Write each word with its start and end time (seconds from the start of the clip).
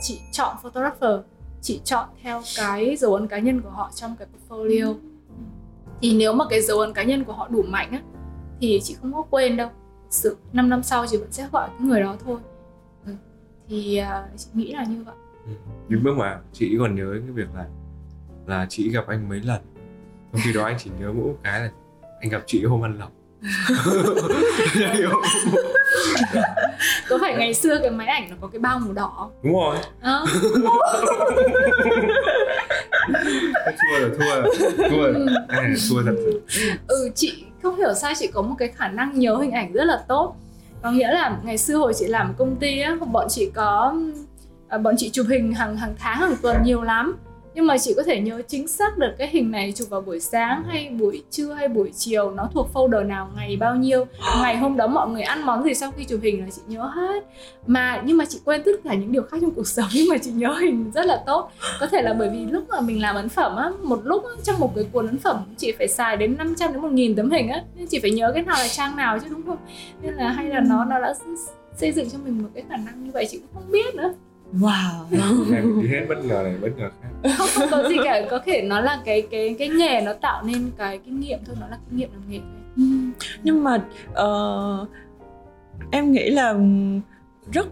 chị 0.00 0.20
chọn 0.32 0.56
photographer 0.62 1.20
chị 1.62 1.80
chọn 1.84 2.08
theo 2.22 2.42
cái 2.56 2.96
dấu 2.96 3.14
ấn 3.14 3.28
cá 3.28 3.38
nhân 3.38 3.60
của 3.60 3.70
họ 3.70 3.90
trong 3.94 4.16
cái 4.18 4.28
portfolio. 4.28 4.94
Thì 6.02 6.16
nếu 6.16 6.32
mà 6.32 6.44
cái 6.50 6.62
dấu 6.62 6.78
ấn 6.78 6.92
cá 6.92 7.02
nhân 7.02 7.24
của 7.24 7.32
họ 7.32 7.48
đủ 7.48 7.62
mạnh 7.62 7.92
á 7.92 8.02
thì 8.60 8.80
chị 8.82 8.96
không 9.00 9.12
có 9.12 9.22
quên 9.30 9.56
đâu. 9.56 9.68
Sự 10.10 10.36
5 10.52 10.68
năm 10.68 10.82
sau 10.82 11.06
chị 11.06 11.16
vẫn 11.16 11.32
sẽ 11.32 11.48
gọi 11.52 11.68
cái 11.68 11.86
người 11.86 12.00
đó 12.00 12.16
thôi. 12.24 12.38
Ừ. 13.06 13.12
thì 13.68 14.00
uh, 14.00 14.38
chị 14.38 14.46
nghĩ 14.54 14.72
là 14.72 14.84
như 14.84 15.04
vậy. 15.04 15.14
Ừ. 15.46 15.52
nhưng 15.88 16.02
bước 16.02 16.16
mà 16.16 16.40
chị 16.52 16.76
còn 16.78 16.94
nhớ 16.94 17.12
cái 17.12 17.30
việc 17.30 17.48
là 17.54 17.66
là 18.46 18.66
chị 18.68 18.90
gặp 18.90 19.06
anh 19.06 19.28
mấy 19.28 19.40
lần. 19.40 19.60
Trong 20.32 20.40
khi 20.44 20.52
đó 20.52 20.64
anh 20.64 20.76
chỉ 20.78 20.90
nhớ 21.00 21.12
mỗi 21.12 21.24
một 21.24 21.38
cái 21.42 21.60
là 21.60 21.70
anh 22.20 22.30
gặp 22.30 22.42
chị 22.46 22.64
hôm 22.64 22.84
ăn 22.84 22.98
lẩu 22.98 23.08
có 27.08 27.18
phải 27.20 27.34
ngày 27.34 27.54
xưa 27.54 27.78
cái 27.78 27.90
máy 27.90 28.06
ảnh 28.06 28.26
nó 28.30 28.36
có 28.40 28.48
cái 28.48 28.60
bao 28.60 28.78
màu 28.78 28.92
đỏ 28.92 29.30
đúng 29.42 29.52
rồi. 29.52 29.76
À. 30.00 30.20
thua 33.64 33.98
rồi 34.00 34.10
thua 34.18 34.42
rồi 34.42 34.50
thua 34.90 34.96
rồi. 34.96 35.14
Ừ. 35.14 35.26
thua 35.90 36.02
thật 36.02 36.14
rồi 36.24 36.40
ừ 36.88 37.10
chị 37.14 37.44
không 37.62 37.76
hiểu 37.76 37.94
sao 37.94 38.12
chị 38.18 38.26
có 38.26 38.42
một 38.42 38.54
cái 38.58 38.68
khả 38.68 38.88
năng 38.88 39.18
nhớ 39.18 39.36
hình 39.36 39.50
ảnh 39.50 39.72
rất 39.72 39.84
là 39.84 40.00
tốt. 40.08 40.36
Có 40.82 40.90
nghĩa 40.90 41.12
là 41.12 41.36
ngày 41.42 41.58
xưa 41.58 41.76
hồi 41.76 41.92
chị 41.96 42.06
làm 42.06 42.34
công 42.38 42.56
ty 42.56 42.80
á 42.80 42.96
bọn 43.12 43.26
chị 43.28 43.50
có 43.54 43.94
à, 44.68 44.78
bọn 44.78 44.94
chị 44.98 45.10
chụp 45.10 45.26
hình 45.30 45.54
hàng 45.54 45.76
hàng 45.76 45.94
tháng 45.98 46.18
hàng 46.20 46.36
tuần 46.42 46.56
nhiều 46.62 46.82
lắm 46.82 47.16
nhưng 47.54 47.66
mà 47.66 47.78
chị 47.78 47.94
có 47.96 48.02
thể 48.02 48.20
nhớ 48.20 48.42
chính 48.48 48.68
xác 48.68 48.98
được 48.98 49.12
cái 49.18 49.28
hình 49.28 49.50
này 49.50 49.72
chụp 49.76 49.88
vào 49.90 50.00
buổi 50.00 50.20
sáng 50.20 50.62
hay 50.68 50.88
buổi 50.88 51.22
trưa 51.30 51.52
hay 51.52 51.68
buổi 51.68 51.90
chiều 51.96 52.30
nó 52.30 52.48
thuộc 52.52 52.68
folder 52.74 53.06
nào 53.06 53.30
ngày 53.36 53.56
bao 53.56 53.76
nhiêu. 53.76 54.04
Ngày 54.42 54.56
hôm 54.56 54.76
đó 54.76 54.86
mọi 54.86 55.08
người 55.08 55.22
ăn 55.22 55.46
món 55.46 55.64
gì 55.64 55.74
sau 55.74 55.92
khi 55.96 56.04
chụp 56.04 56.20
hình 56.22 56.40
là 56.40 56.50
chị 56.50 56.62
nhớ 56.66 56.82
hết. 56.82 57.24
Mà 57.66 58.02
nhưng 58.04 58.16
mà 58.16 58.24
chị 58.24 58.38
quên 58.44 58.62
tất 58.64 58.72
cả 58.84 58.94
những 58.94 59.12
điều 59.12 59.22
khác 59.22 59.38
trong 59.40 59.50
cuộc 59.50 59.66
sống 59.66 59.88
nhưng 59.94 60.08
mà 60.08 60.18
chị 60.18 60.30
nhớ 60.30 60.52
hình 60.60 60.90
rất 60.94 61.06
là 61.06 61.22
tốt. 61.26 61.50
Có 61.80 61.86
thể 61.86 62.02
là 62.02 62.14
bởi 62.14 62.30
vì 62.30 62.46
lúc 62.46 62.64
mà 62.68 62.80
mình 62.80 63.02
làm 63.02 63.16
ấn 63.16 63.28
phẩm 63.28 63.56
á 63.56 63.70
một 63.82 64.00
lúc 64.04 64.24
á, 64.24 64.30
trong 64.42 64.58
một 64.58 64.72
cái 64.74 64.84
cuốn 64.92 65.06
ấn 65.06 65.18
phẩm 65.18 65.44
chị 65.56 65.72
phải 65.78 65.88
xài 65.88 66.16
đến 66.16 66.36
500 66.38 66.72
đến 66.72 66.82
1000 66.82 67.16
tấm 67.16 67.30
hình 67.30 67.48
á. 67.48 67.62
Nên 67.74 67.86
chị 67.86 67.98
phải 67.98 68.10
nhớ 68.10 68.30
cái 68.34 68.42
nào 68.42 68.56
là 68.58 68.68
trang 68.68 68.96
nào 68.96 69.18
chứ 69.18 69.26
đúng 69.30 69.42
không? 69.46 69.58
Nên 70.02 70.14
là 70.14 70.28
hay 70.28 70.46
là 70.46 70.60
nó 70.60 70.84
nó 70.84 71.00
đã 71.00 71.14
xây 71.76 71.92
dựng 71.92 72.10
cho 72.10 72.18
mình 72.24 72.42
một 72.42 72.48
cái 72.54 72.64
khả 72.68 72.76
năng 72.76 73.04
như 73.04 73.10
vậy 73.14 73.26
chị 73.30 73.38
cũng 73.38 73.48
không 73.54 73.72
biết 73.72 73.94
nữa 73.94 74.14
Wow. 74.52 75.04
đi 75.82 75.88
hết 75.88 76.06
bất 76.08 76.24
ngờ 76.24 76.40
này 76.44 76.54
bất 76.60 76.68
ngờ 76.76 76.90
khác. 77.02 77.30
Không, 77.36 77.48
không 77.54 77.68
có 77.70 77.88
gì 77.88 77.96
cả, 78.04 78.26
có 78.30 78.40
thể 78.46 78.62
nó 78.62 78.80
là 78.80 79.02
cái 79.04 79.22
cái 79.30 79.56
cái 79.58 79.68
nghề 79.68 80.00
nó 80.00 80.12
tạo 80.12 80.42
nên 80.42 80.70
cái 80.78 80.98
kinh 80.98 81.20
nghiệm 81.20 81.38
thôi, 81.46 81.56
nó 81.60 81.66
là 81.66 81.78
kinh 81.88 81.98
nghiệm 81.98 82.10
làm 82.12 82.30
nghề. 82.30 82.40
Ừ. 82.76 82.82
Nhưng 83.42 83.64
mà 83.64 83.84
uh, 84.10 84.88
em 85.90 86.12
nghĩ 86.12 86.30
là 86.30 86.54
rất 87.52 87.68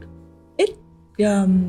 ít 0.56 0.70
um, 1.18 1.60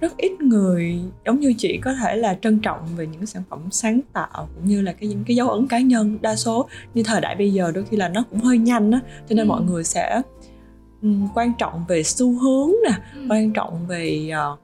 rất 0.00 0.16
ít 0.16 0.40
người 0.40 1.00
giống 1.26 1.40
như 1.40 1.54
chị 1.58 1.80
có 1.82 1.94
thể 1.94 2.16
là 2.16 2.38
trân 2.42 2.58
trọng 2.58 2.86
về 2.96 3.06
những 3.06 3.26
sản 3.26 3.42
phẩm 3.50 3.68
sáng 3.70 4.00
tạo 4.12 4.48
cũng 4.54 4.64
như 4.64 4.80
là 4.80 4.92
cái 4.92 5.08
những 5.08 5.24
cái 5.26 5.36
dấu 5.36 5.50
ấn 5.50 5.66
cá 5.66 5.78
nhân 5.78 6.18
đa 6.20 6.36
số 6.36 6.68
như 6.94 7.02
thời 7.02 7.20
đại 7.20 7.36
bây 7.36 7.52
giờ 7.52 7.72
đôi 7.74 7.84
khi 7.84 7.96
là 7.96 8.08
nó 8.08 8.24
cũng 8.30 8.40
hơi 8.40 8.58
nhanh 8.58 8.90
á 8.90 9.00
cho 9.28 9.34
nên 9.34 9.46
ừ. 9.46 9.48
mọi 9.48 9.62
người 9.62 9.84
sẽ 9.84 10.22
quan 11.34 11.52
trọng 11.58 11.84
về 11.88 12.02
xu 12.02 12.38
hướng 12.38 12.70
nè 12.84 12.98
ừ. 13.14 13.26
quan 13.28 13.52
trọng 13.52 13.86
về 13.86 14.32
uh, 14.52 14.58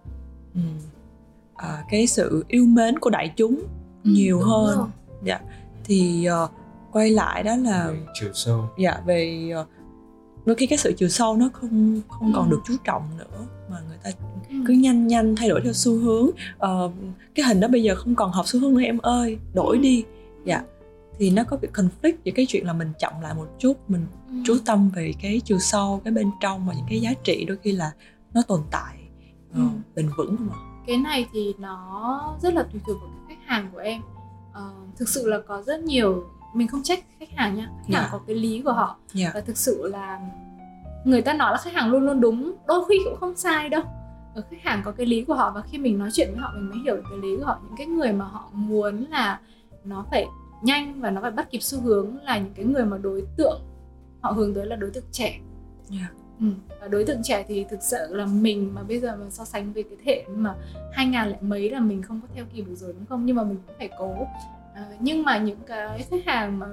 uh, 1.55 1.65
cái 1.91 2.07
sự 2.07 2.45
yêu 2.49 2.67
mến 2.67 2.99
của 2.99 3.11
đại 3.11 3.33
chúng 3.37 3.57
ừ, 4.05 4.11
nhiều 4.11 4.41
hơn 4.41 4.79
rồi. 4.79 4.87
dạ 5.25 5.41
thì 5.85 6.29
uh, 6.45 6.51
quay 6.93 7.11
lại 7.11 7.43
đó 7.43 7.57
là 7.57 7.91
về 7.91 7.99
chiều 8.21 8.31
sâu 8.35 8.69
dạ 8.79 9.01
về 9.07 9.51
uh, 9.61 9.67
đôi 10.47 10.57
khi 10.57 10.67
cái 10.67 10.79
sự 10.79 10.93
chiều 10.97 11.09
sâu 11.09 11.37
nó 11.37 11.49
không 11.53 12.01
không 12.09 12.33
ừ. 12.33 12.37
còn 12.37 12.51
được 12.51 12.61
chú 12.67 12.75
trọng 12.85 13.03
nữa 13.19 13.47
mà 13.71 13.77
người 13.89 13.99
ta 14.05 14.11
ừ. 14.51 14.57
cứ 14.67 14.75
nhanh 14.75 15.07
nhanh 15.07 15.37
thay 15.37 15.49
đổi 15.49 15.61
theo 15.65 15.73
xu 15.73 15.97
hướng 15.97 16.27
uh, 16.27 16.93
cái 17.35 17.47
hình 17.47 17.61
đó 17.61 17.69
bây 17.69 17.83
giờ 17.83 17.95
không 17.95 18.15
còn 18.15 18.33
hợp 18.33 18.43
xu 18.47 18.61
hướng 18.61 18.75
nữa 18.75 18.83
em 18.83 18.99
ơi 18.99 19.39
đổi 19.55 19.77
ừ. 19.77 19.83
đi 19.83 20.05
dạ 20.45 20.63
thì 21.19 21.31
nó 21.31 21.45
có 21.45 21.57
bị 21.57 21.69
conflict 21.75 22.17
với 22.25 22.33
cái 22.37 22.47
chuyện 22.49 22.67
là 22.67 22.73
mình 22.73 22.93
chậm 22.99 23.13
lại 23.23 23.35
một 23.35 23.49
chút 23.59 23.91
mình 23.91 24.07
ừ. 24.29 24.35
chú 24.45 24.57
tâm 24.67 24.91
về 24.95 25.13
cái 25.23 25.41
chiều 25.45 25.59
sâu 25.59 26.01
cái 26.05 26.13
bên 26.13 26.31
trong 26.41 26.67
và 26.67 26.75
những 26.75 26.87
cái 26.89 27.01
giá 27.01 27.11
trị 27.25 27.45
đôi 27.45 27.57
khi 27.63 27.73
là 27.73 27.93
nó 28.35 28.43
tồn 28.49 28.61
tại 28.71 28.97
uh, 29.51 29.57
ừ. 29.57 29.63
bền 29.95 30.11
vững 30.17 30.37
mà 30.41 30.55
cái 30.87 30.97
này 30.97 31.27
thì 31.33 31.55
nó 31.59 32.37
rất 32.43 32.55
là 32.55 32.63
tùy 32.63 32.81
thuộc 32.87 32.97
vào 33.01 33.11
cái 33.29 33.37
khách 33.37 33.47
hàng 33.47 33.71
của 33.73 33.79
em 33.79 34.01
uh, 34.51 34.97
thực 34.97 35.09
sự 35.09 35.29
là 35.29 35.39
có 35.49 35.63
rất 35.63 35.81
nhiều 35.81 36.25
mình 36.55 36.69
không 36.69 36.83
trách 36.83 37.05
khách 37.19 37.31
hàng 37.35 37.55
nha 37.55 37.67
khách 37.67 37.89
yeah. 37.89 38.03
hàng 38.03 38.05
dạ. 38.05 38.09
có 38.13 38.25
cái 38.27 38.37
lý 38.37 38.63
của 38.65 38.73
họ 38.73 38.87
yeah. 38.87 38.99
Dạ. 39.15 39.31
và 39.35 39.41
thực 39.41 39.57
sự 39.57 39.89
là 39.93 40.21
người 41.05 41.23
ta 41.23 41.33
nói 41.33 41.53
là 41.53 41.59
khách 41.59 41.73
hàng 41.73 41.91
luôn 41.91 42.03
luôn 42.03 42.21
đúng 42.21 42.55
đôi 42.67 42.85
khi 42.89 42.95
cũng 43.05 43.21
không 43.21 43.37
sai 43.37 43.69
đâu 43.69 43.83
ở 44.35 44.43
khách 44.51 44.63
hàng 44.63 44.83
có 44.85 44.93
cái 44.93 45.07
lý 45.07 45.25
của 45.25 45.35
họ 45.35 45.53
và 45.55 45.63
khi 45.63 45.79
mình 45.79 45.99
nói 45.99 46.11
chuyện 46.13 46.29
với 46.33 46.41
họ 46.41 46.53
mình 46.55 46.69
mới 46.69 46.79
hiểu 46.85 46.97
cái 47.11 47.19
lý 47.19 47.37
của 47.37 47.45
họ 47.45 47.59
những 47.63 47.77
cái 47.77 47.87
người 47.87 48.13
mà 48.13 48.25
họ 48.25 48.51
muốn 48.53 49.05
là 49.11 49.41
nó 49.85 50.05
phải 50.11 50.27
nhanh 50.67 51.01
và 51.01 51.11
nó 51.11 51.21
phải 51.21 51.31
bắt 51.31 51.51
kịp 51.51 51.63
xu 51.63 51.81
hướng 51.81 52.17
là 52.23 52.39
những 52.39 52.53
cái 52.55 52.65
người 52.65 52.85
mà 52.85 52.99
đối 52.99 53.23
tượng 53.37 53.61
họ 54.21 54.31
hướng 54.31 54.55
tới 54.55 54.67
là 54.67 54.77
đối 54.77 54.91
tượng 54.91 55.05
trẻ 55.13 55.41
yeah. 55.91 56.13
ừ. 56.41 56.47
và 56.81 56.89
đối 56.89 57.05
tượng 57.05 57.23
trẻ 57.23 57.45
thì 57.49 57.65
thực 57.71 57.83
sự 57.83 58.07
là 58.11 58.27
mình 58.27 58.75
mà 58.75 58.83
bây 58.83 59.01
giờ 59.01 59.17
mà 59.17 59.31
so 59.31 59.45
sánh 59.45 59.73
với 59.73 59.83
cái 59.83 59.99
thể 60.05 60.25
mà 60.35 60.55
hai 60.93 61.07
ngàn 61.07 61.31
lẻ 61.31 61.37
mấy 61.41 61.71
là 61.71 61.81
mình 61.81 62.03
không 62.03 62.21
có 62.21 62.29
theo 62.35 62.45
kịp 62.55 62.63
được 62.63 62.75
rồi 62.75 62.93
đúng 62.93 63.07
không 63.07 63.27
nhưng 63.27 63.37
mà 63.37 63.45
mình 63.45 63.59
cũng 63.67 63.77
phải 63.79 63.91
cố 63.99 64.15
à, 64.75 64.87
nhưng 65.01 65.23
mà 65.23 65.39
những 65.39 65.59
cái 65.67 66.07
khách 66.11 66.25
hàng 66.27 66.59
mà 66.59 66.67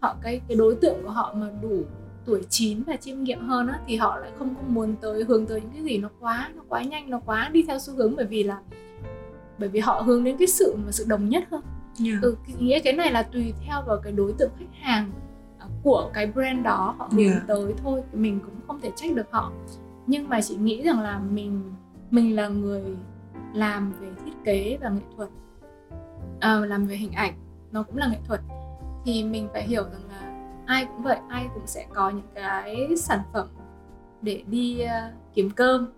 họ 0.00 0.16
cái 0.22 0.40
cái 0.48 0.56
đối 0.56 0.74
tượng 0.74 1.02
của 1.02 1.10
họ 1.10 1.34
mà 1.36 1.50
đủ 1.62 1.82
tuổi 2.24 2.42
chín 2.48 2.82
và 2.82 2.96
chiêm 2.96 3.22
nghiệm 3.22 3.48
hơn 3.48 3.68
á, 3.68 3.80
thì 3.86 3.96
họ 3.96 4.18
lại 4.18 4.30
không 4.38 4.54
có 4.54 4.62
muốn 4.66 4.94
tới 5.00 5.24
hướng 5.24 5.46
tới 5.46 5.60
những 5.60 5.70
cái 5.72 5.82
gì 5.82 5.98
nó 5.98 6.08
quá 6.20 6.50
nó 6.54 6.62
quá 6.68 6.82
nhanh 6.82 7.10
nó 7.10 7.20
quá 7.26 7.50
đi 7.52 7.64
theo 7.68 7.78
xu 7.78 7.94
hướng 7.94 8.16
bởi 8.16 8.26
vì 8.26 8.42
là 8.42 8.60
bởi 9.58 9.68
vì 9.68 9.80
họ 9.80 10.00
hướng 10.06 10.24
đến 10.24 10.36
cái 10.36 10.46
sự 10.46 10.76
mà 10.86 10.92
sự 10.92 11.04
đồng 11.08 11.28
nhất 11.28 11.44
hơn 11.50 11.62
yeah. 12.06 12.22
ừ, 12.22 12.36
nghĩa 12.58 12.80
cái 12.80 12.92
này 12.92 13.12
là 13.12 13.22
tùy 13.22 13.54
theo 13.66 13.82
vào 13.86 14.00
cái 14.02 14.12
đối 14.12 14.32
tượng 14.32 14.50
khách 14.58 14.80
hàng 14.80 15.10
à, 15.58 15.66
của 15.82 16.10
cái 16.14 16.26
brand 16.26 16.64
đó 16.64 16.94
họ 16.98 17.08
hướng 17.12 17.28
yeah. 17.28 17.42
tới 17.46 17.74
thôi 17.82 18.02
mình 18.12 18.40
cũng 18.40 18.54
không 18.66 18.80
thể 18.80 18.90
trách 18.96 19.14
được 19.14 19.30
họ 19.30 19.52
nhưng 20.06 20.28
mà 20.28 20.40
chị 20.40 20.56
nghĩ 20.56 20.82
rằng 20.82 21.00
là 21.00 21.18
mình 21.18 21.72
mình 22.10 22.36
là 22.36 22.48
người 22.48 22.82
làm 23.54 23.92
về 24.00 24.08
thiết 24.24 24.32
kế 24.44 24.78
và 24.80 24.88
nghệ 24.88 25.02
thuật 25.16 25.28
à, 26.40 26.56
làm 26.58 26.86
về 26.86 26.96
hình 26.96 27.12
ảnh 27.12 27.34
nó 27.72 27.82
cũng 27.82 27.96
là 27.96 28.08
nghệ 28.08 28.18
thuật 28.24 28.40
thì 29.04 29.24
mình 29.24 29.48
phải 29.52 29.62
hiểu 29.62 29.82
rằng 29.82 30.02
là 30.10 30.48
ai 30.66 30.86
cũng 30.86 31.02
vậy 31.02 31.18
ai 31.28 31.46
cũng 31.54 31.66
sẽ 31.66 31.86
có 31.94 32.10
những 32.10 32.28
cái 32.34 32.96
sản 32.96 33.20
phẩm 33.32 33.48
để 34.22 34.42
đi 34.46 34.84
uh, 34.84 35.14
kiếm 35.34 35.50
cơm 35.50 35.92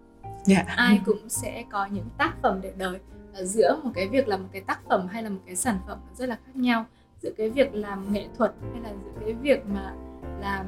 yeah. 0.49 0.67
ai 0.67 1.01
cũng 1.05 1.29
sẽ 1.29 1.65
có 1.71 1.87
những 1.87 2.09
tác 2.19 2.35
phẩm 2.43 2.61
để 2.63 2.73
đời 2.77 3.01
giữa 3.43 3.81
một 3.85 3.91
cái 3.95 4.09
việc 4.09 4.29
là 4.29 4.37
một 4.37 4.49
cái 4.53 4.63
tác 4.63 4.81
phẩm 4.89 5.07
hay 5.07 5.23
là 5.23 5.29
một 5.29 5.41
cái 5.47 5.57
sản 5.57 5.79
phẩm 5.87 5.99
rất 6.15 6.29
là 6.29 6.39
khác 6.47 6.57
nhau. 6.57 6.85
Giữa 7.21 7.31
cái 7.37 7.51
việc 7.51 7.75
làm 7.75 8.13
nghệ 8.13 8.29
thuật 8.39 8.55
hay 8.73 8.83
là 8.83 8.93
giữa 9.05 9.21
cái 9.21 9.33
việc 9.33 9.67
mà 9.67 9.95
làm 10.41 10.67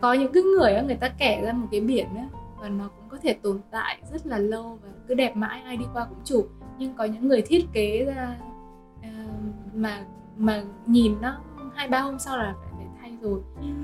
có 0.00 0.12
những 0.12 0.32
cái 0.32 0.42
người 0.42 0.82
người 0.86 0.96
ta 0.96 1.08
kẻ 1.08 1.42
ra 1.44 1.52
một 1.52 1.68
cái 1.70 1.80
biển 1.80 2.06
ấy, 2.16 2.26
và 2.60 2.68
nó 2.68 2.88
cũng 2.88 3.08
có 3.08 3.16
thể 3.22 3.32
tồn 3.32 3.60
tại 3.70 4.02
rất 4.12 4.26
là 4.26 4.38
lâu 4.38 4.78
và 4.82 4.88
cứ 5.08 5.14
đẹp 5.14 5.36
mãi 5.36 5.62
ai 5.62 5.76
đi 5.76 5.84
qua 5.92 6.04
cũng 6.04 6.18
chụp. 6.24 6.48
Nhưng 6.78 6.94
có 6.94 7.04
những 7.04 7.28
người 7.28 7.42
thiết 7.42 7.66
kế 7.72 8.04
ra 8.04 8.36
uh, 8.98 9.74
mà 9.74 10.04
mà 10.36 10.64
nhìn 10.86 11.20
nó 11.20 11.38
hai 11.74 11.88
ba 11.88 12.00
hôm 12.00 12.18
sau 12.18 12.38
là 12.38 12.54
phải 12.62 12.72
phải 12.76 12.86
thay 13.00 13.16
rồi. 13.20 13.40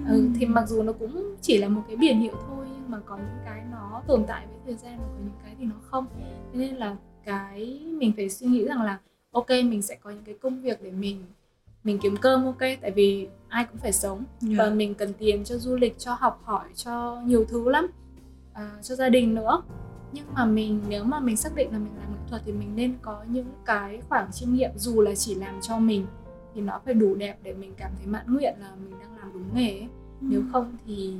Ừ, 0.09 0.29
thì 0.39 0.47
mặc 0.47 0.69
dù 0.69 0.83
nó 0.83 0.93
cũng 0.93 1.37
chỉ 1.41 1.59
là 1.59 1.69
một 1.69 1.83
cái 1.87 1.97
biển 1.97 2.21
hiệu 2.21 2.35
thôi 2.49 2.67
nhưng 2.73 2.91
mà 2.91 2.99
có 3.07 3.17
những 3.17 3.39
cái 3.45 3.63
nó 3.71 4.03
tồn 4.07 4.25
tại 4.27 4.47
với 4.47 4.59
thời 4.65 4.75
gian 4.75 4.99
và 4.99 5.07
có 5.07 5.19
những 5.25 5.39
cái 5.45 5.55
thì 5.59 5.65
nó 5.65 5.77
không. 5.83 6.07
Thế 6.53 6.59
nên 6.59 6.77
là 6.77 6.97
cái 7.29 7.81
mình 7.99 8.13
phải 8.17 8.29
suy 8.29 8.47
nghĩ 8.47 8.65
rằng 8.65 8.83
là 8.83 8.99
ok 9.33 9.51
mình 9.51 9.83
sẽ 9.83 9.97
có 10.03 10.11
những 10.11 10.25
cái 10.25 10.35
công 10.43 10.61
việc 10.63 10.83
để 10.83 10.91
mình 10.91 11.25
mình 11.85 11.99
kiếm 11.99 12.17
cơm 12.17 12.45
ok 12.45 12.59
tại 12.81 12.91
vì 12.91 13.29
ai 13.49 13.65
cũng 13.65 13.77
phải 13.77 13.93
sống 13.93 14.25
yeah. 14.43 14.59
và 14.59 14.71
mình 14.71 14.95
cần 14.95 15.13
tiền 15.19 15.45
cho 15.45 15.59
du 15.59 15.77
lịch 15.77 15.99
cho 15.99 16.15
học 16.15 16.41
hỏi 16.45 16.69
cho 16.75 17.23
nhiều 17.25 17.45
thứ 17.49 17.71
lắm 17.71 17.87
à, 18.53 18.71
cho 18.83 18.95
gia 18.95 19.09
đình 19.09 19.35
nữa 19.35 19.63
nhưng 20.13 20.25
mà 20.35 20.45
mình 20.45 20.81
nếu 20.89 21.05
mà 21.05 21.21
mình 21.21 21.37
xác 21.37 21.55
định 21.55 21.73
là 21.73 21.79
mình 21.79 21.93
làm 21.99 22.13
nghệ 22.13 22.19
thuật 22.29 22.43
thì 22.45 22.53
mình 22.53 22.77
nên 22.77 22.95
có 23.03 23.25
những 23.31 23.47
cái 23.65 24.01
khoảng 24.09 24.33
chiêm 24.33 24.55
nghiệm 24.55 24.71
dù 24.77 25.01
là 25.01 25.15
chỉ 25.15 25.35
làm 25.35 25.61
cho 25.61 25.79
mình 25.79 26.07
thì 26.55 26.61
nó 26.61 26.81
phải 26.85 26.95
đủ 26.95 27.15
đẹp 27.15 27.39
để 27.43 27.53
mình 27.53 27.73
cảm 27.77 27.91
thấy 27.99 28.07
mãn 28.07 28.35
nguyện 28.35 28.55
là 28.61 28.71
mình 28.85 28.99
đang 29.01 29.17
làm 29.19 29.33
đúng 29.33 29.55
nghề 29.55 29.71
ấy. 29.71 29.89
Ừ. 30.21 30.27
nếu 30.31 30.43
không 30.53 30.77
thì 30.87 31.15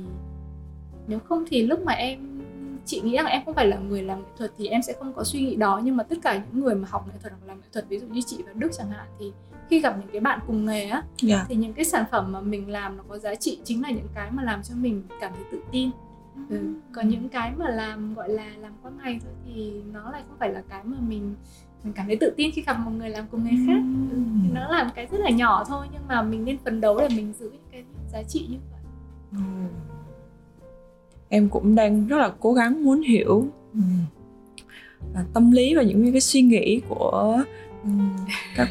nếu 1.07 1.19
không 1.19 1.45
thì 1.49 1.67
lúc 1.67 1.79
mà 1.81 1.93
em 1.93 2.41
chị 2.89 3.01
nghĩ 3.01 3.15
rằng 3.15 3.25
em 3.25 3.41
không 3.45 3.53
phải 3.55 3.67
là 3.67 3.77
người 3.77 4.01
làm 4.01 4.19
nghệ 4.19 4.29
thuật 4.37 4.51
thì 4.57 4.67
em 4.67 4.81
sẽ 4.81 4.93
không 4.99 5.13
có 5.13 5.23
suy 5.23 5.39
nghĩ 5.39 5.55
đó 5.55 5.81
nhưng 5.83 5.97
mà 5.97 6.03
tất 6.03 6.15
cả 6.21 6.33
những 6.33 6.63
người 6.63 6.75
mà 6.75 6.87
học 6.91 7.07
nghệ 7.07 7.13
thuật 7.21 7.33
hoặc 7.33 7.47
làm 7.47 7.61
nghệ 7.61 7.67
thuật 7.73 7.89
ví 7.89 7.99
dụ 7.99 8.07
như 8.07 8.21
chị 8.25 8.37
và 8.45 8.51
Đức 8.55 8.71
chẳng 8.77 8.89
hạn 8.89 9.07
thì 9.19 9.31
khi 9.69 9.79
gặp 9.79 9.95
những 9.99 10.09
cái 10.11 10.21
bạn 10.21 10.39
cùng 10.47 10.65
nghề 10.65 10.83
á 10.83 10.97
yeah. 10.97 11.05
Dạ. 11.21 11.45
thì 11.49 11.55
những 11.55 11.73
cái 11.73 11.85
sản 11.85 12.05
phẩm 12.11 12.31
mà 12.31 12.41
mình 12.41 12.69
làm 12.69 12.97
nó 12.97 13.03
có 13.09 13.17
giá 13.17 13.35
trị 13.35 13.59
chính 13.63 13.81
là 13.81 13.91
những 13.91 14.07
cái 14.15 14.31
mà 14.31 14.43
làm 14.43 14.63
cho 14.63 14.75
mình 14.75 15.03
cảm 15.21 15.33
thấy 15.35 15.43
tự 15.51 15.61
tin 15.71 15.89
ừ. 16.49 16.73
còn 16.91 17.09
những 17.09 17.29
cái 17.29 17.51
mà 17.57 17.69
làm 17.69 18.13
gọi 18.13 18.29
là 18.29 18.47
làm 18.57 18.73
qua 18.81 18.91
ngày 19.03 19.19
thôi 19.23 19.33
thì 19.45 19.81
nó 19.93 20.11
lại 20.11 20.23
không 20.27 20.37
phải 20.39 20.49
là 20.49 20.61
cái 20.69 20.83
mà 20.83 20.97
mình 21.07 21.35
mình 21.83 21.93
cảm 21.93 22.07
thấy 22.07 22.17
tự 22.19 22.33
tin 22.37 22.51
khi 22.51 22.61
gặp 22.61 22.79
một 22.79 22.91
người 22.97 23.09
làm 23.09 23.25
cùng 23.31 23.43
nghề 23.43 23.51
khác 23.67 23.81
ừ. 24.11 24.17
nó 24.53 24.69
là 24.69 24.83
một 24.83 24.91
cái 24.95 25.05
rất 25.05 25.17
là 25.19 25.29
nhỏ 25.29 25.63
thôi 25.67 25.87
nhưng 25.93 26.07
mà 26.07 26.21
mình 26.21 26.45
nên 26.45 26.57
phấn 26.57 26.81
đấu 26.81 26.99
để 26.99 27.07
mình 27.15 27.33
giữ 27.39 27.49
những 27.49 27.67
cái 27.71 27.83
giá 28.11 28.23
trị 28.23 28.47
như 28.49 28.57
vậy 28.71 28.79
em 31.29 31.49
cũng 31.49 31.75
đang 31.75 32.07
rất 32.07 32.17
là 32.17 32.31
cố 32.39 32.53
gắng 32.53 32.85
muốn 32.85 33.01
hiểu 33.01 33.45
tâm 35.33 35.51
lý 35.51 35.75
và 35.75 35.83
những 35.83 36.11
cái 36.11 36.21
suy 36.21 36.41
nghĩ 36.41 36.81
của 36.89 37.43
các 38.55 38.69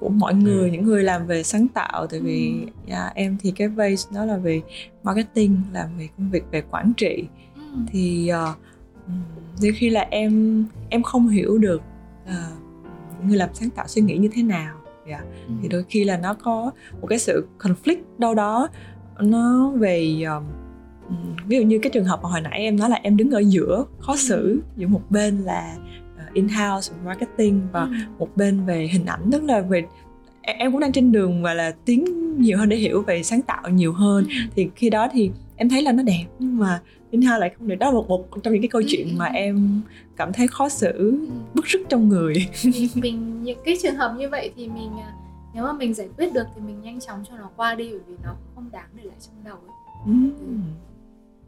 của 0.00 0.08
mọi 0.08 0.32
ừ. 0.32 0.38
người 0.38 0.70
những 0.70 0.84
người 0.84 1.02
làm 1.02 1.26
về 1.26 1.42
sáng 1.42 1.68
tạo 1.68 2.06
tại 2.06 2.20
vì 2.20 2.52
yeah, 2.52 2.66
ừ. 2.66 2.90
dạ, 2.90 3.12
em 3.14 3.36
thì 3.40 3.50
cái 3.56 3.68
base 3.68 4.08
nó 4.14 4.24
là 4.24 4.36
về 4.36 4.62
marketing 5.02 5.60
làm 5.72 5.88
về 5.98 6.08
công 6.18 6.30
việc 6.30 6.44
về 6.50 6.62
quản 6.70 6.92
trị 6.96 7.24
ừ. 7.56 7.62
thì 7.88 8.30
uh, 8.32 8.58
đôi 9.62 9.72
khi 9.72 9.90
là 9.90 10.06
em 10.10 10.64
em 10.90 11.02
không 11.02 11.28
hiểu 11.28 11.58
được 11.58 11.82
uh, 12.24 13.24
người 13.26 13.36
làm 13.36 13.48
sáng 13.52 13.70
tạo 13.70 13.88
suy 13.88 14.02
nghĩ 14.02 14.16
như 14.16 14.28
thế 14.32 14.42
nào 14.42 14.76
yeah. 15.06 15.22
ừ. 15.48 15.54
thì 15.62 15.68
đôi 15.68 15.84
khi 15.88 16.04
là 16.04 16.16
nó 16.16 16.34
có 16.34 16.70
một 17.00 17.06
cái 17.06 17.18
sự 17.18 17.46
conflict 17.58 18.02
đâu 18.18 18.34
đó 18.34 18.68
nó 19.20 19.70
về 19.70 20.22
um, 20.22 20.44
ví 21.46 21.56
dụ 21.56 21.62
như 21.62 21.78
cái 21.78 21.90
trường 21.90 22.04
hợp 22.04 22.20
mà 22.22 22.28
hồi 22.28 22.40
nãy 22.40 22.58
em 22.58 22.76
nói 22.76 22.90
là 22.90 23.00
em 23.02 23.16
đứng 23.16 23.30
ở 23.30 23.40
giữa 23.40 23.84
khó 23.98 24.16
xử 24.16 24.60
giữa 24.76 24.86
một 24.86 25.02
bên 25.10 25.38
là 25.38 25.76
in-house 26.32 26.92
marketing 27.04 27.60
và 27.72 27.80
ừ. 27.80 27.88
một 28.18 28.36
bên 28.36 28.66
về 28.66 28.88
hình 28.92 29.06
ảnh 29.06 29.20
tức 29.32 29.42
là 29.42 29.60
về 29.60 29.84
em 30.42 30.72
cũng 30.72 30.80
đang 30.80 30.92
trên 30.92 31.12
đường 31.12 31.42
và 31.42 31.54
là 31.54 31.74
tiến 31.84 32.04
nhiều 32.40 32.58
hơn 32.58 32.68
để 32.68 32.76
hiểu 32.76 33.02
về 33.02 33.22
sáng 33.22 33.42
tạo 33.42 33.70
nhiều 33.70 33.92
hơn 33.92 34.24
ừ. 34.28 34.34
thì 34.56 34.68
khi 34.76 34.90
đó 34.90 35.08
thì 35.12 35.30
em 35.56 35.68
thấy 35.68 35.82
là 35.82 35.92
nó 35.92 36.02
đẹp 36.02 36.24
nhưng 36.38 36.58
mà 36.58 36.80
in-house 37.10 37.38
lại 37.38 37.50
không 37.58 37.68
được 37.68 37.74
đó 37.74 37.86
là 37.86 37.92
một, 37.92 38.08
một 38.08 38.26
trong 38.42 38.52
những 38.52 38.62
cái 38.62 38.68
câu 38.68 38.80
ừ. 38.80 38.86
chuyện 38.88 39.18
mà 39.18 39.24
em 39.24 39.80
cảm 40.16 40.32
thấy 40.32 40.48
khó 40.48 40.68
xử 40.68 40.92
ừ. 40.92 41.28
bức 41.54 41.64
rứt 41.64 41.82
trong 41.88 42.08
người 42.08 42.34
mình 42.94 43.42
những 43.42 43.58
cái 43.64 43.76
trường 43.82 43.96
hợp 43.96 44.14
như 44.18 44.28
vậy 44.28 44.52
thì 44.56 44.68
mình 44.68 44.90
à, 44.98 45.12
nếu 45.54 45.64
mà 45.64 45.72
mình 45.72 45.94
giải 45.94 46.08
quyết 46.16 46.32
được 46.32 46.46
thì 46.54 46.60
mình 46.66 46.80
nhanh 46.82 47.00
chóng 47.00 47.24
cho 47.28 47.36
nó 47.36 47.50
qua 47.56 47.74
đi 47.74 47.88
bởi 47.90 48.00
vì 48.06 48.14
nó 48.22 48.34
không 48.54 48.70
đáng 48.72 48.88
để 48.94 49.02
lại 49.04 49.16
trong 49.20 49.44
đầu 49.44 49.56
ấy. 49.56 49.74
Ừ 50.06 50.12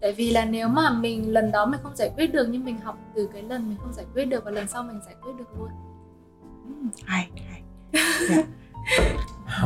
tại 0.00 0.12
vì 0.12 0.30
là 0.30 0.44
nếu 0.44 0.68
mà 0.68 0.90
mình 0.90 1.32
lần 1.32 1.52
đó 1.52 1.66
mình 1.66 1.80
không 1.82 1.96
giải 1.96 2.10
quyết 2.16 2.32
được 2.32 2.46
nhưng 2.50 2.64
mình 2.64 2.78
học 2.78 2.98
từ 3.14 3.28
cái 3.32 3.42
lần 3.42 3.68
mình 3.68 3.78
không 3.82 3.92
giải 3.92 4.06
quyết 4.14 4.24
được 4.24 4.44
và 4.44 4.50
lần 4.50 4.68
sau 4.68 4.82
mình 4.82 5.00
giải 5.06 5.14
quyết 5.22 5.32
được 5.38 5.58
luôn 5.58 5.68
hay 7.04 7.28
hay 7.50 7.62
yeah. 7.92 8.46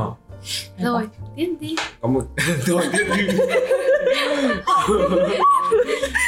oh. 0.01 0.19
rồi 0.79 1.09
tiếp 1.37 1.57
đi 1.61 1.77
có 2.01 2.09
một 2.09 2.23
rồi 2.67 2.85
tiếp 2.93 3.07
đi 3.17 3.29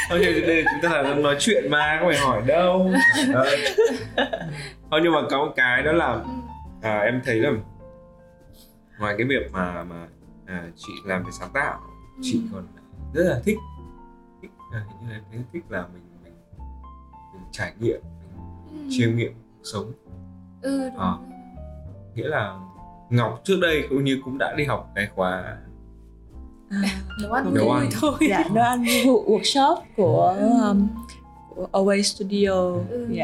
thôi 0.09 0.19
đây 0.47 0.65
chúng 0.71 0.91
ta 0.91 1.01
là 1.01 1.13
nói 1.13 1.35
chuyện 1.39 1.71
mà 1.71 1.97
không 1.99 2.09
phải 2.09 2.17
hỏi 2.17 2.41
đâu 2.47 2.91
thôi 4.91 4.99
nhưng 5.03 5.13
mà 5.13 5.19
có 5.29 5.45
một 5.45 5.53
cái 5.55 5.83
đó 5.83 5.91
là 5.91 6.11
ừ. 6.11 6.29
à, 6.81 6.99
em 6.99 7.21
thấy 7.25 7.35
là 7.35 7.51
ngoài 8.99 9.15
cái 9.17 9.27
việc 9.27 9.51
mà 9.51 9.83
mà 9.83 10.07
à, 10.45 10.63
chị 10.75 10.93
làm 11.05 11.23
về 11.23 11.31
sáng 11.31 11.49
tạo 11.53 11.79
chị 12.21 12.33
ừ. 12.33 12.49
còn 12.53 12.67
rất 13.13 13.23
là 13.23 13.39
thích 13.45 13.57
à, 14.73 14.85
như 15.01 15.13
là 15.13 15.21
thấy 15.31 15.41
thích 15.53 15.63
là 15.69 15.87
mình 15.93 16.03
mình 16.23 16.33
mình 17.33 17.43
trải 17.51 17.73
nghiệm 17.79 18.01
mình 18.71 18.83
ừ. 18.83 18.87
chiêm 18.89 19.15
nghiệm 19.15 19.33
cuộc 19.33 19.63
sống. 19.63 19.91
Ừ 20.61 20.89
đúng 20.89 20.99
à, 20.99 21.13
nghĩa 22.15 22.27
là 22.27 22.59
ngọc 23.09 23.41
trước 23.43 23.57
đây 23.61 23.87
cũng 23.89 24.03
như 24.03 24.19
cũng 24.25 24.37
đã 24.37 24.55
đi 24.57 24.65
học 24.65 24.91
cái 24.95 25.07
khóa 25.15 25.57
à, 26.69 27.01
nấu 27.21 27.31
ăn 27.31 27.53
nấu 27.53 27.71
ăn. 27.71 27.89
thôi. 28.01 28.13
Dạ 28.29 28.43
nấu 28.53 28.63
ăn 28.63 28.83
workshop 28.83 29.77
của 29.95 30.35
ừ. 30.39 30.67
um, 30.67 30.87
của 31.55 31.67
Away 31.71 32.01
Studio. 32.01 32.51
Ừ. 32.89 33.07
dạ. 33.11 33.23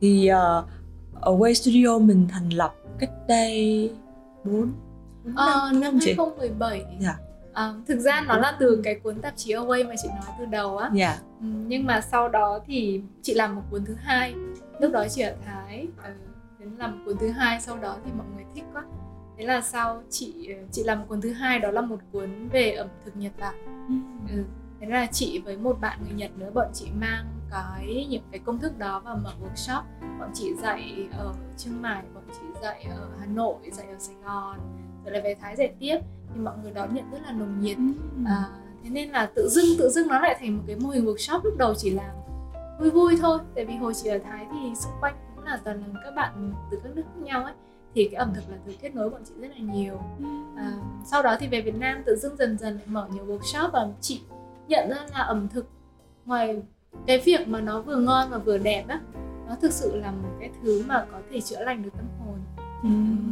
Thì 0.00 0.30
uh, 0.30 0.64
Away 1.20 1.54
Studio 1.54 1.98
mình 1.98 2.28
thành 2.30 2.48
lập 2.48 2.74
cách 2.98 3.10
đây 3.28 3.90
4 4.44 4.72
ờ, 5.36 5.70
năm 5.72 5.98
2017 6.00 6.84
dạ 7.00 7.18
À, 7.54 7.74
thực 7.86 7.98
ra 7.98 8.20
nó 8.20 8.36
là 8.36 8.56
từ 8.60 8.80
cái 8.84 8.94
cuốn 8.94 9.20
tạp 9.20 9.36
chí 9.36 9.54
Away 9.54 9.88
mà 9.88 9.94
chị 10.02 10.08
nói 10.08 10.34
từ 10.38 10.44
đầu 10.44 10.76
á. 10.76 10.84
Yeah. 10.84 10.96
Dạ. 10.96 11.18
Ừ, 11.40 11.46
nhưng 11.66 11.86
mà 11.86 12.00
sau 12.00 12.28
đó 12.28 12.60
thì 12.66 13.02
chị 13.22 13.34
làm 13.34 13.56
một 13.56 13.62
cuốn 13.70 13.84
thứ 13.84 13.94
hai. 13.94 14.34
Lúc 14.80 14.92
đó 14.92 15.04
chị 15.08 15.22
ở 15.22 15.34
Thái, 15.44 15.86
ừ, 16.04 16.10
đến 16.58 16.70
làm 16.78 17.02
cuốn 17.04 17.16
thứ 17.18 17.30
hai 17.30 17.60
sau 17.60 17.78
đó 17.78 17.96
thì 18.04 18.10
mọi 18.16 18.26
người 18.34 18.44
thích 18.54 18.64
quá. 18.72 18.84
Thế 19.38 19.44
là 19.44 19.60
sau 19.60 20.02
chị 20.10 20.48
ờ, 20.48 20.62
chị 20.72 20.82
làm 20.84 21.06
cuốn 21.06 21.20
thứ 21.20 21.32
hai 21.32 21.58
đó 21.58 21.70
là 21.70 21.80
một 21.80 21.98
cuốn 22.12 22.48
về 22.48 22.72
ẩm 22.72 22.88
thực 23.04 23.16
Nhật 23.16 23.32
Bản. 23.40 23.54
Ừ. 24.30 24.44
Thế 24.80 24.86
là 24.86 25.06
chị 25.06 25.42
với 25.44 25.56
một 25.56 25.80
bạn 25.80 25.98
người 26.02 26.12
Nhật 26.14 26.30
nữa 26.38 26.50
bọn 26.54 26.66
chị 26.74 26.86
mang 27.00 27.26
cái 27.50 28.06
những 28.10 28.22
cái 28.30 28.40
công 28.44 28.58
thức 28.58 28.78
đó 28.78 29.00
vào 29.04 29.16
mở 29.24 29.30
workshop. 29.42 29.82
Bọn 30.18 30.30
chị 30.34 30.54
dạy 30.62 31.08
ở 31.18 31.34
Chiang 31.56 31.82
Mai, 31.82 32.02
bọn 32.14 32.24
chị 32.32 32.46
dạy 32.62 32.86
ở 32.90 33.08
Hà 33.20 33.26
Nội, 33.26 33.56
dạy 33.72 33.86
ở 33.86 33.98
Sài 33.98 34.16
Gòn, 34.24 34.58
rồi 35.04 35.12
lại 35.12 35.22
về 35.22 35.34
Thái 35.40 35.56
dạy 35.56 35.74
tiếp 35.80 35.98
thì 36.34 36.40
mọi 36.40 36.54
người 36.62 36.72
đón 36.72 36.94
nhận 36.94 37.10
rất 37.12 37.18
là 37.26 37.32
nồng 37.32 37.60
nhiệt. 37.60 37.76
À, 38.26 38.44
thế 38.84 38.90
nên 38.90 39.10
là 39.10 39.26
tự 39.34 39.48
dưng 39.48 39.64
tự 39.78 39.88
dưng 39.90 40.08
nó 40.08 40.20
lại 40.20 40.36
thành 40.40 40.56
một 40.56 40.62
cái 40.66 40.76
mô 40.76 40.88
hình 40.88 41.04
workshop 41.04 41.40
lúc 41.44 41.56
đầu 41.56 41.74
chỉ 41.74 41.90
làm 41.90 42.10
vui 42.80 42.90
vui 42.90 43.16
thôi. 43.20 43.38
Tại 43.54 43.64
vì 43.64 43.74
hồi 43.74 43.94
chị 43.94 44.08
ở 44.08 44.18
Thái 44.18 44.46
thì 44.52 44.74
xung 44.74 44.92
quanh 45.00 45.14
cũng 45.36 45.44
là 45.44 45.60
toàn 45.64 45.80
là 45.80 46.00
các 46.04 46.14
bạn 46.14 46.52
từ 46.70 46.80
các 46.84 46.96
nước 46.96 47.02
khác 47.02 47.22
nhau 47.22 47.44
ấy. 47.44 47.54
Thì 47.94 48.08
cái 48.12 48.14
ẩm 48.14 48.32
thực 48.34 48.50
là 48.50 48.56
thứ 48.66 48.72
kết 48.80 48.94
nối 48.94 49.10
bọn 49.10 49.20
chị 49.24 49.34
rất 49.40 49.48
là 49.48 49.74
nhiều. 49.74 50.00
À, 50.56 50.72
sau 51.04 51.22
đó 51.22 51.36
thì 51.40 51.48
về 51.48 51.60
Việt 51.60 51.76
Nam 51.76 52.02
tự 52.06 52.16
dưng 52.16 52.36
dần 52.36 52.58
dần 52.58 52.74
lại 52.74 52.84
mở 52.86 53.08
nhiều 53.12 53.26
workshop 53.26 53.70
và 53.70 53.88
chị 54.00 54.20
nhận 54.68 54.88
ra 54.88 54.96
là 55.12 55.18
ẩm 55.18 55.48
thực 55.48 55.66
ngoài 56.24 56.62
cái 57.06 57.18
việc 57.18 57.48
mà 57.48 57.60
nó 57.60 57.80
vừa 57.80 57.96
ngon 57.96 58.30
và 58.30 58.38
vừa 58.38 58.58
đẹp 58.58 58.84
á 58.88 59.00
nó 59.48 59.54
thực 59.60 59.72
sự 59.72 59.96
là 59.96 60.10
một 60.10 60.28
cái 60.40 60.50
thứ 60.62 60.84
mà 60.86 61.06
có 61.12 61.20
thể 61.30 61.40
chữa 61.40 61.64
lành 61.64 61.82
được 61.82 61.90
tâm 61.96 62.06
hồn. 62.18 62.38
Ừ. 62.82 62.88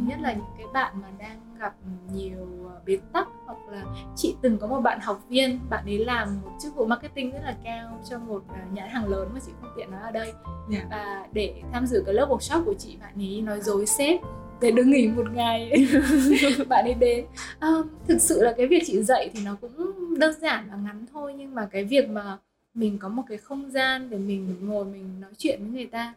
nhất 0.07 0.19
là 0.21 0.33
những 0.33 0.45
cái 0.57 0.67
bạn 0.73 1.01
mà 1.01 1.07
đang 1.17 1.39
gặp 1.63 1.73
nhiều 2.13 2.69
ờ, 2.73 2.81
bế 2.85 2.97
tắc 3.13 3.27
hoặc 3.45 3.57
là 3.71 3.85
chị 4.15 4.35
từng 4.41 4.57
có 4.57 4.67
một 4.67 4.79
bạn 4.79 4.99
học 4.99 5.23
viên 5.29 5.59
bạn 5.69 5.85
ấy 5.85 6.05
làm 6.05 6.41
một 6.43 6.51
chức 6.61 6.75
vụ 6.75 6.85
marketing 6.85 7.31
rất 7.31 7.41
là 7.43 7.55
cao 7.63 7.99
cho 8.09 8.19
một 8.19 8.43
ờ, 8.49 8.55
nhãn 8.71 8.89
hàng 8.89 9.07
lớn 9.07 9.29
mà 9.33 9.39
chị 9.45 9.51
không 9.61 9.69
tiện 9.77 9.91
nói 9.91 10.01
ở 10.01 10.11
đây 10.11 10.25
yeah. 10.25 10.37
Dạ. 10.71 10.87
và 10.89 11.27
để 11.33 11.61
tham 11.71 11.85
dự 11.85 12.03
cái 12.05 12.13
lớp 12.13 12.29
workshop 12.29 12.65
của 12.65 12.73
chị 12.73 12.97
bạn 13.01 13.13
ấy 13.15 13.41
nói 13.41 13.61
dối 13.61 13.85
sếp 13.85 14.19
để 14.61 14.71
đừng 14.71 14.91
nghỉ 14.91 15.07
một 15.07 15.31
ngày 15.33 15.87
bạn 16.69 16.85
ấy 16.85 16.93
đến 16.93 17.25
à, 17.59 17.69
thực 18.07 18.21
sự 18.21 18.43
là 18.43 18.53
cái 18.57 18.67
việc 18.67 18.83
chị 18.85 19.03
dạy 19.03 19.29
thì 19.33 19.39
nó 19.45 19.55
cũng 19.61 19.95
đơn 20.19 20.33
giản 20.41 20.67
và 20.71 20.77
ngắn 20.77 21.05
thôi 21.13 21.33
nhưng 21.37 21.55
mà 21.55 21.65
cái 21.71 21.83
việc 21.83 22.09
mà 22.09 22.37
mình 22.73 22.97
có 22.97 23.09
một 23.09 23.23
cái 23.29 23.37
không 23.37 23.71
gian 23.71 24.09
để 24.09 24.17
mình 24.17 24.55
ngồi 24.61 24.85
mình 24.85 25.21
nói 25.21 25.31
chuyện 25.37 25.59
với 25.61 25.69
người 25.69 25.85
ta 25.85 26.13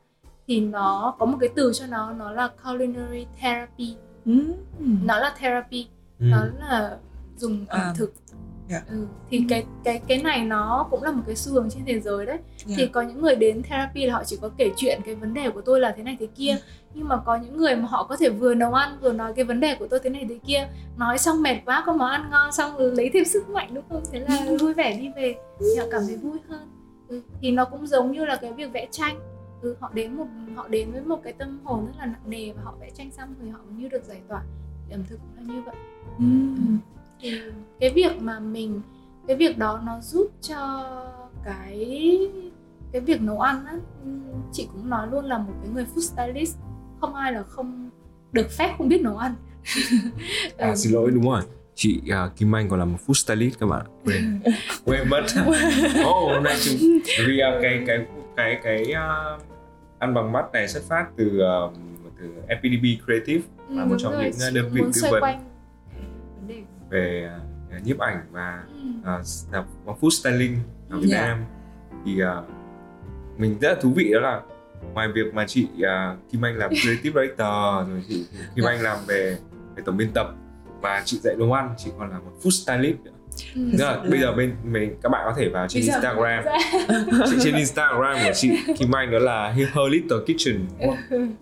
thì 0.46 0.60
nó 0.60 1.14
có 1.19 1.26
một 1.26 1.38
cái 1.40 1.48
từ 1.54 1.72
cho 1.75 1.87
nó 1.87 2.12
nó 2.12 2.31
là 2.31 2.48
culinary 2.64 3.26
therapy. 3.40 3.94
Nó 5.05 5.19
là 5.19 5.34
therapy. 5.38 5.87
Mm. 6.19 6.31
nó 6.31 6.44
là 6.61 6.96
dùng 7.37 7.67
ẩm 7.69 7.81
à. 7.81 7.94
thực. 7.96 8.12
Yeah. 8.70 8.88
Ừ, 8.88 9.06
thì 9.31 9.44
cái 9.49 9.67
cái 9.84 10.00
cái 10.08 10.19
này 10.22 10.44
nó 10.44 10.86
cũng 10.91 11.03
là 11.03 11.12
một 11.12 11.22
cái 11.27 11.36
xu 11.36 11.53
hướng 11.53 11.70
trên 11.70 11.84
thế 11.86 12.01
giới 12.01 12.27
đấy. 12.27 12.39
Yeah. 12.67 12.79
thì 12.79 12.86
có 12.86 13.03
những 13.03 13.22
người 13.22 13.36
đến 13.36 13.62
therapy 13.62 14.06
là 14.06 14.15
họ 14.15 14.24
chỉ 14.24 14.39
có 14.41 14.51
kể 14.56 14.70
chuyện 14.77 15.01
cái 15.05 15.15
vấn 15.15 15.34
đề 15.34 15.51
của 15.51 15.60
tôi 15.60 15.81
là 15.81 15.94
thế 15.96 16.03
này 16.03 16.17
thế 16.20 16.27
kia. 16.27 16.53
Mm. 16.53 16.60
nhưng 16.94 17.08
mà 17.08 17.17
có 17.17 17.36
những 17.36 17.56
người 17.56 17.77
mà 17.77 17.89
họ 17.89 18.05
có 18.05 18.17
thể 18.17 18.31
vừa 18.31 18.55
nấu 18.55 18.74
ăn 18.74 18.98
vừa 19.01 19.12
nói 19.12 19.32
cái 19.36 19.44
vấn 19.44 19.60
đề 19.60 19.74
của 19.74 19.86
tôi 19.91 20.01
thế 20.05 20.10
này 20.10 20.27
thế 20.29 20.39
kia. 20.46 20.69
Nói 20.96 21.19
xong 21.19 21.43
mệt 21.43 21.56
quá 21.65 21.82
có 21.86 21.93
món 21.93 22.10
ăn 22.10 22.31
ngon 22.31 22.53
xong 22.53 22.77
lấy 22.79 23.10
thêm 23.12 23.24
sức 23.24 23.48
mạnh 23.48 23.74
đúng 23.74 23.84
không? 23.89 24.03
Thế 24.12 24.20
là 24.20 24.46
vui 24.60 24.74
vẻ 24.74 24.96
đi 24.96 25.08
về. 25.17 25.34
Thì 25.60 25.67
họ 25.79 25.86
cảm 25.91 26.03
thấy 26.06 26.17
vui 26.17 26.39
hơn. 26.48 26.69
Ừ, 27.08 27.22
thì 27.41 27.51
nó 27.51 27.65
cũng 27.65 27.86
giống 27.86 28.12
như 28.12 28.24
là 28.24 28.36
cái 28.36 28.53
việc 28.53 28.72
vẽ 28.72 28.86
tranh 28.91 29.35
ừ, 29.67 29.77
họ 29.81 29.91
đến 29.94 30.17
một 30.17 30.27
họ 30.55 30.69
đến 30.69 30.93
với 30.93 31.03
một 31.03 31.20
cái 31.25 31.32
tâm 31.32 31.58
hồn 31.65 31.87
rất 31.87 31.93
là 31.99 32.06
nặng 32.06 32.31
nề 32.31 32.53
và 32.53 32.63
họ 32.63 32.75
vẽ 32.81 32.91
tranh 32.91 33.11
xong 33.11 33.35
thì 33.43 33.49
họ 33.49 33.61
như 33.77 33.89
được 33.89 34.05
giải 34.05 34.20
tỏa. 34.29 34.43
Ẩm 34.91 35.05
thực 35.08 35.17
cũng 35.17 35.37
là 35.37 35.55
như 35.55 35.63
vậy. 35.63 35.75
Mm. 36.19 36.79
thì 37.20 37.41
cái 37.81 37.91
việc 37.91 38.23
mà 38.23 38.41
mình 38.41 38.81
cái 39.27 39.37
việc 39.37 39.58
đó 39.58 39.81
nó 39.85 40.01
giúp 40.01 40.31
cho 40.41 40.93
cái 41.44 42.19
cái 42.93 43.01
việc 43.01 43.23
nấu 43.23 43.41
ăn 43.41 43.67
á 43.67 43.79
chị 44.53 44.69
cũng 44.73 44.91
nói 44.91 45.08
luôn 45.11 45.25
là 45.25 45.39
một 45.39 45.53
cái 45.63 45.70
người 45.75 45.87
food 45.94 46.01
stylist 46.01 46.56
không 47.01 47.15
ai 47.15 47.32
là 47.32 47.43
không 47.43 47.91
được 48.32 48.51
phép 48.51 48.75
không 48.79 48.89
biết 48.89 49.01
nấu 49.03 49.17
ăn. 49.17 49.35
À, 50.58 50.69
ừ. 50.69 50.75
xin 50.77 50.93
lỗi 50.93 51.11
đúng 51.11 51.31
rồi. 51.31 51.43
Chị 51.75 52.01
uh, 52.27 52.37
Kim 52.37 52.55
Anh 52.55 52.69
còn 52.69 52.79
là 52.79 52.85
một 52.85 52.99
food 53.06 53.13
stylist 53.13 53.58
các 53.61 53.67
bạn 53.67 53.87
quên 54.05 54.41
quên 54.85 55.08
mất. 55.08 55.23
Oh, 56.01 56.32
hôm 56.32 56.43
nay 56.43 56.56
chúng 56.65 56.77
vì 57.27 57.41
uh, 57.56 57.63
cái 57.63 57.82
cái 57.87 57.99
cái 58.37 58.61
cái 58.63 58.82
uh, 58.82 59.43
ăn 59.98 60.15
bằng 60.15 60.32
mắt 60.32 60.53
này 60.53 60.69
xuất 60.69 60.82
phát 60.88 61.06
từ 61.17 61.26
uh, 61.26 61.72
từ 62.19 62.31
FPDB 62.48 63.05
Creative 63.05 63.43
ừ, 63.69 63.74
là 63.76 63.84
một 63.84 63.96
trong 63.98 64.12
rồi. 64.12 64.22
những 64.24 64.55
đơn 64.55 64.70
vị 64.72 64.82
tư 64.94 65.00
vấn 65.10 65.22
về 66.91 67.31
uh, 67.76 67.86
nhiếp 67.86 67.98
ảnh 67.98 68.26
và 68.31 68.65
ừ. 69.05 69.20
uh, 69.91 70.00
food 70.00 70.10
styling 70.10 70.58
ở 70.91 70.98
Việt 70.98 71.08
yeah. 71.12 71.22
Dạ. 71.22 71.29
Nam 71.29 71.44
thì 72.05 72.22
uh, 72.22 73.41
mình 73.41 73.58
rất 73.60 73.69
là 73.69 73.81
thú 73.81 73.93
vị 73.96 74.12
đó 74.12 74.20
là 74.20 74.43
ngoài 74.94 75.08
việc 75.15 75.34
mà 75.34 75.46
chị 75.46 75.69
uh, 75.74 76.31
Kim 76.31 76.44
Anh 76.44 76.56
làm 76.56 76.70
creative 76.82 77.22
writer 77.22 77.88
rồi 77.88 78.03
chị 78.08 78.26
Kim 78.55 78.65
Anh 78.65 78.81
làm 78.81 78.98
về 79.06 79.38
về 79.76 79.82
tổng 79.86 79.96
biên 79.96 80.12
tập 80.12 80.34
và 80.81 81.03
chị 81.05 81.19
dạy 81.19 81.34
nấu 81.38 81.53
ăn 81.53 81.74
chị 81.79 81.91
còn 81.98 82.10
là 82.10 82.19
một 82.19 82.32
food 82.43 82.50
stylist 82.50 82.98
nữa 83.05 83.16
Ừ. 83.55 83.60
là 83.78 84.02
bây 84.10 84.20
giờ 84.20 84.32
bên 84.32 84.52
mình 84.64 84.96
các 85.02 85.08
bạn 85.08 85.22
có 85.24 85.34
thể 85.36 85.48
vào 85.48 85.69
trên 85.69 85.82
bây 85.82 85.88
Instagram 85.88 86.44
chị, 87.31 87.36
trên 87.44 87.55
Instagram 87.55 88.16
của 88.24 88.32
chị 88.34 88.50
Kim 88.78 88.94
Anh 88.94 89.10
đó 89.10 89.19
là 89.19 89.50
Her 89.50 89.69
Little 89.90 90.19
Kitchen 90.26 90.56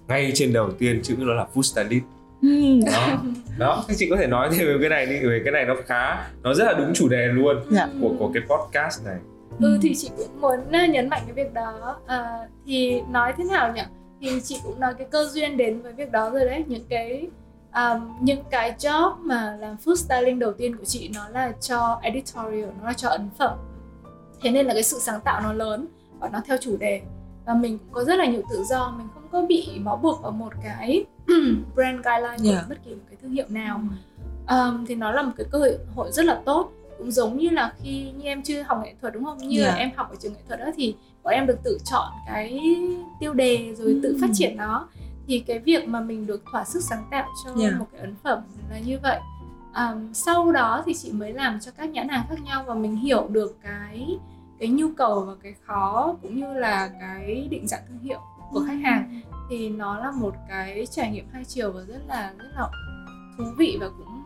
ngay 0.08 0.32
trên 0.34 0.52
đầu 0.52 0.70
tiên 0.72 1.00
chữ 1.02 1.14
đó 1.18 1.34
là 1.34 1.46
food 1.54 1.62
stylist 1.62 2.04
ừ. 2.42 2.80
đó 2.92 3.22
đó 3.58 3.84
thì 3.88 3.94
chị 3.98 4.08
có 4.10 4.16
thể 4.16 4.26
nói 4.26 4.48
thêm 4.52 4.66
về 4.66 4.76
cái 4.80 4.88
này 4.88 5.06
đi 5.06 5.28
về 5.28 5.40
cái 5.44 5.52
này 5.52 5.64
nó 5.64 5.74
khá 5.86 6.28
nó 6.42 6.54
rất 6.54 6.64
là 6.64 6.72
đúng 6.72 6.94
chủ 6.94 7.08
đề 7.08 7.26
luôn. 7.26 7.56
Dạ. 7.70 7.88
của 8.00 8.14
của 8.18 8.30
cái 8.34 8.42
podcast 8.42 9.06
này 9.06 9.16
ừ, 9.60 9.66
ừ 9.66 9.78
thì 9.82 9.94
chị 9.94 10.10
cũng 10.16 10.40
muốn 10.40 10.58
nhấn 10.88 11.08
mạnh 11.08 11.22
cái 11.26 11.44
việc 11.44 11.54
đó 11.54 11.96
à, 12.06 12.38
thì 12.66 13.00
nói 13.10 13.32
thế 13.38 13.44
nào 13.44 13.72
nhỉ 13.72 13.82
thì 14.20 14.40
chị 14.44 14.56
cũng 14.64 14.80
nói 14.80 14.94
cái 14.98 15.06
cơ 15.10 15.28
duyên 15.32 15.56
đến 15.56 15.82
với 15.82 15.92
việc 15.92 16.12
đó 16.12 16.30
rồi 16.30 16.44
đấy 16.44 16.64
những 16.66 16.84
cái 16.88 17.28
um, 17.74 18.16
những 18.20 18.44
cái 18.50 18.74
job 18.78 19.16
mà 19.16 19.56
làm 19.60 19.76
food 19.84 19.94
styling 19.94 20.38
đầu 20.38 20.52
tiên 20.52 20.76
của 20.76 20.84
chị 20.84 21.10
nó 21.14 21.28
là 21.28 21.52
cho 21.60 21.98
editorial 22.02 22.68
nó 22.80 22.86
là 22.86 22.92
cho 22.92 23.08
ấn 23.08 23.28
phẩm. 23.38 23.58
Thế 24.42 24.50
nên 24.50 24.66
là 24.66 24.74
cái 24.74 24.82
sự 24.82 24.98
sáng 24.98 25.20
tạo 25.20 25.40
nó 25.40 25.52
lớn 25.52 25.86
và 26.18 26.28
nó 26.28 26.40
theo 26.46 26.56
chủ 26.60 26.76
đề. 26.76 27.02
Và 27.46 27.54
mình 27.54 27.78
cũng 27.78 27.92
có 27.92 28.04
rất 28.04 28.18
là 28.18 28.26
nhiều 28.26 28.42
tự 28.50 28.64
do 28.64 28.94
mình 28.98 29.06
không 29.14 29.28
có 29.32 29.46
bị 29.48 29.78
bó 29.84 29.96
buộc 29.96 30.22
vào 30.22 30.32
một 30.32 30.52
cái 30.64 31.04
brand 31.74 32.04
guideline 32.04 32.36
của 32.38 32.50
yeah. 32.50 32.68
bất 32.68 32.84
kỳ 32.84 32.90
một 32.90 33.02
cái 33.08 33.16
thương 33.22 33.32
hiệu 33.32 33.46
nào. 33.48 33.80
Um, 34.48 34.86
thì 34.86 34.94
nó 34.94 35.12
là 35.12 35.22
một 35.22 35.32
cái 35.36 35.46
cơ 35.50 35.58
hội 35.94 36.12
rất 36.12 36.24
là 36.24 36.40
tốt. 36.44 36.72
Cũng 36.98 37.10
giống 37.10 37.36
như 37.36 37.50
là 37.50 37.72
khi 37.82 38.10
như 38.16 38.24
em 38.24 38.42
chưa 38.42 38.62
học 38.62 38.80
nghệ 38.84 38.94
thuật 39.00 39.14
đúng 39.14 39.24
không? 39.24 39.38
Như 39.38 39.60
yeah. 39.60 39.74
là 39.74 39.78
em 39.78 39.90
học 39.96 40.10
ở 40.10 40.16
trường 40.20 40.32
nghệ 40.32 40.40
thuật 40.48 40.60
đó 40.60 40.66
thì 40.76 40.94
bọn 41.22 41.34
em 41.34 41.46
được 41.46 41.58
tự 41.64 41.78
chọn 41.84 42.08
cái 42.26 42.60
tiêu 43.20 43.34
đề 43.34 43.74
rồi 43.78 44.00
tự 44.02 44.18
phát 44.20 44.30
triển 44.34 44.56
nó 44.56 44.88
thì 45.26 45.38
cái 45.38 45.58
việc 45.58 45.88
mà 45.88 46.00
mình 46.00 46.26
được 46.26 46.42
thỏa 46.52 46.64
sức 46.64 46.82
sáng 46.82 47.04
tạo 47.10 47.28
cho 47.44 47.62
yeah. 47.62 47.78
một 47.78 47.86
cái 47.92 48.00
ấn 48.00 48.14
phẩm 48.22 48.38
là 48.70 48.78
như 48.78 48.98
vậy. 49.02 49.20
Um, 49.76 50.12
sau 50.12 50.52
đó 50.52 50.82
thì 50.86 50.94
chị 50.94 51.12
mới 51.12 51.32
làm 51.32 51.60
cho 51.60 51.70
các 51.76 51.90
nhãn 51.90 52.08
hàng 52.08 52.26
khác 52.28 52.42
nhau 52.44 52.64
và 52.66 52.74
mình 52.74 52.96
hiểu 52.96 53.28
được 53.28 53.56
cái 53.62 54.18
cái 54.58 54.68
nhu 54.68 54.88
cầu 54.96 55.20
và 55.20 55.32
cái 55.42 55.54
khó 55.64 56.16
cũng 56.22 56.40
như 56.40 56.54
là 56.54 56.90
cái 57.00 57.48
định 57.50 57.66
dạng 57.66 57.82
thương 57.88 57.98
hiệu 57.98 58.20
của 58.50 58.64
khách 58.66 58.80
hàng. 58.84 59.20
Thì 59.50 59.68
nó 59.68 59.98
là 59.98 60.10
một 60.10 60.34
cái 60.48 60.86
trải 60.90 61.10
nghiệm 61.10 61.28
hai 61.32 61.44
chiều 61.44 61.72
và 61.72 61.80
rất 61.80 62.00
là 62.08 62.32
rất 62.38 62.48
là 62.54 62.68
thú 63.38 63.44
vị 63.58 63.76
và 63.80 63.88
cũng, 63.88 64.22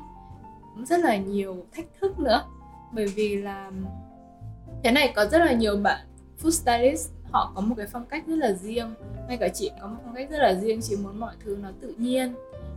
cũng 0.75 0.87
rất 0.87 1.01
là 1.01 1.17
nhiều 1.17 1.67
thách 1.73 1.87
thức 2.01 2.19
nữa. 2.19 2.43
Bởi 2.93 3.07
vì 3.07 3.37
là 3.37 3.71
thế 4.85 4.93
này 4.93 5.13
có 5.17 5.27
rất 5.27 5.39
là 5.39 5.53
nhiều 5.53 5.77
bạn 5.77 6.07
food 6.43 6.51
stylist 6.51 7.11
họ 7.33 7.53
có 7.55 7.61
một 7.61 7.75
cái 7.79 7.87
phong 7.93 8.07
cách 8.07 8.27
rất 8.27 8.37
là 8.37 8.53
riêng 8.53 8.95
ngay 9.29 9.37
cả 9.37 9.49
chị 9.49 9.71
có 9.81 9.87
một 9.87 9.97
phong 10.05 10.15
cách 10.15 10.31
rất 10.31 10.39
là 10.39 10.55
riêng 10.55 10.81
chị 10.83 10.97
muốn 10.97 11.21
mọi 11.21 11.35
thứ 11.45 11.57
nó 11.63 11.69
tự 11.81 11.95
nhiên. 11.99 12.35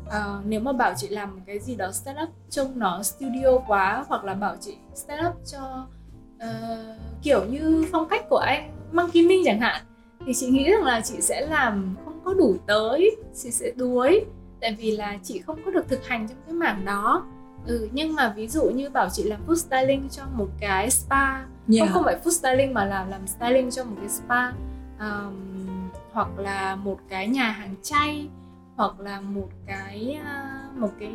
À, 0.10 0.40
nếu 0.46 0.60
mà 0.60 0.74
bảo 0.74 0.94
chị 0.98 1.08
làm 1.08 1.36
một 1.36 1.42
cái 1.46 1.60
gì 1.60 1.76
đó 1.76 1.92
setup 1.92 2.30
trông 2.50 2.80
nó 2.80 3.04
studio 3.04 3.58
quá 3.68 4.06
hoặc 4.08 4.24
là 4.24 4.34
bảo 4.34 4.56
chị 4.62 4.76
setup 4.94 5.34
cho 5.46 5.88
uh, 6.36 6.98
kiểu 7.24 7.46
như 7.46 7.86
phong 7.92 8.08
cách 8.10 8.26
của 8.30 8.38
anh 8.38 8.72
Monkey 8.92 9.28
Minh 9.28 9.42
chẳng 9.46 9.60
hạn 9.60 9.86
thì 10.26 10.34
chị 10.34 10.48
nghĩ 10.48 10.72
rằng 10.72 10.84
là 10.84 11.02
chị 11.02 11.22
sẽ 11.22 11.48
làm 11.50 11.96
không 12.06 12.20
có 12.24 12.34
đủ 12.34 12.56
tới 12.68 13.16
chị 13.36 13.52
sẽ 13.52 13.72
đuối. 13.76 14.26
Tại 14.62 14.76
vì 14.80 14.92
là 14.92 15.18
chị 15.24 15.40
không 15.40 15.60
có 15.66 15.72
được 15.72 15.88
thực 15.88 16.08
hành 16.08 16.28
trong 16.28 16.38
cái 16.46 16.54
mảng 16.54 16.86
đó 16.86 17.26
ừ 17.66 17.90
nhưng 17.92 18.16
mà 18.16 18.34
ví 18.36 18.48
dụ 18.48 18.64
như 18.64 18.90
bảo 18.90 19.10
chị 19.10 19.24
làm 19.24 19.40
food 19.48 19.56
styling 19.56 20.10
cho 20.10 20.24
một 20.34 20.48
cái 20.60 20.92
spa. 20.92 21.32
Yeah. 21.36 21.46
không 21.80 21.88
không 21.94 22.04
phải 22.04 22.20
food 22.24 22.32
styling 22.32 22.74
mà 22.74 22.86
là 22.86 23.06
làm 23.06 23.28
styling 23.28 23.72
cho 23.72 23.84
một 23.84 23.96
cái 24.00 24.10
spa. 24.10 24.52
Um, 25.00 25.90
hoặc 26.12 26.40
là 26.40 26.76
một 26.76 27.00
cái 27.10 27.28
nhà 27.28 27.52
hàng 27.52 27.76
chay 27.82 28.28
hoặc 28.76 29.00
là 29.00 29.22
một 29.22 29.50
cái 29.66 30.20
uh, 30.22 30.78
một 30.78 30.92
cái 31.00 31.12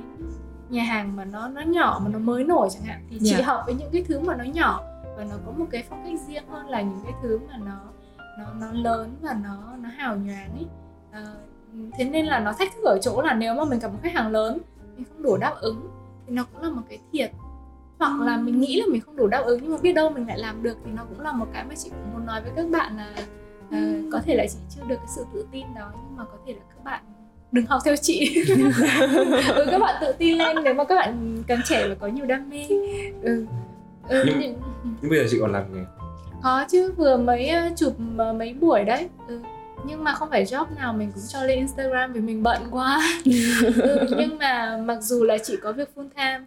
nhà 0.69 0.83
hàng 0.83 1.17
mà 1.17 1.25
nó 1.25 1.49
nó 1.49 1.61
nhỏ 1.61 2.01
mà 2.05 2.11
nó 2.13 2.19
mới 2.19 2.45
nổi 2.45 2.69
chẳng 2.73 2.83
hạn. 2.83 3.07
Thì 3.11 3.19
yeah. 3.25 3.37
chị 3.37 3.43
hợp 3.43 3.63
với 3.67 3.75
những 3.75 3.91
cái 3.93 4.05
thứ 4.09 4.21
mà 4.21 4.37
nó 4.37 4.45
nhỏ 4.45 4.81
và 5.17 5.25
nó 5.25 5.37
có 5.47 5.53
một 5.53 5.67
cái 5.71 5.85
phong 5.89 6.05
cách 6.05 6.21
riêng 6.29 6.49
hơn 6.49 6.69
là 6.69 6.81
những 6.81 7.01
cái 7.05 7.13
thứ 7.23 7.39
mà 7.49 7.57
nó 7.57 7.79
nó 8.39 8.47
nó 8.61 8.73
lớn 8.73 9.17
và 9.23 9.37
nó 9.45 9.77
nó 9.83 9.89
hào 9.97 10.17
nhoáng 10.17 10.51
ấy. 10.53 10.67
À, 11.11 11.25
thế 11.99 12.05
nên 12.05 12.27
là 12.27 12.39
nó 12.39 12.53
thách 12.53 12.73
thức 12.75 12.85
ở 12.85 12.99
chỗ 13.03 13.23
là 13.23 13.35
nếu 13.35 13.55
mà 13.55 13.65
mình 13.65 13.79
gặp 13.79 13.89
một 13.89 13.99
khách 14.03 14.13
hàng 14.13 14.29
lớn 14.29 14.59
mình 14.97 15.05
không 15.13 15.23
đủ 15.23 15.37
đáp 15.37 15.55
ứng 15.61 15.89
thì 16.27 16.35
nó 16.35 16.45
cũng 16.53 16.63
là 16.63 16.71
một 16.71 16.83
cái 16.89 16.99
thiệt. 17.13 17.31
Hoặc 17.99 18.21
là 18.21 18.37
mình 18.37 18.61
nghĩ 18.61 18.81
là 18.81 18.87
mình 18.89 19.01
không 19.01 19.17
đủ 19.17 19.27
đáp 19.27 19.43
ứng 19.47 19.61
nhưng 19.63 19.73
mà 19.73 19.79
biết 19.83 19.93
đâu 19.93 20.11
mình 20.11 20.27
lại 20.27 20.39
làm 20.39 20.63
được 20.63 20.79
thì 20.85 20.91
nó 20.95 21.05
cũng 21.09 21.21
là 21.21 21.33
một 21.33 21.47
cái 21.53 21.65
mà 21.65 21.75
chị 21.75 21.91
cũng 21.91 22.13
muốn 22.13 22.27
nói 22.27 22.41
với 22.43 22.53
các 22.57 22.67
bạn 22.71 22.97
là 22.97 23.15
uh, 23.69 24.13
có 24.13 24.21
thể 24.25 24.37
là 24.37 24.47
chị 24.47 24.59
chưa 24.71 24.83
được 24.89 24.97
cái 24.97 25.07
sự 25.17 25.25
tự 25.35 25.47
tin 25.53 25.67
đó 25.75 25.91
nhưng 25.93 26.17
mà 26.17 26.25
có 26.25 26.39
thể 26.47 26.53
là 26.53 26.61
các 26.69 26.85
bạn 26.85 27.03
đừng 27.53 27.67
học 27.67 27.81
theo 27.85 27.97
chị. 27.97 28.45
Ừ, 29.55 29.67
các 29.71 29.79
bạn 29.79 29.97
tự 30.01 30.13
tin 30.19 30.39
lên 30.39 30.57
nếu 30.65 30.75
mà 30.75 30.85
các 30.85 30.95
bạn 30.95 31.43
càng 31.47 31.61
trẻ 31.65 31.89
và 31.89 31.95
có 31.95 32.07
nhiều 32.07 32.27
đam 32.27 32.51
mê. 32.51 32.67
Ừ. 33.23 33.47
Ừ, 34.09 34.25
nhưng, 34.27 34.41
nhưng... 34.41 34.55
nhưng 35.03 35.11
bây 35.11 35.19
giờ 35.19 35.27
chị 35.31 35.39
còn 35.41 35.53
làm 35.53 35.75
nghề. 35.75 35.85
Có 36.43 36.65
chứ 36.69 36.93
vừa 36.97 37.17
mới 37.17 37.49
ờ, 37.49 37.69
chụp 37.77 38.01
mấy 38.39 38.55
buổi 38.61 38.85
đấy. 38.85 39.09
Ừ. 39.29 39.41
nhưng 39.87 40.05
mà 40.05 40.15
không 40.15 40.31
phải 40.31 40.45
job 40.45 40.75
nào 40.77 40.93
mình 40.93 41.13
cũng 41.15 41.23
cho 41.29 41.43
lên 41.43 41.59
Instagram 41.59 42.13
vì 42.13 42.21
mình 42.21 42.43
bận 42.43 42.63
quá. 42.71 43.01
Ừ, 43.77 44.07
nhưng 44.19 44.39
mà 44.39 44.77
mặc 44.85 44.99
dù 45.01 45.25
là 45.25 45.39
chị 45.39 45.57
có 45.63 45.73
việc 45.73 45.89
full 45.95 46.09
time 46.17 46.45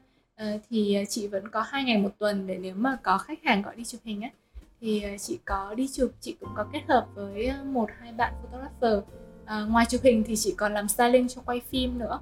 uh, 0.56 0.62
thì 0.70 0.98
chị 1.10 1.28
vẫn 1.28 1.48
có 1.48 1.62
hai 1.62 1.84
ngày 1.84 1.98
một 1.98 2.10
tuần 2.20 2.48
để 2.48 2.58
nếu 2.62 2.76
mà 2.76 2.98
có 3.04 3.18
khách 3.18 3.44
hàng 3.44 3.62
gọi 3.62 3.76
đi 3.76 3.84
chụp 3.84 4.02
hình 4.04 4.22
á 4.22 4.30
thì 4.82 5.04
chị 5.20 5.40
có 5.46 5.74
đi 5.74 5.90
chụp 5.94 6.12
chị 6.22 6.36
cũng 6.40 6.50
có 6.56 6.66
kết 6.74 6.82
hợp 6.88 7.08
với 7.16 7.52
một 7.66 7.90
hai 8.00 8.12
bạn 8.12 8.34
photographer. 8.42 9.04
Uh, 9.44 9.72
ngoài 9.72 9.86
chụp 9.90 10.02
hình 10.04 10.24
thì 10.28 10.36
chị 10.36 10.54
còn 10.58 10.74
làm 10.74 10.88
styling 10.88 11.28
cho 11.28 11.42
quay 11.46 11.62
phim 11.70 11.98
nữa. 11.98 12.20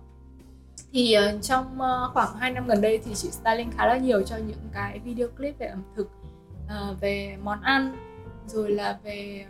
Thì 0.91 1.15
uh, 1.17 1.43
trong 1.43 1.65
uh, 1.65 2.13
khoảng 2.13 2.36
2 2.38 2.51
năm 2.51 2.67
gần 2.67 2.81
đây 2.81 3.00
thì 3.05 3.15
chị 3.15 3.29
styling 3.31 3.71
khá 3.71 3.88
là 3.88 3.97
nhiều 3.97 4.24
cho 4.24 4.38
những 4.38 4.69
cái 4.74 5.00
video 5.00 5.27
clip 5.27 5.57
về 5.59 5.67
ẩm 5.67 5.83
thực 5.95 6.07
uh, 6.65 7.01
về 7.01 7.38
món 7.43 7.62
ăn 7.62 7.95
rồi 8.45 8.71
là 8.71 9.00
về 9.03 9.45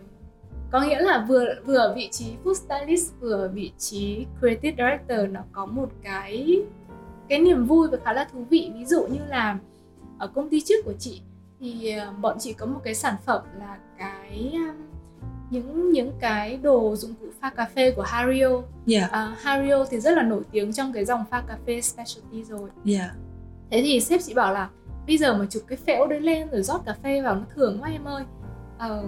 có 0.72 0.82
nghĩa 0.82 1.02
là 1.02 1.26
vừa 1.30 1.46
vừa 1.66 1.78
ở 1.78 1.94
vị 1.96 2.10
trí 2.12 2.26
food 2.44 2.54
stylist 2.54 3.14
vừa 3.20 3.34
ở 3.34 3.48
vị 3.48 3.72
trí 3.78 4.26
creative 4.40 4.76
director 4.78 5.32
nó 5.32 5.42
có 5.52 5.66
một 5.66 5.90
cái 6.04 6.62
cái 7.30 7.40
niềm 7.40 7.66
vui 7.66 7.88
và 7.88 7.98
khá 8.06 8.14
là 8.14 8.28
thú 8.34 8.46
vị 8.50 8.72
ví 8.76 8.86
dụ 8.86 9.08
như 9.08 9.20
là 9.28 9.58
ở 10.18 10.28
công 10.28 10.50
ty 10.50 10.62
trước 10.62 10.86
của 10.86 10.94
chị 11.00 11.22
thì 11.60 11.96
bọn 12.22 12.38
chị 12.40 12.54
có 12.54 12.66
một 12.66 12.80
cái 12.84 12.96
sản 12.96 13.16
phẩm 13.26 13.42
là 13.60 13.78
cái 13.98 14.54
những 15.50 15.92
những 15.92 16.12
cái 16.20 16.58
đồ 16.58 16.96
dụng 16.96 17.14
cụ 17.22 17.26
pha 17.40 17.50
cà 17.50 17.66
phê 17.76 17.92
của 17.92 18.02
Hario. 18.02 18.50
Yeah. 18.88 19.12
Uh, 19.12 19.38
Hario 19.40 19.86
thì 19.86 20.00
rất 20.00 20.12
là 20.12 20.24
nổi 20.24 20.42
tiếng 20.52 20.74
trong 20.74 20.94
cái 20.94 21.06
dòng 21.06 21.24
pha 21.30 21.44
cà 21.48 21.58
phê 21.66 21.82
specialty 21.82 22.44
rồi. 22.44 22.70
Yeah. 22.86 23.12
Thế 23.72 23.82
thì 23.86 24.00
sếp 24.00 24.22
chị 24.24 24.34
bảo 24.34 24.54
là 24.54 24.70
bây 25.08 25.18
giờ 25.18 25.38
mà 25.38 25.46
chụp 25.50 25.64
cái 25.68 25.78
phễu 25.78 26.08
đấy 26.08 26.20
lên 26.20 26.48
rồi 26.52 26.62
rót 26.62 26.86
cà 26.86 26.96
phê 27.04 27.22
vào 27.22 27.36
nó 27.36 27.42
thường 27.56 27.78
quá 27.82 27.90
em 27.90 28.04
ơi. 28.04 28.24
Uh, 28.78 29.06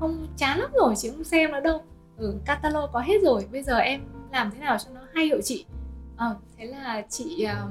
không 0.00 0.26
chán 0.36 0.58
lắm 0.58 0.70
rồi 0.72 0.94
chị 0.96 1.10
không 1.10 1.24
xem 1.24 1.52
nữa 1.52 1.60
đâu. 1.60 1.82
Ừ, 2.16 2.34
catalog 2.44 2.90
có 2.92 3.00
hết 3.00 3.22
rồi. 3.22 3.46
Bây 3.52 3.62
giờ 3.62 3.76
em 3.76 4.00
làm 4.32 4.50
thế 4.50 4.58
nào 4.58 4.78
cho 4.78 4.90
nó 4.94 5.00
hay 5.14 5.28
hộ 5.28 5.40
chị? 5.40 5.64
Uh, 6.14 6.36
thế 6.56 6.66
là 6.66 7.02
chị 7.08 7.46
uh, 7.64 7.70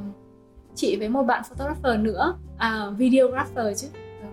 chị 0.76 0.96
với 0.96 1.10
một 1.10 1.24
bạn 1.24 1.44
photographer 1.44 2.00
nữa, 2.00 2.38
uh, 2.56 2.98
videographer 2.98 3.82
chứ 3.82 3.88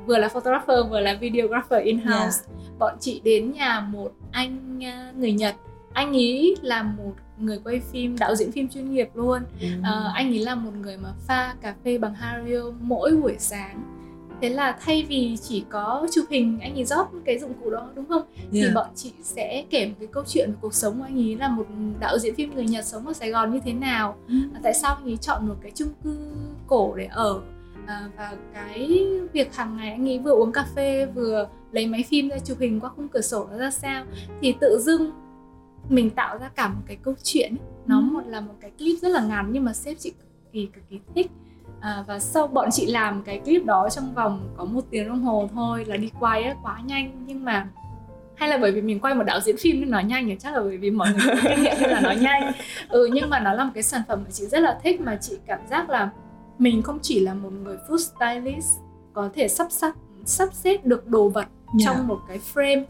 vừa 0.06 0.18
là 0.18 0.28
photographer 0.28 0.78
vừa 0.90 1.00
là 1.00 1.14
videographer 1.20 1.84
in 1.84 1.98
house 1.98 2.42
yeah. 2.48 2.78
bọn 2.78 2.96
chị 3.00 3.20
đến 3.24 3.52
nhà 3.52 3.80
một 3.80 4.12
anh 4.30 4.84
à, 4.84 5.12
người 5.16 5.32
nhật 5.32 5.54
anh 5.92 6.12
ấy 6.12 6.56
là 6.62 6.82
một 6.82 7.12
người 7.38 7.60
quay 7.64 7.80
phim 7.80 8.18
đạo 8.18 8.34
diễn 8.34 8.52
phim 8.52 8.68
chuyên 8.68 8.90
nghiệp 8.90 9.08
luôn 9.14 9.42
mm. 9.62 9.80
uh, 9.80 10.14
anh 10.14 10.28
ấy 10.28 10.38
là 10.38 10.54
một 10.54 10.70
người 10.80 10.96
mà 10.96 11.12
pha 11.26 11.54
cà 11.60 11.74
phê 11.84 11.98
bằng 11.98 12.14
hario 12.14 12.62
mỗi 12.80 13.16
buổi 13.16 13.36
sáng 13.38 13.95
thế 14.40 14.48
là 14.48 14.78
thay 14.80 15.06
vì 15.08 15.36
chỉ 15.42 15.64
có 15.70 16.06
chụp 16.12 16.24
hình 16.30 16.58
anh 16.60 16.74
ấy 16.74 16.84
rót 16.84 17.06
cái 17.24 17.38
dụng 17.38 17.52
cụ 17.64 17.70
đó 17.70 17.88
đúng 17.94 18.04
không? 18.08 18.22
Yeah. 18.38 18.52
thì 18.52 18.74
bọn 18.74 18.86
chị 18.94 19.12
sẽ 19.22 19.64
kể 19.70 19.86
một 19.86 19.94
cái 19.98 20.08
câu 20.12 20.24
chuyện 20.26 20.50
về 20.50 20.56
cuộc 20.60 20.74
sống. 20.74 20.98
Của 20.98 21.04
anh 21.04 21.18
ấy 21.18 21.36
là 21.36 21.48
một 21.48 21.66
đạo 22.00 22.18
diễn 22.18 22.34
phim 22.34 22.54
người 22.54 22.64
nhật 22.64 22.84
sống 22.84 23.06
ở 23.06 23.12
sài 23.12 23.30
gòn 23.30 23.52
như 23.52 23.60
thế 23.64 23.72
nào. 23.72 24.16
Mm. 24.28 24.42
tại 24.62 24.74
sao 24.74 24.94
anh 24.94 25.04
ấy 25.04 25.16
chọn 25.16 25.48
một 25.48 25.54
cái 25.62 25.72
chung 25.74 25.88
cư 26.04 26.16
cổ 26.66 26.94
để 26.96 27.06
ở? 27.06 27.40
À, 27.86 28.08
và 28.16 28.36
cái 28.54 29.06
việc 29.32 29.54
hàng 29.54 29.76
ngày 29.76 29.90
anh 29.90 30.08
ấy 30.08 30.18
vừa 30.18 30.32
uống 30.32 30.52
cà 30.52 30.66
phê 30.76 31.06
vừa 31.14 31.48
lấy 31.72 31.86
máy 31.86 32.04
phim 32.08 32.28
ra 32.28 32.38
chụp 32.38 32.58
hình 32.60 32.80
qua 32.80 32.90
khung 32.96 33.08
cửa 33.08 33.20
sổ 33.20 33.46
nó 33.50 33.58
ra 33.58 33.70
sao? 33.70 34.04
Thì 34.40 34.54
tự 34.60 34.78
dưng 34.80 35.10
mình 35.88 36.10
tạo 36.10 36.38
ra 36.38 36.48
cả 36.48 36.68
một 36.68 36.82
cái 36.86 36.96
câu 37.02 37.14
chuyện 37.22 37.56
nó 37.86 37.98
ừ. 37.98 38.02
một 38.02 38.22
là 38.26 38.40
một 38.40 38.54
cái 38.60 38.70
clip 38.78 38.98
rất 39.02 39.08
là 39.08 39.24
ngắn 39.26 39.50
nhưng 39.52 39.64
mà 39.64 39.72
sếp 39.72 39.98
chị 39.98 40.10
cực 40.10 40.52
kỳ 40.52 40.68
cực 40.74 40.84
kỳ 40.90 41.00
thích 41.14 41.30
à, 41.80 42.04
và 42.06 42.18
sau 42.18 42.46
bọn 42.46 42.68
chị 42.72 42.86
làm 42.86 43.22
cái 43.22 43.38
clip 43.38 43.64
đó 43.64 43.88
trong 43.90 44.14
vòng 44.14 44.48
có 44.56 44.64
một 44.64 44.80
tiếng 44.90 45.08
đồng 45.08 45.22
hồ 45.22 45.48
thôi 45.54 45.84
là 45.84 45.96
đi 45.96 46.10
quay 46.20 46.44
ấy, 46.44 46.54
quá 46.62 46.80
nhanh 46.86 47.24
nhưng 47.26 47.44
mà 47.44 47.68
hay 48.36 48.48
là 48.48 48.58
bởi 48.58 48.72
vì 48.72 48.80
mình 48.82 49.00
quay 49.00 49.14
một 49.14 49.24
đạo 49.24 49.40
diễn 49.40 49.56
phim 49.56 49.80
nên 49.80 49.90
nói 49.90 50.04
nhanh 50.04 50.26
thì 50.26 50.36
chắc 50.38 50.54
là 50.54 50.60
bởi 50.60 50.76
vì 50.76 50.90
mọi 50.90 51.08
người 51.08 51.36
có 51.36 51.48
kinh 51.48 51.62
nghiệm 51.62 51.74
nên 51.80 51.90
là 51.90 52.00
nói 52.00 52.16
nhanh 52.16 52.52
ừ 52.88 53.08
nhưng 53.12 53.30
mà 53.30 53.40
nó 53.40 53.52
là 53.52 53.64
một 53.64 53.70
cái 53.74 53.82
sản 53.82 54.02
phẩm 54.08 54.20
mà 54.24 54.30
chị 54.30 54.46
rất 54.46 54.60
là 54.60 54.78
thích 54.82 55.00
mà 55.00 55.18
chị 55.20 55.38
cảm 55.46 55.60
giác 55.70 55.90
là 55.90 56.10
mình 56.58 56.82
không 56.82 56.98
chỉ 57.02 57.20
là 57.20 57.34
một 57.34 57.52
người 57.52 57.76
food 57.88 57.98
stylist 57.98 58.78
có 59.12 59.30
thể 59.34 59.48
sắp 59.48 59.66
sắp 59.70 59.94
sắp 60.24 60.48
xếp 60.52 60.86
được 60.86 61.08
đồ 61.08 61.28
vật 61.28 61.46
yeah. 61.78 61.84
trong 61.84 62.06
một 62.06 62.18
cái 62.28 62.40
frame 62.54 62.84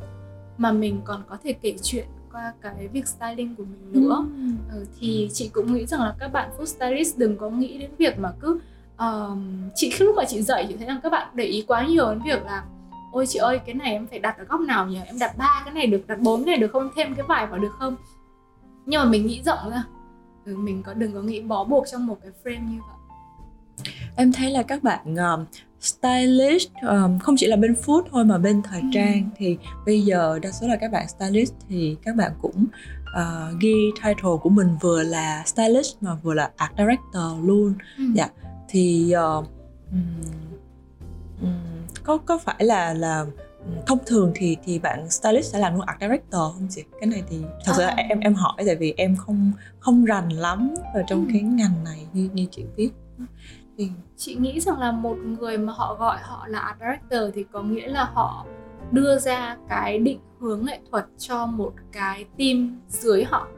mà 0.59 0.73
mình 0.73 1.01
còn 1.05 1.23
có 1.29 1.39
thể 1.45 1.53
kể 1.53 1.75
chuyện 1.83 2.07
qua 2.33 2.53
cái 2.61 2.89
việc 2.93 3.07
styling 3.07 3.57
của 3.57 3.65
mình 3.65 3.93
nữa 3.93 4.27
mm. 4.37 4.57
ừ, 4.73 4.87
thì 5.01 5.29
chị 5.33 5.51
cũng 5.53 5.75
nghĩ 5.75 5.87
rằng 5.87 6.01
là 6.01 6.15
các 6.19 6.29
bạn 6.29 6.51
food 6.59 6.65
stylist 6.65 7.19
đừng 7.19 7.37
có 7.37 7.51
nghĩ 7.51 7.79
đến 7.79 7.91
việc 7.99 8.19
mà 8.19 8.33
cứ 8.41 8.61
um, 8.99 9.71
chị 9.75 9.93
lúc 10.01 10.15
mà 10.17 10.25
chị 10.25 10.43
dạy 10.43 10.67
chị 10.69 10.77
thấy 10.77 10.87
rằng 10.87 11.01
các 11.03 11.13
bạn 11.13 11.29
để 11.35 11.45
ý 11.45 11.65
quá 11.69 11.87
nhiều 11.87 12.11
đến 12.11 12.23
việc 12.25 12.45
là 12.45 12.65
ôi 13.13 13.27
chị 13.27 13.39
ơi 13.39 13.61
cái 13.67 13.75
này 13.75 13.93
em 13.93 14.07
phải 14.07 14.19
đặt 14.19 14.39
ở 14.39 14.45
góc 14.45 14.61
nào 14.61 14.87
nhỉ? 14.87 15.01
Em 15.07 15.19
đặt 15.19 15.39
ba 15.39 15.63
cái 15.65 15.75
này 15.75 15.87
được 15.87 16.07
đặt 16.07 16.19
bốn 16.21 16.45
cái 16.45 16.53
này 16.53 16.61
được 16.61 16.73
không? 16.73 16.91
Thêm 16.97 17.15
cái 17.15 17.25
vải 17.29 17.47
vào 17.47 17.59
được 17.59 17.73
không? 17.79 17.97
Nhưng 18.87 19.01
mà 19.03 19.11
mình 19.11 19.27
nghĩ 19.27 19.43
rộng 19.43 19.71
ra. 19.71 19.85
Ừ, 20.47 20.57
mình 20.57 20.83
có 20.83 20.95
đừng 20.95 21.13
có 21.13 21.21
nghĩ 21.21 21.41
bó 21.41 21.65
buộc 21.65 21.85
trong 21.93 22.07
một 22.07 22.19
cái 22.23 22.33
frame 22.45 22.71
như 22.71 22.79
vậy. 22.89 22.97
Em 24.17 24.33
thấy 24.33 24.51
là 24.51 24.63
các 24.63 24.83
bạn 24.83 25.17
um, 25.17 25.45
stylist 25.81 26.69
um, 26.83 27.19
không 27.19 27.35
chỉ 27.39 27.47
là 27.47 27.57
bên 27.57 27.75
food 27.87 28.03
thôi 28.11 28.25
mà 28.25 28.39
bên 28.39 28.63
thời 28.63 28.81
ừ. 28.81 28.87
trang 28.93 29.31
thì 29.37 29.59
bây 29.87 30.03
giờ 30.03 30.39
đa 30.43 30.51
số 30.53 30.67
là 30.67 30.77
các 30.77 30.93
bạn 30.93 31.09
stylist 31.09 31.55
thì 31.69 31.97
các 32.03 32.17
bạn 32.17 32.33
cũng 32.43 32.65
uh, 33.01 33.61
ghi 33.61 33.91
title 33.95 34.31
của 34.43 34.51
mình 34.51 34.77
vừa 34.81 35.03
là 35.03 35.43
stylist 35.47 35.97
mà 36.01 36.15
vừa 36.15 36.35
là 36.35 36.51
art 36.57 36.73
director 36.79 37.47
luôn. 37.47 37.75
Ừ. 37.99 38.05
dạ 38.15 38.29
thì 38.69 39.15
uh, 39.39 39.45
um, 39.93 41.47
có 42.05 42.17
có 42.17 42.39
phải 42.39 42.65
là 42.65 42.95
là 42.95 43.25
thông 43.87 43.99
thường 44.07 44.33
thì 44.35 44.57
thì 44.65 44.79
bạn 44.79 45.11
stylist 45.11 45.53
sẽ 45.53 45.59
làm 45.59 45.75
luôn 45.75 45.83
art 45.87 46.01
director 46.01 46.41
không 46.41 46.67
chị 46.71 46.85
cái 47.01 47.07
này 47.07 47.23
thì 47.31 47.37
thật 47.65 47.73
sự 47.77 47.83
à. 47.83 47.95
em 47.97 48.21
em 48.21 48.35
hỏi 48.35 48.63
tại 48.67 48.77
vì 48.77 48.95
em 48.97 49.17
không 49.17 49.53
không 49.79 50.05
rành 50.05 50.33
lắm 50.33 50.75
ở 50.95 51.03
trong 51.09 51.27
ừ. 51.27 51.31
cái 51.33 51.43
ngành 51.43 51.85
này 51.85 52.07
như 52.13 52.31
như 52.35 52.47
chị 52.51 52.65
biết 52.77 52.91
thì 53.79 53.91
chị 54.17 54.35
nghĩ 54.35 54.61
rằng 54.61 54.79
là 54.79 54.93
một 54.93 55.17
người 55.17 55.59
mà 55.59 55.73
họ 55.73 55.95
gọi 55.95 56.19
họ 56.23 56.47
là 56.49 56.59
art 56.59 56.79
director 56.81 57.35
thì 57.35 57.45
có 57.53 57.63
nghĩa 57.63 57.89
là 57.89 58.05
họ 58.05 58.47
đưa 58.93 59.19
ra 59.19 59.57
cái 59.69 59.99
định 59.99 60.21
hướng 60.41 60.65
nghệ 60.65 60.81
thuật 60.91 61.07
cho 61.19 61.47
một 61.47 61.73
cái 61.93 62.25
team 62.39 62.81
dưới 62.89 63.25
họ 63.25 63.49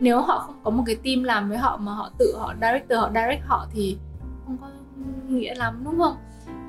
nếu 0.00 0.20
họ 0.20 0.38
không 0.38 0.60
có 0.64 0.70
một 0.70 0.82
cái 0.86 0.96
team 1.04 1.22
làm 1.22 1.48
với 1.48 1.58
họ 1.58 1.76
mà 1.76 1.92
họ 1.92 2.10
tự 2.18 2.36
họ 2.38 2.54
director 2.54 3.00
họ 3.00 3.10
direct 3.14 3.42
họ 3.44 3.66
thì 3.72 3.98
không 4.46 4.56
có 4.60 4.70
nghĩa 5.28 5.54
lắm 5.54 5.82
đúng 5.84 5.98
không 5.98 6.16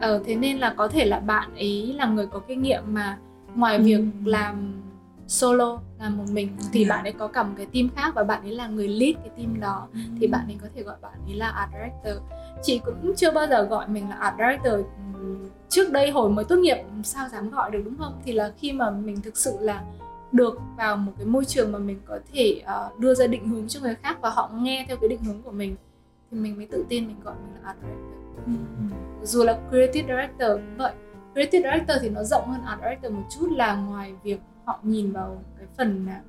ờ, 0.01 0.21
thế 0.25 0.35
nên 0.35 0.57
là 0.57 0.73
có 0.77 0.87
thể 0.87 1.05
là 1.05 1.19
bạn 1.19 1.55
ấy 1.55 1.93
là 1.93 2.05
người 2.05 2.27
có 2.27 2.39
kinh 2.39 2.61
nghiệm 2.61 2.83
mà 2.87 3.17
ngoài 3.55 3.77
ừ. 3.77 3.83
việc 3.83 4.01
làm 4.25 4.81
solo 5.27 5.79
là 5.99 6.09
một 6.09 6.23
mình 6.31 6.57
thì 6.71 6.79
yeah. 6.79 6.89
Dạ. 6.89 6.95
bạn 6.95 7.05
ấy 7.05 7.13
có 7.13 7.27
cả 7.27 7.43
một 7.43 7.53
cái 7.57 7.65
team 7.65 7.89
khác 7.95 8.15
và 8.15 8.23
bạn 8.23 8.41
ấy 8.41 8.51
là 8.51 8.67
người 8.67 8.87
lead 8.87 9.15
cái 9.15 9.29
team 9.37 9.59
đó 9.59 9.87
ừ. 9.93 9.99
thì 10.19 10.27
bạn 10.27 10.47
ấy 10.47 10.57
có 10.61 10.67
thể 10.75 10.83
gọi 10.83 10.95
bạn 11.01 11.13
ấy 11.25 11.35
là 11.35 11.49
art 11.49 11.71
director 11.71 12.23
chị 12.61 12.81
cũng 12.85 13.13
chưa 13.15 13.31
bao 13.31 13.47
giờ 13.47 13.63
gọi 13.63 13.87
mình 13.87 14.09
là 14.09 14.15
art 14.15 14.35
director 14.37 14.85
trước 15.69 15.91
đây 15.91 16.11
hồi 16.11 16.29
mới 16.29 16.45
tốt 16.45 16.55
nghiệp 16.55 16.77
sao 17.03 17.29
dám 17.29 17.49
gọi 17.49 17.71
được 17.71 17.81
đúng 17.85 17.97
không 17.97 18.21
thì 18.25 18.31
là 18.31 18.51
khi 18.57 18.71
mà 18.71 18.89
mình 18.89 19.21
thực 19.21 19.37
sự 19.37 19.57
là 19.59 19.83
được 20.31 20.59
vào 20.77 20.97
một 20.97 21.11
cái 21.17 21.25
môi 21.25 21.45
trường 21.45 21.71
mà 21.71 21.79
mình 21.79 21.99
có 22.05 22.19
thể 22.33 22.61
uh, 22.63 22.99
đưa 22.99 23.13
ra 23.15 23.27
định 23.27 23.47
hướng 23.47 23.67
cho 23.67 23.79
người 23.79 23.95
khác 23.95 24.17
và 24.21 24.29
họ 24.29 24.51
nghe 24.53 24.85
theo 24.87 24.97
cái 24.97 25.09
định 25.09 25.23
hướng 25.23 25.41
của 25.41 25.51
mình 25.51 25.75
thì 26.31 26.37
mình 26.37 26.57
mới 26.57 26.65
tự 26.65 26.85
tin 26.89 27.07
mình 27.07 27.19
gọi 27.23 27.35
mình 27.43 27.53
là 27.53 27.59
art 27.63 27.77
director. 27.81 28.17
Ừ. 28.45 28.51
dù 29.23 29.43
là 29.43 29.59
creative 29.69 30.07
director 30.07 30.51
cũng 30.51 30.77
vậy. 30.77 30.93
Creative 31.33 31.71
director 31.71 31.97
thì 32.01 32.09
nó 32.09 32.23
rộng 32.23 32.47
hơn 32.47 32.61
art 32.65 32.79
director 32.81 33.13
một 33.13 33.23
chút 33.29 33.47
là 33.51 33.75
ngoài 33.75 34.13
việc 34.23 34.39
họ 34.65 34.79
nhìn 34.83 35.11
vào 35.11 35.41
cái 35.57 35.67
phần 35.77 36.05
là 36.05 36.21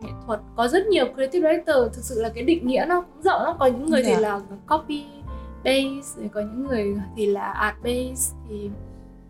nghệ 0.00 0.10
thuật. 0.26 0.40
Có 0.56 0.68
rất 0.68 0.86
nhiều 0.86 1.06
creative 1.14 1.50
director 1.50 1.94
thực 1.94 2.04
sự 2.04 2.22
là 2.22 2.28
cái 2.28 2.44
định 2.44 2.66
nghĩa 2.66 2.84
nó 2.88 3.00
cũng 3.00 3.22
rộng 3.22 3.42
lắm. 3.42 3.56
Có 3.58 3.66
những 3.66 3.86
người 3.86 4.02
thì 4.02 4.12
dạ. 4.12 4.20
là 4.20 4.40
copy 4.68 5.04
base 5.64 6.28
có 6.32 6.40
những 6.40 6.66
người 6.66 6.94
thì 7.16 7.26
là 7.26 7.52
art 7.52 7.76
base 7.82 8.36
thì 8.48 8.70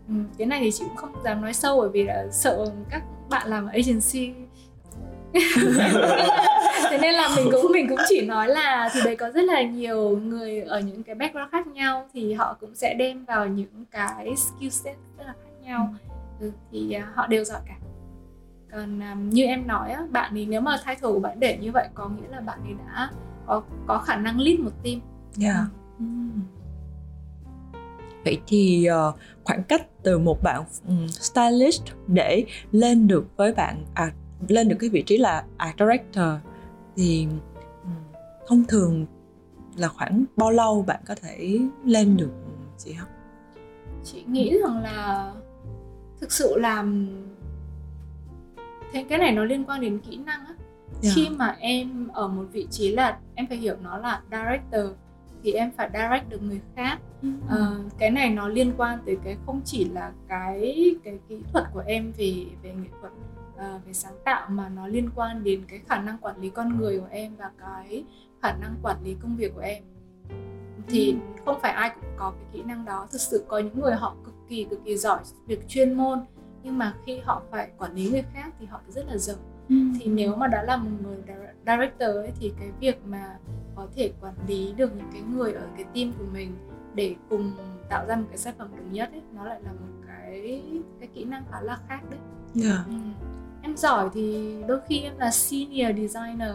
um, 0.07 0.25
cái 0.37 0.47
này 0.47 0.59
thì 0.63 0.71
chị 0.71 0.83
cũng 0.87 0.95
không 0.95 1.23
dám 1.23 1.41
nói 1.41 1.53
sâu 1.53 1.79
bởi 1.79 1.89
vì 1.89 2.03
là 2.03 2.27
sợ 2.31 2.65
các 2.89 3.03
bạn 3.29 3.47
làm 3.47 3.67
agency 3.67 4.33
thế 6.91 6.97
nên 7.01 7.13
là 7.13 7.29
mình 7.35 7.49
cũng 7.51 7.71
mình 7.71 7.89
cũng 7.89 7.99
chỉ 8.09 8.21
nói 8.21 8.47
là 8.47 8.89
thì 8.93 8.99
đấy 9.05 9.15
có 9.15 9.31
rất 9.31 9.43
là 9.43 9.61
nhiều 9.61 10.19
người 10.23 10.61
ở 10.61 10.79
những 10.79 11.03
cái 11.03 11.15
background 11.15 11.51
khác 11.51 11.67
nhau 11.67 12.07
thì 12.13 12.33
họ 12.33 12.57
cũng 12.59 12.75
sẽ 12.75 12.93
đem 12.93 13.25
vào 13.25 13.47
những 13.47 13.85
cái 13.91 14.35
skill 14.35 14.69
set 14.69 14.95
rất 15.17 15.23
là 15.27 15.33
khác 15.33 15.51
nhau 15.61 15.95
ừ, 16.39 16.51
thì 16.71 16.97
uh, 16.97 17.15
họ 17.15 17.27
đều 17.27 17.43
giỏi 17.43 17.59
cả 17.67 17.75
còn 18.71 18.99
um, 18.99 19.29
như 19.29 19.45
em 19.45 19.67
nói 19.67 19.91
á, 19.91 20.01
bạn 20.11 20.31
thì 20.35 20.45
nếu 20.45 20.61
mà 20.61 20.77
title 20.77 21.09
của 21.09 21.19
bạn 21.19 21.39
để 21.39 21.57
như 21.61 21.71
vậy 21.71 21.87
có 21.93 22.09
nghĩa 22.09 22.27
là 22.29 22.39
bạn 22.39 22.59
ấy 22.63 22.73
đã 22.87 23.09
có 23.47 23.63
có 23.87 23.97
khả 23.97 24.15
năng 24.15 24.39
lead 24.39 24.59
một 24.59 24.71
team 24.83 24.99
yeah. 25.41 25.65
ừ. 25.99 26.05
vậy 28.25 28.41
thì 28.47 28.87
uh, 29.09 29.15
khoảng 29.43 29.63
cách 29.63 29.87
từ 30.03 30.19
một 30.19 30.43
bạn 30.43 30.63
um, 30.87 31.07
stylist 31.07 31.83
để 32.07 32.45
lên 32.71 33.07
được 33.07 33.37
với 33.37 33.53
bạn 33.53 33.85
à, 33.93 34.11
lên 34.47 34.67
được 34.67 34.75
cái 34.79 34.89
vị 34.89 35.03
trí 35.05 35.17
là 35.17 35.43
art 35.57 35.75
director 35.79 36.50
thì 37.01 37.27
thông 38.47 38.63
thường 38.67 39.05
là 39.75 39.87
khoảng 39.87 40.23
bao 40.37 40.51
lâu 40.51 40.83
bạn 40.87 40.99
có 41.07 41.15
thể 41.21 41.59
lên 41.85 42.17
được 42.17 42.31
chị 42.77 42.93
không 42.93 43.09
chị 44.03 44.23
nghĩ 44.27 44.57
rằng 44.63 44.83
là 44.83 45.31
thực 46.19 46.31
sự 46.31 46.57
làm 46.57 47.07
thế 48.91 49.05
cái 49.09 49.17
này 49.17 49.31
nó 49.31 49.43
liên 49.43 49.65
quan 49.65 49.81
đến 49.81 49.99
kỹ 49.99 50.17
năng 50.17 50.45
á 50.45 50.53
yeah. 50.53 50.57
Dạ. 51.01 51.11
khi 51.15 51.29
mà 51.29 51.55
em 51.59 52.07
ở 52.13 52.27
một 52.27 52.45
vị 52.51 52.67
trí 52.71 52.91
là 52.91 53.19
em 53.35 53.47
phải 53.47 53.57
hiểu 53.57 53.75
nó 53.83 53.97
là 53.97 54.21
director 54.31 54.97
thì 55.43 55.51
em 55.51 55.71
phải 55.77 55.89
direct 55.93 56.29
được 56.29 56.41
người 56.41 56.61
khác 56.75 56.99
mm-hmm. 57.21 57.85
uh, 57.85 57.91
cái 57.97 58.11
này 58.11 58.29
nó 58.29 58.47
liên 58.47 58.73
quan 58.77 58.99
tới 59.05 59.17
cái 59.23 59.37
không 59.45 59.61
chỉ 59.65 59.85
là 59.85 60.11
cái 60.27 60.95
cái 61.03 61.19
kỹ 61.29 61.37
thuật 61.53 61.65
của 61.73 61.83
em 61.85 62.11
về 62.17 62.45
về 62.63 62.73
nghệ 62.73 62.89
thuật 63.01 63.13
uh, 63.61 63.85
về 63.85 63.93
sáng 63.93 64.13
tạo 64.25 64.49
mà 64.49 64.69
nó 64.69 64.87
liên 64.87 65.09
quan 65.15 65.43
đến 65.43 65.63
cái 65.67 65.79
khả 65.87 66.01
năng 66.01 66.17
quản 66.17 66.41
lý 66.41 66.49
con 66.49 66.77
người 66.77 66.99
của 66.99 67.07
em 67.11 67.35
và 67.35 67.51
cái 67.59 68.03
khả 68.41 68.53
năng 68.53 68.75
quản 68.83 68.97
lý 69.03 69.15
công 69.21 69.35
việc 69.35 69.55
của 69.55 69.61
em 69.61 69.83
thì 70.87 71.15
không 71.45 71.59
phải 71.61 71.71
ai 71.71 71.91
cũng 71.95 72.09
có 72.17 72.31
cái 72.31 72.45
kỹ 72.53 72.63
năng 72.63 72.85
đó 72.85 73.07
thực 73.11 73.21
sự 73.21 73.45
có 73.47 73.59
những 73.59 73.79
người 73.79 73.93
họ 73.93 74.15
cực 74.25 74.35
kỳ 74.49 74.63
cực 74.69 74.85
kỳ 74.85 74.97
giỏi 74.97 75.19
việc 75.47 75.67
chuyên 75.67 75.93
môn 75.93 76.19
nhưng 76.63 76.77
mà 76.77 76.93
khi 77.05 77.19
họ 77.19 77.41
phải 77.51 77.71
quản 77.77 77.93
lý 77.93 78.09
người 78.09 78.23
khác 78.33 78.53
thì 78.59 78.65
họ 78.65 78.81
rất 78.87 79.05
là 79.07 79.17
dở 79.17 79.35
ừ. 79.69 79.75
thì 79.99 80.05
nếu 80.05 80.35
mà 80.35 80.47
đã 80.47 80.63
là 80.63 80.77
một 80.77 80.89
người 81.03 81.17
director 81.65 82.15
ấy 82.15 82.31
thì 82.39 82.53
cái 82.59 82.69
việc 82.79 83.05
mà 83.05 83.37
có 83.75 83.87
thể 83.95 84.13
quản 84.21 84.33
lý 84.47 84.73
được 84.77 84.95
những 84.95 85.09
cái 85.13 85.21
người 85.21 85.53
ở 85.53 85.67
cái 85.75 85.85
team 85.95 86.13
của 86.17 86.25
mình 86.33 86.55
để 86.95 87.15
cùng 87.29 87.51
tạo 87.89 88.05
ra 88.05 88.15
một 88.15 88.25
cái 88.29 88.37
sản 88.37 88.53
phẩm 88.57 88.67
đồng 88.77 88.93
nhất 88.93 89.09
ấy 89.11 89.21
nó 89.33 89.45
lại 89.45 89.61
là 89.63 89.71
một 89.71 90.07
cái 90.07 90.61
cái 90.99 91.09
kỹ 91.13 91.23
năng 91.23 91.43
khá 91.51 91.61
là 91.61 91.79
khác 91.87 92.01
đấy 92.09 92.19
yeah. 92.63 92.77
Dạ. 92.77 92.85
ừ. 92.87 92.93
Em 93.71 93.77
giỏi 93.77 94.09
thì 94.13 94.55
đôi 94.67 94.79
khi 94.87 95.01
em 95.01 95.17
là 95.17 95.31
senior 95.31 95.97
designer 95.97 96.51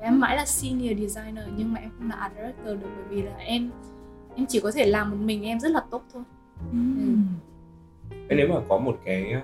em 0.00 0.20
mãi 0.20 0.36
là 0.36 0.46
senior 0.46 0.98
designer 0.98 1.44
nhưng 1.56 1.72
mà 1.72 1.80
em 1.80 1.90
không 1.98 2.10
là 2.10 2.16
art 2.16 2.34
director 2.34 2.66
được 2.66 2.88
bởi 2.96 3.04
vì 3.08 3.22
là 3.22 3.36
em 3.36 3.70
em 4.36 4.46
chỉ 4.46 4.60
có 4.60 4.70
thể 4.74 4.86
làm 4.86 5.10
một 5.10 5.16
mình 5.20 5.42
em 5.42 5.60
rất 5.60 5.70
là 5.70 5.80
tốt 5.90 6.02
thôi 6.12 6.22
ừ. 6.72 6.78
Thế 8.10 8.36
nếu 8.36 8.48
mà 8.48 8.60
có 8.68 8.78
một 8.78 8.98
cái 9.04 9.34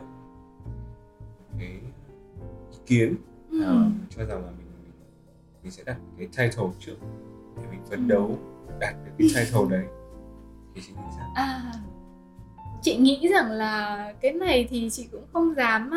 cái 1.59 1.69
ý 2.71 2.79
kiến 2.87 3.15
ừ. 3.51 3.59
uh, 3.59 3.93
cho 4.17 4.25
rằng 4.25 4.45
là 4.45 4.51
mình, 4.51 4.67
mình 4.83 4.93
mình 5.62 5.73
sẽ 5.73 5.83
đặt 5.87 5.97
cái 6.19 6.27
title 6.27 6.69
trước 6.81 6.97
để 7.57 7.62
mình 7.71 7.81
phấn 7.91 8.09
ừ. 8.09 8.15
đấu 8.15 8.39
đạt 8.79 8.95
được 9.05 9.12
cái 9.19 9.29
title 9.35 9.71
đấy 9.71 9.85
thì 10.75 10.81
chị 10.87 10.93
nghĩ 10.93 11.09
sao 11.17 11.33
à 11.35 11.73
chị 12.83 12.97
nghĩ 12.97 13.29
rằng 13.29 13.51
là 13.51 14.12
cái 14.21 14.33
này 14.33 14.67
thì 14.71 14.91
chị 14.91 15.09
cũng 15.12 15.25
không 15.33 15.55
dám 15.55 15.91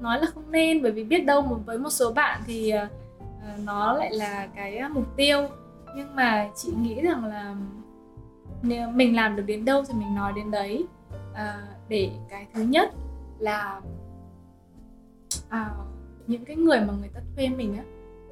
nói 0.00 0.20
là 0.20 0.26
không 0.34 0.50
nên 0.50 0.82
bởi 0.82 0.92
vì 0.92 1.04
biết 1.04 1.24
đâu 1.26 1.42
một 1.42 1.58
với 1.66 1.78
một 1.78 1.90
số 1.90 2.12
bạn 2.12 2.42
thì 2.46 2.72
uh, 2.74 3.64
nó 3.64 3.92
lại 3.92 4.10
là 4.12 4.48
cái 4.54 4.88
mục 4.88 5.16
tiêu. 5.16 5.48
Nhưng 5.96 6.16
mà 6.16 6.50
chị 6.56 6.72
nghĩ 6.80 7.00
rằng 7.00 7.24
là 7.24 7.56
nếu 8.62 8.90
mình 8.90 9.16
làm 9.16 9.36
được 9.36 9.42
đến 9.46 9.64
đâu 9.64 9.84
thì 9.88 9.94
mình 9.94 10.14
nói 10.14 10.32
đến 10.36 10.50
đấy. 10.50 10.86
À, 11.34 11.62
để 11.88 12.10
cái 12.28 12.46
thứ 12.54 12.62
nhất 12.62 12.92
là 13.38 13.80
à, 15.48 15.70
những 16.26 16.44
cái 16.44 16.56
người 16.56 16.80
mà 16.80 16.94
người 17.00 17.10
ta 17.14 17.20
thuê 17.36 17.48
mình 17.48 17.76
á 17.76 17.84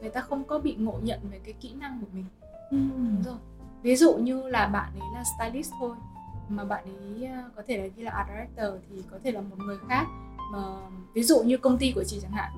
người 0.04 0.10
ta 0.10 0.20
không 0.20 0.44
có 0.44 0.58
bị 0.58 0.74
ngộ 0.78 0.98
nhận 1.02 1.20
về 1.30 1.40
cái 1.44 1.54
kỹ 1.60 1.74
năng 1.80 2.00
của 2.00 2.06
mình. 2.12 2.24
Ừ. 2.70 2.76
đúng 2.76 3.22
rồi. 3.24 3.36
Ví 3.82 3.96
dụ 3.96 4.14
như 4.16 4.48
là 4.48 4.66
bạn 4.66 4.92
ấy 5.00 5.08
là 5.14 5.24
stylist 5.24 5.72
thôi 5.80 5.96
mà 6.48 6.64
bạn 6.64 6.84
ấy 6.84 7.30
có 7.56 7.62
thể 7.66 7.78
là 7.78 7.86
ghi 7.96 8.02
là 8.02 8.10
art 8.10 8.28
director 8.28 8.82
thì 8.88 9.02
có 9.10 9.18
thể 9.24 9.32
là 9.32 9.40
một 9.40 9.56
người 9.58 9.78
khác 9.88 10.06
mà 10.54 10.62
ví 11.14 11.22
dụ 11.22 11.42
như 11.42 11.56
công 11.56 11.78
ty 11.78 11.92
của 11.92 12.04
chị 12.04 12.18
chẳng 12.22 12.32
hạn 12.32 12.52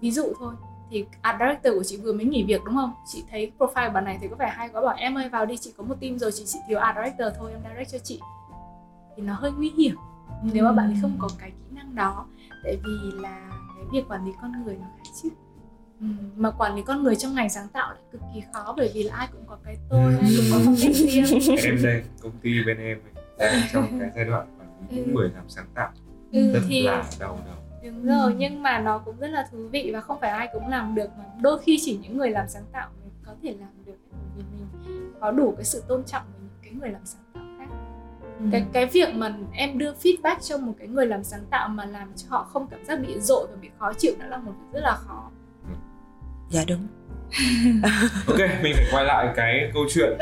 ví 0.00 0.10
dụ 0.10 0.32
thôi 0.38 0.54
thì 0.90 1.04
art 1.22 1.38
director 1.38 1.74
của 1.74 1.84
chị 1.84 1.96
vừa 1.96 2.12
mới 2.12 2.24
nghỉ 2.24 2.44
việc 2.44 2.64
đúng 2.64 2.74
không 2.74 2.92
chị 3.06 3.24
thấy 3.30 3.52
profile 3.58 3.92
bạn 3.92 4.04
này 4.04 4.18
thì 4.20 4.28
có 4.28 4.36
vẻ 4.36 4.52
hay 4.56 4.68
quá 4.68 4.80
bảo 4.80 4.94
em 4.96 5.18
ơi 5.18 5.28
vào 5.28 5.46
đi 5.46 5.56
chị 5.56 5.72
có 5.76 5.84
một 5.84 5.94
team 6.00 6.18
rồi 6.18 6.32
chị 6.32 6.44
chỉ 6.46 6.58
thiếu 6.68 6.78
art 6.78 6.96
director 6.96 7.38
thôi 7.38 7.50
em 7.52 7.60
direct 7.70 7.92
cho 7.92 7.98
chị 7.98 8.20
thì 9.16 9.22
nó 9.22 9.34
hơi 9.34 9.52
nguy 9.52 9.72
hiểm 9.78 9.96
ừ. 10.42 10.48
nếu 10.52 10.64
mà 10.64 10.72
bạn 10.72 10.86
ấy 10.86 10.96
không 11.02 11.16
có 11.18 11.28
cái 11.38 11.50
kỹ 11.50 11.76
năng 11.76 11.94
đó 11.94 12.26
tại 12.64 12.78
vì 12.84 13.20
là 13.20 13.50
cái 13.76 13.84
việc 13.92 14.08
quản 14.08 14.26
lý 14.26 14.32
con 14.42 14.64
người 14.64 14.76
nó 14.80 14.86
khác 14.96 15.10
chứ 15.22 15.28
ừ. 16.00 16.06
mà 16.36 16.50
quản 16.50 16.74
lý 16.76 16.82
con 16.82 17.02
người 17.02 17.16
trong 17.16 17.34
ngành 17.34 17.50
sáng 17.50 17.68
tạo 17.68 17.90
lại 17.92 18.02
cực 18.12 18.20
kỳ 18.34 18.42
khó 18.52 18.74
bởi 18.76 18.90
vì 18.94 19.02
là 19.02 19.14
ai 19.16 19.28
cũng 19.32 19.44
có 19.46 19.58
cái 19.64 19.76
tôi 19.90 20.14
ai 20.20 20.32
cũng 20.36 20.46
có 20.52 20.58
phong 20.64 20.76
cách 20.82 20.94
riêng 20.94 21.56
em 21.64 21.82
đây 21.82 22.02
công 22.22 22.32
ty 22.42 22.64
bên 22.66 22.78
em 22.78 22.98
đang 23.38 23.62
trong 23.72 24.00
cái 24.00 24.10
giai 24.16 24.24
đoạn 24.24 24.46
quản 24.58 24.68
lý 24.90 24.96
những 24.96 25.06
ừ. 25.06 25.12
người 25.14 25.30
làm 25.34 25.44
sáng 25.48 25.66
tạo 25.74 25.92
ừ, 26.32 26.52
rất 26.52 26.60
thì... 26.68 26.82
là 26.82 27.04
đau 27.20 27.38
đầu. 27.46 27.56
Đúng 27.84 28.06
rồi 28.06 28.32
ừ. 28.32 28.36
nhưng 28.38 28.62
mà 28.62 28.78
nó 28.78 28.98
cũng 28.98 29.16
rất 29.18 29.28
là 29.28 29.48
thú 29.52 29.68
vị 29.72 29.90
và 29.92 30.00
không 30.00 30.20
phải 30.20 30.30
ai 30.30 30.48
cũng 30.52 30.68
làm 30.68 30.94
được 30.94 31.08
mà 31.18 31.24
đôi 31.40 31.58
khi 31.58 31.78
chỉ 31.80 31.98
những 32.02 32.18
người 32.18 32.30
làm 32.30 32.48
sáng 32.48 32.64
tạo 32.72 32.90
mới 33.00 33.10
có 33.26 33.32
thể 33.42 33.56
làm 33.60 33.84
được. 33.86 33.98
Vì 34.36 34.42
mình 34.42 35.12
có 35.20 35.30
đủ 35.30 35.54
cái 35.56 35.64
sự 35.64 35.82
tôn 35.88 36.04
trọng 36.04 36.22
với 36.32 36.40
những 36.40 36.58
cái 36.62 36.72
người 36.72 36.90
làm 36.90 37.02
sáng 37.04 37.22
tạo 37.34 37.42
cái 38.50 38.60
ừ. 38.60 38.66
cái 38.72 38.86
việc 38.86 39.14
mà 39.14 39.34
em 39.52 39.78
đưa 39.78 39.92
feedback 39.92 40.36
cho 40.40 40.58
một 40.58 40.72
cái 40.78 40.88
người 40.88 41.06
làm 41.06 41.24
sáng 41.24 41.44
tạo 41.50 41.68
mà 41.68 41.84
làm 41.84 42.12
cho 42.16 42.26
họ 42.30 42.44
không 42.44 42.66
cảm 42.70 42.84
giác 42.84 42.96
bị 42.96 43.20
dội 43.20 43.46
và 43.50 43.56
bị 43.60 43.70
khó 43.78 43.92
chịu 43.92 44.12
đó 44.20 44.26
là 44.26 44.36
một 44.36 44.52
việc 44.52 44.72
rất 44.72 44.80
là 44.80 44.96
khó. 44.96 45.30
Dạ 46.50 46.64
đúng 46.68 46.86
ok 48.26 48.38
mình 48.62 48.74
phải 48.76 48.86
quay 48.92 49.04
lại 49.04 49.28
cái 49.36 49.70
câu 49.74 49.82
chuyện. 49.94 50.18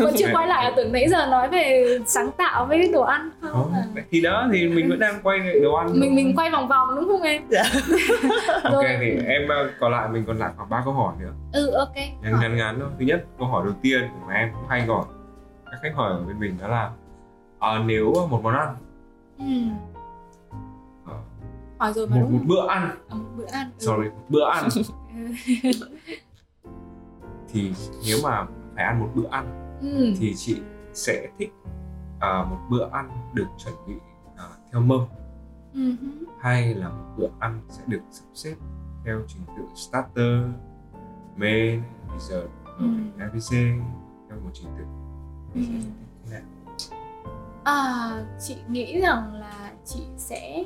Vẫn 0.00 0.14
chưa 0.18 0.26
quay 0.32 0.46
lại 0.46 0.72
tưởng 0.76 0.92
nãy 0.92 1.08
giờ 1.08 1.26
nói 1.26 1.48
về 1.48 1.98
sáng 2.06 2.30
tạo 2.38 2.66
với 2.66 2.88
đồ 2.92 3.02
ăn 3.02 3.30
không? 3.40 3.72
À? 3.74 4.02
thì 4.10 4.20
đó 4.20 4.48
thì 4.52 4.68
mình 4.68 4.88
vẫn 4.88 4.98
đang 4.98 5.20
quay 5.22 5.38
đồ 5.62 5.74
ăn. 5.74 6.00
Mình 6.00 6.14
mình 6.14 6.36
quay 6.36 6.50
vòng 6.50 6.68
vòng 6.68 6.88
đúng 6.96 7.08
không 7.08 7.22
em? 7.22 7.42
Dạ. 7.48 7.62
ok 8.62 8.84
thì 9.00 9.10
em 9.26 9.48
ờ, 9.48 9.70
còn 9.80 9.92
lại 9.92 10.08
mình 10.08 10.24
còn 10.26 10.38
lại 10.38 10.50
khoảng 10.56 10.70
ba 10.70 10.82
câu 10.84 10.92
hỏi 10.92 11.14
nữa. 11.20 11.32
Ừ 11.52 11.70
ok. 11.70 11.96
Ngắn 12.22 12.40
ngắn 12.40 12.56
ngắn 12.56 12.76
thôi. 12.80 12.88
Thứ 12.98 13.04
nhất 13.04 13.24
câu 13.38 13.48
hỏi 13.48 13.64
đầu 13.64 13.74
tiên 13.82 14.02
mà 14.26 14.34
em 14.34 14.48
cũng 14.52 14.68
hay 14.68 14.86
gọi. 14.86 15.04
Các 15.70 15.78
khách 15.82 15.94
hỏi 15.94 16.10
ở 16.10 16.24
bên 16.24 16.40
mình 16.40 16.56
đó 16.60 16.68
là 16.68 16.90
à, 17.60 17.78
nếu 17.86 18.14
một 18.30 18.40
món 18.42 18.54
ăn 18.54 18.74
ừ. 19.38 19.44
Hỏi 21.78 21.92
rồi 21.92 22.06
mà 22.06 22.16
một, 22.16 22.22
đúng 22.22 22.38
một 22.38 22.44
bữa 22.46 22.66
ăn 22.68 22.90
à, 23.08 23.14
một 23.14 23.24
bữa 23.36 23.46
ăn 23.46 23.70
ừ. 23.78 23.86
sorry 23.86 24.08
một 24.08 24.24
bữa 24.28 24.50
ăn 24.50 24.68
thì 27.52 27.72
nếu 28.06 28.18
mà 28.22 28.46
phải 28.74 28.84
ăn 28.84 29.00
một 29.00 29.08
bữa 29.14 29.28
ăn 29.30 29.76
ừ. 29.80 30.14
thì 30.18 30.34
chị 30.36 30.60
sẽ 30.92 31.28
thích 31.38 31.52
uh, 32.16 32.48
một 32.50 32.58
bữa 32.70 32.88
ăn 32.92 33.30
được 33.34 33.46
chuẩn 33.58 33.74
bị 33.86 33.94
uh, 33.94 34.70
theo 34.72 34.80
mâm 34.80 35.00
uh-huh. 35.74 36.24
hay 36.40 36.74
là 36.74 36.88
một 36.88 37.14
bữa 37.18 37.28
ăn 37.38 37.60
sẽ 37.68 37.82
được 37.86 38.00
sắp 38.10 38.24
xếp 38.34 38.54
theo 39.04 39.20
trình 39.28 39.42
tự 39.56 39.62
starter 39.74 40.44
main 41.36 41.82
dessert 42.12 42.50
ừ. 42.78 42.86
ABC 43.18 43.50
theo 44.28 44.40
một 44.44 44.50
trình 44.54 44.68
tự 44.78 44.84
ừ. 45.54 45.60
à, 47.64 48.26
chị 48.40 48.56
nghĩ 48.68 49.00
rằng 49.00 49.34
là 49.34 49.72
chị 49.84 50.00
sẽ 50.16 50.64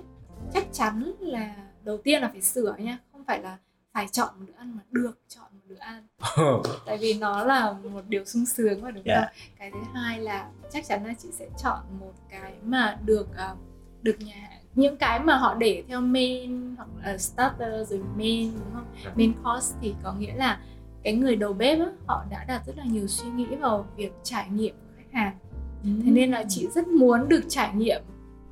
chắc 0.53 0.67
chắn 0.73 1.13
là 1.21 1.57
đầu 1.85 1.99
tiên 2.05 2.23
là 2.23 2.29
phải 2.29 2.43
sửa 2.43 2.77
nha 2.79 2.99
không 3.13 3.25
phải 3.25 3.43
là 3.43 3.59
phải 3.93 4.09
chọn 4.09 4.35
một 4.39 4.45
bữa 4.47 4.55
ăn 4.59 4.77
mà 4.77 4.83
được 4.91 5.19
chọn 5.29 5.54
bữa 5.75 5.81
ăn. 5.81 6.07
Tại 6.87 6.99
vì 6.99 7.15
nó 7.15 7.45
là 7.45 7.73
một 7.73 8.03
điều 8.09 8.25
sung 8.25 8.47
sướng 8.47 8.83
và 8.83 8.91
đúng 8.91 9.05
yeah. 9.05 9.25
không? 9.25 9.35
Cái 9.59 9.71
thứ 9.71 9.79
hai 9.95 10.21
là 10.21 10.49
chắc 10.73 10.87
chắn 10.87 11.07
là 11.07 11.15
chị 11.19 11.29
sẽ 11.33 11.49
chọn 11.63 11.81
một 12.01 12.13
cái 12.31 12.53
mà 12.63 12.99
được 13.05 13.27
uh, 13.53 13.59
được 14.03 14.17
nhà 14.21 14.51
những 14.75 14.97
cái 14.97 15.21
mà 15.21 15.37
họ 15.37 15.55
để 15.55 15.85
theo 15.89 16.01
main 16.01 16.77
hoặc 16.77 16.89
là 17.05 17.19
starter 17.19 17.91
rồi 17.91 18.01
main 18.17 18.51
đúng 18.53 18.75
không? 18.75 18.87
Dạ. 19.05 19.11
main 19.17 19.33
course 19.45 19.77
thì 19.81 19.95
có 20.03 20.13
nghĩa 20.13 20.35
là 20.35 20.61
cái 21.03 21.13
người 21.13 21.37
đầu 21.37 21.53
bếp 21.53 21.79
á, 21.79 21.87
họ 22.07 22.25
đã 22.31 22.45
đặt 22.45 22.63
rất 22.67 22.77
là 22.77 22.85
nhiều 22.85 23.07
suy 23.07 23.31
nghĩ 23.31 23.47
vào 23.47 23.87
việc 23.97 24.13
trải 24.23 24.47
nghiệm 24.51 24.75
của 24.75 24.93
khách 24.97 25.13
hàng. 25.13 25.39
Thế 25.83 26.11
nên 26.11 26.31
là 26.31 26.45
chị 26.49 26.69
rất 26.75 26.89
muốn 26.89 27.29
được 27.29 27.43
trải 27.49 27.75
nghiệm 27.75 28.03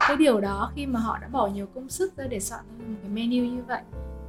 cái 0.08 0.16
điều 0.16 0.40
đó 0.40 0.72
khi 0.74 0.86
mà 0.86 1.00
họ 1.00 1.18
đã 1.18 1.28
bỏ 1.28 1.46
nhiều 1.46 1.66
công 1.74 1.88
sức 1.88 2.16
ra 2.16 2.24
để 2.26 2.40
soạn 2.40 2.64
ra 2.78 2.86
một 2.86 2.96
cái 3.02 3.10
menu 3.10 3.44
như 3.44 3.62
vậy 3.68 3.82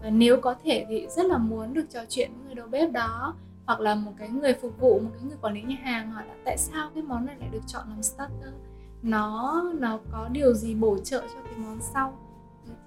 nếu 0.09 0.41
có 0.41 0.55
thể 0.63 0.85
thì 0.89 1.07
rất 1.07 1.25
là 1.25 1.37
muốn 1.37 1.73
được 1.73 1.85
trò 1.89 1.99
chuyện 2.09 2.31
với 2.33 2.45
người 2.45 2.55
đầu 2.55 2.67
bếp 2.67 2.91
đó 2.91 3.35
hoặc 3.65 3.79
là 3.79 3.95
một 3.95 4.11
cái 4.17 4.29
người 4.29 4.53
phục 4.53 4.79
vụ 4.79 4.99
một 4.99 5.09
cái 5.13 5.23
người 5.23 5.37
quản 5.41 5.53
lý 5.53 5.61
nhà 5.61 5.77
hàng 5.83 6.11
hỏi 6.11 6.23
là 6.27 6.33
tại 6.45 6.57
sao 6.57 6.89
cái 6.93 7.03
món 7.03 7.25
này 7.25 7.35
lại 7.39 7.49
được 7.51 7.61
chọn 7.67 7.89
làm 7.89 8.03
starter? 8.03 8.53
Nó 9.01 9.63
nó 9.79 9.99
có 10.11 10.29
điều 10.31 10.53
gì 10.53 10.75
bổ 10.75 10.97
trợ 10.97 11.21
cho 11.21 11.41
cái 11.45 11.57
món 11.57 11.79
sau? 11.93 12.17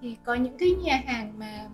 Thì 0.01 0.17
có 0.25 0.35
những 0.35 0.59
cái 0.59 0.71
nhà 0.71 1.03
hàng 1.07 1.33
mà 1.39 1.69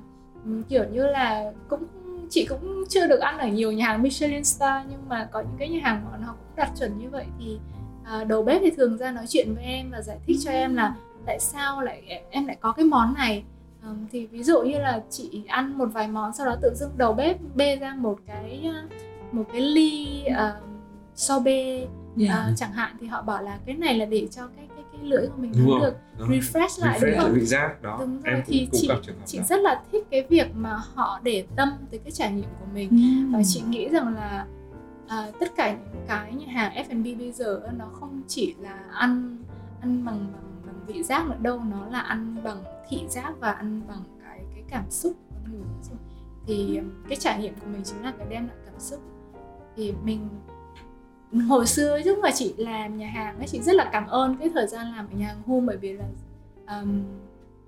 kiểu 0.69 0.85
như 0.93 1.07
là 1.07 1.53
cũng 1.69 1.85
chị 2.31 2.47
cũng 2.49 2.85
chưa 2.89 3.07
được 3.07 3.21
ăn 3.21 3.39
ở 3.39 3.47
nhiều 3.47 3.73
nhà 3.73 3.87
hàng 3.87 4.03
Michelin 4.03 4.45
star 4.45 4.87
nhưng 4.91 5.09
mà 5.09 5.29
có 5.33 5.41
những 5.41 5.57
cái 5.59 5.69
nhà 5.69 5.81
hàng 5.83 6.05
mà 6.11 6.19
nó 6.19 6.27
cũng 6.27 6.57
đặt 6.57 6.71
chuẩn 6.79 6.99
như 6.99 7.11
vậy 7.11 7.27
thì 7.39 7.59
à, 8.05 8.25
đầu 8.25 8.43
bếp 8.43 8.61
thì 8.63 8.71
thường 8.71 8.99
ra 8.99 9.11
nói 9.11 9.25
chuyện 9.29 9.55
với 9.55 9.65
em 9.65 9.91
và 9.91 10.03
giải 10.03 10.19
thích 10.27 10.37
cho 10.41 10.51
em 10.51 10.75
là 10.75 10.95
tại 11.27 11.41
sao 11.41 11.81
lại 11.81 12.23
em 12.31 12.47
lại 12.47 12.57
có 12.61 12.73
cái 12.73 12.85
món 12.85 13.15
này? 13.15 13.45
À, 13.83 13.89
thì 14.13 14.27
ví 14.27 14.43
dụ 14.43 14.63
như 14.63 14.79
là 14.79 15.03
chị 15.11 15.43
ăn 15.49 15.79
một 15.79 15.87
vài 15.93 16.09
món 16.09 16.33
sau 16.33 16.47
đó 16.47 16.57
tự 16.63 16.75
dưng 16.75 16.91
đầu 16.97 17.13
bếp 17.13 17.37
bê 17.55 17.77
ra 17.77 17.95
một 17.99 18.19
cái 18.27 18.71
một 19.33 19.45
cái 19.53 19.61
ly 19.61 20.23
uh, 20.31 20.63
sorbet 21.15 21.89
yeah. 22.19 22.51
uh, 22.51 22.57
chẳng 22.57 22.73
hạn 22.73 22.97
thì 23.01 23.07
họ 23.07 23.23
bảo 23.23 23.43
là 23.43 23.59
cái 23.67 23.75
này 23.75 23.95
là 23.95 24.05
để 24.05 24.29
cho 24.31 24.47
cái 24.57 24.69
cái 24.77 24.85
cái 24.93 25.01
lưỡi 25.03 25.27
của 25.27 25.43
mình 25.43 25.53
nó 25.57 25.79
được 25.81 25.95
đúng 26.19 26.29
refresh 26.29 26.87
lại 26.87 27.01
refresh 27.01 27.13
đúng 27.13 27.21
không? 27.21 27.35
vị 27.35 27.45
giác 27.45 27.83
đó 27.83 27.97
đúng 28.01 28.21
rồi 28.23 28.35
em 28.35 28.43
thì 28.47 28.69
cũng, 28.71 28.81
chị 28.81 28.89
chị 29.27 29.39
đó. 29.39 29.45
rất 29.49 29.61
là 29.61 29.83
thích 29.93 30.07
cái 30.11 30.27
việc 30.29 30.55
mà 30.55 30.81
họ 30.95 31.21
để 31.23 31.47
tâm 31.57 31.73
tới 31.91 32.01
cái 32.05 32.11
trải 32.11 32.33
nghiệm 32.33 32.49
của 32.61 32.67
mình 32.75 32.89
mm. 32.91 33.33
và 33.33 33.41
chị 33.45 33.63
nghĩ 33.69 33.89
rằng 33.89 34.15
là 34.15 34.47
à, 35.09 35.31
tất 35.41 35.49
cả 35.57 35.73
những 35.73 36.07
cái 36.09 36.35
nhà 36.35 36.47
hàng 36.47 36.87
F&B 36.89 37.19
bây 37.19 37.33
giờ 37.33 37.61
nó 37.79 37.85
không 37.93 38.23
chỉ 38.29 38.55
là 38.61 38.79
ăn 38.93 39.37
ăn 39.81 40.05
bằng 40.05 40.05
bằng, 40.05 40.33
bằng 40.33 40.52
vị 40.93 41.03
giác 41.03 41.27
ở 41.29 41.37
đâu 41.43 41.61
nó 41.71 41.87
là 41.87 42.01
ăn 42.01 42.37
bằng 42.45 42.65
thị 42.89 43.01
giác 43.09 43.33
và 43.41 43.53
ăn 43.53 43.83
bằng 43.89 44.03
cái 44.25 44.41
cái 44.55 44.65
cảm 44.69 44.91
xúc. 44.91 45.13
Của 45.29 45.53
người 45.53 45.63
thì 46.47 46.81
cái 47.09 47.17
trải 47.17 47.39
nghiệm 47.39 47.55
của 47.55 47.67
mình 47.73 47.83
chính 47.85 48.03
là 48.03 48.13
cái 48.19 48.27
đem 48.31 48.47
lại 48.49 48.57
cảm 48.65 48.81
xúc. 48.81 49.01
Thì 49.77 49.95
mình 50.05 50.29
hồi 51.49 51.67
xưa 51.67 51.99
lúc 52.05 52.19
mà 52.19 52.31
chị 52.31 52.55
làm 52.57 52.99
nhà 52.99 53.09
hàng 53.09 53.39
ấy 53.39 53.49
chị 53.49 53.61
rất 53.61 53.75
là 53.75 53.91
cảm 53.93 54.07
ơn 54.07 54.37
cái 54.37 54.51
thời 54.55 54.67
gian 54.67 54.87
làm 54.97 55.09
ở 55.09 55.17
nhà 55.17 55.27
hàng 55.27 55.43
hôm 55.47 55.67
bởi 55.67 55.77
vì 55.77 55.93
là 55.93 56.05
um, 56.69 57.03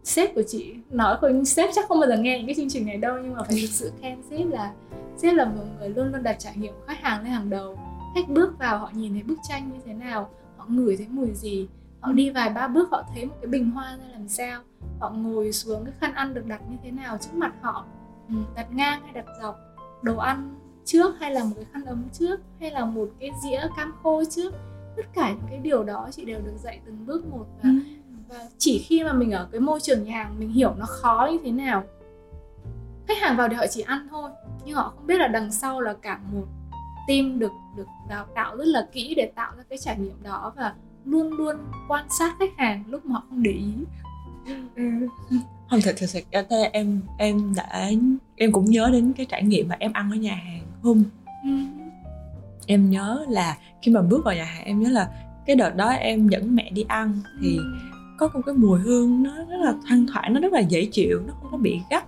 sếp 0.03 0.35
của 0.35 0.43
chị 0.49 0.75
nói 0.91 1.17
không 1.21 1.45
sếp 1.45 1.71
chắc 1.75 1.89
không 1.89 2.01
bao 2.01 2.09
giờ 2.09 2.17
nghe 2.17 2.39
những 2.39 2.47
cái 2.47 2.55
chương 2.55 2.71
trình 2.71 2.87
này 2.87 2.97
đâu 2.97 3.17
nhưng 3.23 3.35
mà 3.35 3.43
phải 3.43 3.57
thực 3.61 3.71
sự 3.71 3.93
khen 4.01 4.19
sếp 4.31 4.47
là 4.51 4.73
sếp 5.17 5.35
là 5.35 5.45
một 5.45 5.63
người 5.79 5.89
luôn 5.89 6.13
luôn 6.13 6.23
đặt 6.23 6.37
trải 6.39 6.57
nghiệm 6.57 6.73
của 6.73 6.85
khách 6.87 7.01
hàng 7.01 7.23
lên 7.23 7.33
hàng 7.33 7.51
đầu. 7.51 7.79
Khách 8.15 8.29
bước 8.29 8.59
vào 8.59 8.79
họ 8.79 8.91
nhìn 8.95 9.13
thấy 9.13 9.23
bức 9.23 9.39
tranh 9.49 9.71
như 9.73 9.79
thế 9.87 9.93
nào 9.93 10.31
họ 10.57 10.67
ngửi 10.69 10.97
thấy 10.97 11.07
mùi 11.11 11.33
gì 11.35 11.69
họ 12.05 12.12
đi 12.12 12.31
vài 12.31 12.51
ba 12.51 12.69
bước 12.69 12.90
họ 12.90 13.03
thấy 13.14 13.27
một 13.27 13.35
cái 13.40 13.47
bình 13.49 13.71
hoa 13.71 13.97
ra 13.97 14.05
làm 14.12 14.29
sao. 14.29 14.62
Họ 15.01 15.11
ngồi 15.11 15.53
xuống 15.53 15.85
cái 15.85 15.95
khăn 16.01 16.14
ăn 16.14 16.35
được 16.35 16.47
đặt 16.47 16.61
như 16.71 16.77
thế 16.83 16.90
nào 16.90 17.19
trước 17.21 17.35
mặt 17.35 17.53
họ. 17.61 17.85
Ừ, 18.29 18.35
đặt 18.57 18.73
ngang 18.73 19.03
hay 19.03 19.12
đặt 19.12 19.25
dọc 19.43 19.59
đồ 20.03 20.17
ăn 20.17 20.55
trước 20.85 21.14
hay 21.21 21.31
là 21.31 21.45
một 21.45 21.53
cái 21.57 21.64
khăn 21.73 21.85
ấm 21.85 22.05
trước 22.12 22.40
hay 22.61 22.71
là 22.71 22.85
một 22.85 23.09
cái 23.21 23.31
dĩa 23.45 23.61
cam 23.77 23.93
khô 24.03 24.25
trước. 24.25 24.55
Tất 24.97 25.03
cả 25.14 25.31
những 25.31 25.47
cái 25.51 25.59
điều 25.59 25.85
đó 25.85 26.09
chị 26.12 26.25
đều 26.25 26.40
được 26.40 26.57
dạy 26.62 26.81
từng 26.87 27.07
bước 27.07 27.27
một 27.27 27.47
và 27.62 27.69
ừ. 27.69 27.75
và 28.29 28.49
chỉ 28.59 28.79
khi 28.79 29.05
mà 29.05 29.12
mình 29.12 29.31
ở 29.31 29.49
cái 29.53 29.61
môi 29.61 29.81
trường 29.81 30.05
nhà 30.05 30.12
hàng 30.12 30.35
mình 30.38 30.51
hiểu 30.51 30.75
nó 30.79 30.87
khó 30.87 31.29
như 31.33 31.38
thế 31.45 31.51
nào. 31.51 31.85
Khách 33.09 33.19
hàng 33.21 33.37
vào 33.37 33.49
thì 33.49 33.55
họ 33.55 33.67
chỉ 33.67 33.81
ăn 33.81 34.09
thôi 34.11 34.31
nhưng 34.64 34.77
họ 34.77 34.93
không 34.97 35.07
biết 35.07 35.19
là 35.19 35.29
đằng 35.29 35.53
sau 35.53 35.81
là 35.81 35.95
cả 36.03 36.21
một 36.33 36.47
team 37.09 37.38
được 37.38 37.53
được 37.77 37.87
đào 38.09 38.27
tạo 38.35 38.57
rất 38.57 38.67
là 38.67 38.88
kỹ 38.93 39.14
để 39.17 39.33
tạo 39.35 39.53
ra 39.57 39.62
cái 39.69 39.79
trải 39.79 39.99
nghiệm 39.99 40.23
đó 40.23 40.53
và 40.57 40.75
luôn 41.05 41.33
luôn 41.33 41.57
quan 41.88 42.07
sát 42.19 42.37
khách 42.38 42.57
hàng 42.57 42.85
lúc 42.88 43.07
mà 43.07 43.14
họ 43.14 43.23
không 43.29 43.43
để 43.43 43.51
ý 43.51 43.73
ừ. 44.77 44.85
không 45.71 45.81
thật 45.85 45.95
thật 45.99 46.07
sự 46.07 46.21
thế 46.33 46.71
em 46.73 47.01
em 47.19 47.55
đã 47.57 47.90
em 48.37 48.53
cũng 48.53 48.64
nhớ 48.64 48.90
đến 48.93 49.12
cái 49.12 49.27
trải 49.27 49.43
nghiệm 49.43 49.69
mà 49.69 49.77
em 49.79 49.93
ăn 49.93 50.11
ở 50.11 50.17
nhà 50.17 50.35
hàng 50.35 50.62
hôm 50.83 51.05
ừ. 51.43 51.51
em 52.67 52.90
nhớ 52.90 53.25
là 53.29 53.57
khi 53.83 53.93
mà 53.93 54.03
bước 54.03 54.25
vào 54.25 54.35
nhà 54.35 54.45
hàng 54.45 54.64
em 54.64 54.83
nhớ 54.83 54.88
là 54.88 55.11
cái 55.47 55.57
đợt 55.57 55.77
đó 55.77 55.88
em 55.88 56.29
dẫn 56.29 56.57
mẹ 56.57 56.71
đi 56.71 56.85
ăn 56.88 57.21
thì 57.40 57.57
ừ. 57.57 57.64
có 58.19 58.29
một 58.35 58.40
cái 58.47 58.55
mùi 58.55 58.81
hương 58.81 59.23
nó 59.23 59.37
rất 59.37 59.57
là 59.61 59.75
thoang 59.88 60.07
thoảng 60.12 60.35
nó 60.35 60.40
rất 60.40 60.53
là 60.53 60.61
dễ 60.61 60.88
chịu 60.93 61.23
nó 61.27 61.35
không 61.40 61.51
có 61.51 61.59
bị 61.59 61.81
gắt 61.90 62.05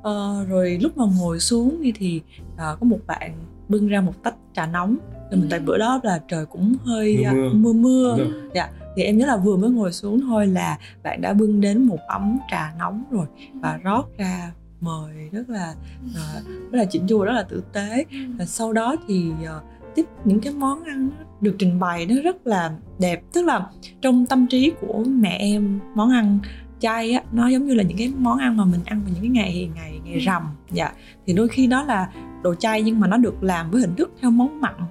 uh, 0.00 0.48
rồi 0.48 0.78
lúc 0.82 0.96
mà 0.96 1.04
ngồi 1.18 1.40
xuống 1.40 1.82
đi 1.82 1.92
thì 1.92 2.20
uh, 2.54 2.58
có 2.58 2.78
một 2.80 2.98
bạn 3.06 3.32
bưng 3.68 3.88
ra 3.88 4.00
một 4.00 4.22
tách 4.22 4.34
trà 4.52 4.66
nóng 4.66 4.96
mình 5.36 5.46
tại 5.50 5.60
bữa 5.60 5.78
đó 5.78 6.00
là 6.02 6.20
trời 6.28 6.46
cũng 6.46 6.76
hơi 6.84 7.24
mưa 7.32 7.50
mưa, 7.52 7.72
mưa. 7.72 8.16
mưa. 8.16 8.26
dạ 8.54 8.70
thì 8.96 9.02
em 9.02 9.18
nhớ 9.18 9.26
là 9.26 9.36
vừa 9.36 9.56
mới 9.56 9.70
ngồi 9.70 9.92
xuống 9.92 10.20
thôi 10.20 10.46
là 10.46 10.78
bạn 11.02 11.20
đã 11.20 11.32
bưng 11.32 11.60
đến 11.60 11.82
một 11.82 11.98
ấm 12.08 12.38
trà 12.50 12.72
nóng 12.78 13.04
rồi 13.10 13.26
và 13.54 13.78
rót 13.82 14.04
ra 14.18 14.52
mời 14.80 15.28
rất 15.32 15.48
là 15.48 15.74
uh, 16.04 16.46
rất 16.46 16.78
là 16.78 16.84
chỉnh 16.84 17.06
chu 17.06 17.24
rất 17.24 17.32
là 17.32 17.42
tử 17.42 17.62
tế 17.72 18.04
và 18.38 18.44
sau 18.44 18.72
đó 18.72 18.96
thì 19.08 19.30
uh, 19.30 19.62
tiếp 19.94 20.06
những 20.24 20.40
cái 20.40 20.52
món 20.52 20.84
ăn 20.84 21.10
được 21.40 21.56
trình 21.58 21.80
bày 21.80 22.06
nó 22.06 22.14
rất 22.24 22.46
là 22.46 22.72
đẹp 22.98 23.22
tức 23.32 23.44
là 23.44 23.66
trong 24.00 24.26
tâm 24.26 24.46
trí 24.46 24.72
của 24.80 25.04
mẹ 25.08 25.36
em 25.40 25.80
món 25.94 26.10
ăn 26.10 26.38
chay 26.78 27.12
á 27.12 27.22
nó 27.32 27.48
giống 27.48 27.66
như 27.66 27.74
là 27.74 27.82
những 27.82 27.98
cái 27.98 28.12
món 28.18 28.38
ăn 28.38 28.56
mà 28.56 28.64
mình 28.64 28.80
ăn 28.84 29.00
vào 29.04 29.10
những 29.14 29.22
cái 29.22 29.30
ngày 29.30 29.70
ngày 29.74 30.00
ngày 30.04 30.14
ừ. 30.14 30.20
rằm 30.20 30.42
dạ 30.70 30.92
thì 31.26 31.32
đôi 31.32 31.48
khi 31.48 31.66
đó 31.66 31.82
là 31.82 32.10
đồ 32.42 32.54
chay 32.54 32.82
nhưng 32.82 33.00
mà 33.00 33.06
nó 33.06 33.16
được 33.16 33.42
làm 33.42 33.70
với 33.70 33.80
hình 33.80 33.94
thức 33.96 34.12
theo 34.20 34.30
món 34.30 34.60
mặn 34.60 34.74
ừ. 34.78 34.84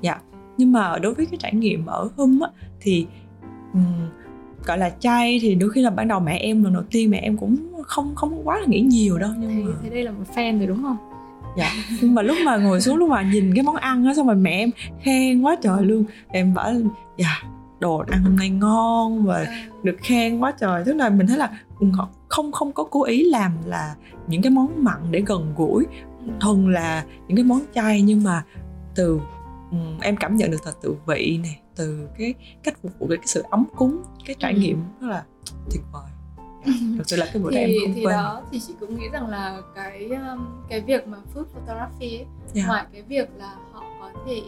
Dạ. 0.00 0.20
Nhưng 0.58 0.72
mà 0.72 0.98
đối 0.98 1.14
với 1.14 1.26
cái 1.26 1.36
trải 1.40 1.54
nghiệm 1.54 1.86
ở 1.86 2.08
hum 2.16 2.40
á 2.40 2.50
thì 2.80 3.06
um, 3.72 4.08
gọi 4.66 4.78
là 4.78 4.90
chay 4.90 5.38
thì 5.42 5.54
đôi 5.54 5.70
khi 5.70 5.82
là 5.82 5.90
ban 5.90 6.08
đầu 6.08 6.20
mẹ 6.20 6.36
em 6.36 6.64
lần 6.64 6.72
đầu 6.72 6.82
tiên 6.90 7.10
mẹ 7.10 7.18
em 7.18 7.36
cũng 7.36 7.56
không 7.82 8.14
không 8.14 8.48
quá 8.48 8.58
là 8.60 8.66
nghĩ 8.66 8.80
nhiều 8.80 9.18
đâu 9.18 9.30
nhưng 9.38 9.50
thì, 9.50 9.62
mà 9.62 9.72
thì 9.82 9.90
đây 9.90 10.04
là 10.04 10.10
một 10.10 10.24
fan 10.34 10.58
rồi 10.58 10.66
đúng 10.66 10.82
không? 10.82 10.96
Dạ. 11.56 11.70
Nhưng 12.00 12.14
mà 12.14 12.22
lúc 12.22 12.36
mà 12.44 12.56
ngồi 12.56 12.80
xuống 12.80 12.96
lúc 12.96 13.08
mà 13.08 13.22
nhìn 13.22 13.54
cái 13.54 13.62
món 13.62 13.76
ăn 13.76 14.04
á 14.04 14.14
xong 14.14 14.26
rồi 14.26 14.36
mẹ 14.36 14.50
em 14.50 14.70
khen 15.02 15.42
quá 15.42 15.56
trời 15.62 15.84
luôn. 15.84 16.04
Em 16.28 16.54
bảo 16.54 16.72
dạ 17.18 17.42
đồ 17.80 18.04
ăn 18.08 18.22
hôm 18.22 18.36
nay 18.36 18.50
ngon 18.50 19.24
và 19.24 19.36
à. 19.36 19.66
được 19.82 19.96
khen 19.98 20.38
quá 20.38 20.52
trời. 20.60 20.82
Tức 20.86 20.92
là 20.96 21.08
mình 21.08 21.26
thấy 21.26 21.36
là 21.36 21.50
họ 21.92 22.08
không 22.28 22.52
không 22.52 22.72
có 22.72 22.84
cố 22.84 23.04
ý 23.04 23.24
làm 23.24 23.52
là 23.64 23.94
những 24.26 24.42
cái 24.42 24.50
món 24.50 24.84
mặn 24.84 24.98
để 25.10 25.22
gần 25.26 25.52
gũi. 25.56 25.86
Thuần 26.40 26.72
là 26.72 27.04
những 27.28 27.36
cái 27.36 27.44
món 27.44 27.60
chay 27.74 28.02
nhưng 28.02 28.22
mà 28.22 28.44
từ 28.94 29.20
um, 29.70 30.00
em 30.00 30.16
cảm 30.16 30.36
nhận 30.36 30.50
được 30.50 30.58
từ 30.82 30.96
vị 31.06 31.40
này 31.42 31.60
từ 31.76 32.08
cái 32.18 32.34
cách 32.62 32.78
phục 32.82 32.92
vụ 32.98 33.06
cái 33.08 33.18
sự 33.24 33.42
ấm 33.50 33.64
cúng 33.76 34.02
cái 34.26 34.36
trải 34.38 34.52
ừ. 34.52 34.58
nghiệm 34.58 34.82
rất 35.00 35.08
là 35.08 35.24
tuyệt 35.70 35.82
vời 35.92 36.10
thực 36.96 37.08
sự 37.08 37.16
là 37.16 37.26
cái 37.32 37.42
bữa 37.42 37.50
thì, 37.50 37.56
em 37.56 37.70
không 37.84 37.94
thì 37.94 38.04
quên 38.04 38.16
đó 38.16 38.42
thì 38.50 38.60
chị 38.60 38.74
cũng 38.80 38.96
nghĩ 38.96 39.08
rằng 39.12 39.28
là 39.28 39.60
cái 39.74 40.08
um, 40.08 40.46
cái 40.68 40.80
việc 40.80 41.06
mà 41.08 41.18
food 41.34 41.44
photography 41.54 42.16
ấy, 42.16 42.26
Dạ. 42.52 42.66
ngoài 42.66 42.86
cái 42.92 43.02
việc 43.02 43.28
là 43.36 43.56
họ 43.72 43.84
có 44.00 44.10
thể 44.26 44.42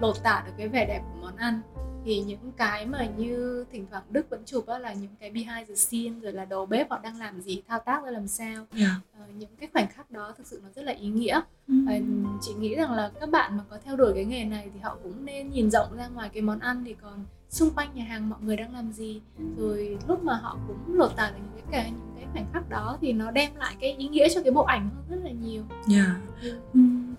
lột 0.00 0.22
tả 0.22 0.42
được 0.46 0.52
cái 0.58 0.68
vẻ 0.68 0.86
đẹp 0.86 1.00
của 1.00 1.20
món 1.20 1.36
ăn 1.36 1.60
thì 2.04 2.20
những 2.20 2.52
cái 2.56 2.86
mà 2.86 3.06
như 3.16 3.64
thỉnh 3.72 3.86
thoảng 3.90 4.02
Đức 4.10 4.30
vẫn 4.30 4.42
chụp 4.46 4.66
á 4.66 4.78
là 4.78 4.92
những 4.92 5.10
cái 5.20 5.30
behind 5.30 5.68
the 5.68 5.74
scene 5.74 6.20
rồi 6.20 6.32
là 6.32 6.44
đầu 6.44 6.66
bếp 6.66 6.90
họ 6.90 6.98
đang 7.02 7.18
làm 7.18 7.40
gì 7.40 7.62
thao 7.68 7.78
tác 7.78 8.04
ra 8.04 8.10
làm 8.10 8.28
sao 8.28 8.66
Dạ. 8.72 9.00
Ờ, 9.18 9.24
những 9.38 9.56
cái 9.60 9.68
khoảnh 9.72 9.86
khắc 9.90 10.10
đó 10.10 10.32
thực 10.38 10.46
sự 10.46 10.60
nó 10.62 10.68
rất 10.76 10.82
là 10.82 10.92
ý 10.92 11.08
nghĩa 11.08 11.40
Ừ. 11.68 11.74
Ờ, 11.88 11.94
chị 12.40 12.54
nghĩ 12.54 12.74
rằng 12.74 12.92
là 12.92 13.10
các 13.20 13.30
bạn 13.30 13.56
mà 13.56 13.62
có 13.70 13.78
theo 13.84 13.96
đuổi 13.96 14.12
cái 14.14 14.24
nghề 14.24 14.44
này 14.44 14.70
thì 14.74 14.80
họ 14.80 14.98
cũng 15.02 15.24
nên 15.24 15.50
nhìn 15.50 15.70
rộng 15.70 15.96
ra 15.96 16.08
ngoài 16.08 16.28
cái 16.32 16.42
món 16.42 16.58
ăn 16.58 16.82
thì 16.86 16.94
còn 17.02 17.24
xung 17.50 17.70
quanh 17.70 17.88
nhà 17.94 18.04
hàng 18.04 18.28
mọi 18.30 18.38
người 18.42 18.56
đang 18.56 18.74
làm 18.74 18.92
gì 18.92 19.20
rồi 19.58 19.98
lúc 20.08 20.24
mà 20.24 20.34
họ 20.34 20.58
cũng 20.68 20.94
lột 20.94 21.16
tả 21.16 21.30
được 21.30 21.42
những 21.56 21.66
cái 21.70 21.90
những 21.90 22.16
cái 22.16 22.26
khoảnh 22.32 22.46
khắc 22.52 22.68
đó 22.68 22.98
thì 23.00 23.12
nó 23.12 23.30
đem 23.30 23.54
lại 23.56 23.74
cái 23.80 23.92
ý 23.92 24.08
nghĩa 24.08 24.28
cho 24.34 24.42
cái 24.42 24.52
bộ 24.52 24.62
ảnh 24.62 24.90
hơn 24.94 25.04
rất 25.08 25.16
là 25.24 25.30
nhiều 25.30 25.62
Dạ. 25.86 26.20
Ừ. 26.42 26.58
Ừm. 26.74 27.14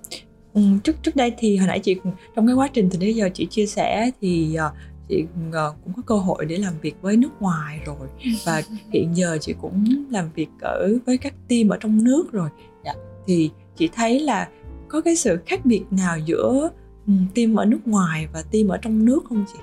Ừm, 0.56 0.80
trước 0.80 1.04
trước 1.04 1.16
đây 1.16 1.34
thì 1.38 1.58
hồi 1.58 1.68
nãy 1.68 1.80
chị 1.80 1.96
trong 2.36 2.48
cái 2.48 2.56
quá 2.56 2.68
trình 2.74 2.90
từ 2.92 2.98
nãy 3.00 3.14
giờ 3.14 3.30
chị 3.34 3.46
chia 3.46 3.66
sẻ 3.66 4.12
thì 4.22 4.56
ờ, 4.56 4.72
chị 5.10 5.26
ờ, 5.52 5.74
cũng 5.84 5.94
có 5.94 6.02
cơ 6.06 6.16
hội 6.16 6.46
để 6.46 6.58
làm 6.58 6.74
việc 6.82 6.96
với 7.02 7.18
nước 7.18 7.30
ngoài 7.40 7.80
rồi 7.86 8.08
và 8.46 8.62
hiện 8.94 9.18
giờ 9.18 9.38
chị 9.42 9.54
cũng 9.62 9.86
làm 10.10 10.30
việc 10.36 10.48
ở 10.62 10.98
với 11.06 11.18
các 11.18 11.34
team 11.50 11.70
ở 11.70 11.78
trong 11.80 12.04
nước 12.04 12.32
rồi 12.32 12.50
dạ. 12.86 12.94
thì 13.28 13.50
chị 13.76 13.90
thấy 13.96 14.20
là 14.20 14.48
có 14.88 15.02
cái 15.02 15.16
sự 15.16 15.38
khác 15.46 15.66
biệt 15.66 15.84
nào 15.92 16.18
giữa 16.26 16.70
ừm, 17.08 17.26
team 17.36 17.56
ở 17.56 17.66
nước 17.66 17.88
ngoài 17.88 18.28
và 18.34 18.44
team 18.52 18.68
ở 18.68 18.78
trong 18.78 19.06
nước 19.06 19.24
không 19.30 19.46
chị? 19.54 19.60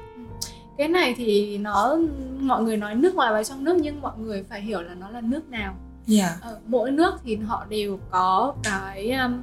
cái 0.79 0.89
này 0.89 1.15
thì 1.17 1.59
nó 1.59 1.99
mọi 2.41 2.63
người 2.63 2.77
nói 2.77 2.95
nước 2.95 3.15
ngoài 3.15 3.33
và 3.33 3.45
trong 3.45 3.65
nước 3.65 3.77
nhưng 3.83 4.01
mọi 4.01 4.19
người 4.19 4.45
phải 4.51 4.61
hiểu 4.61 4.83
là 4.83 4.95
nó 4.95 5.11
là 5.11 5.21
nước 5.21 5.51
nào 5.51 5.77
Dạ. 6.07 6.37
Ờ, 6.41 6.59
mỗi 6.67 6.91
nước 6.91 7.15
thì 7.25 7.37
họ 7.37 7.67
đều 7.69 7.99
có 8.11 8.55
cái 8.63 9.11
um, 9.11 9.43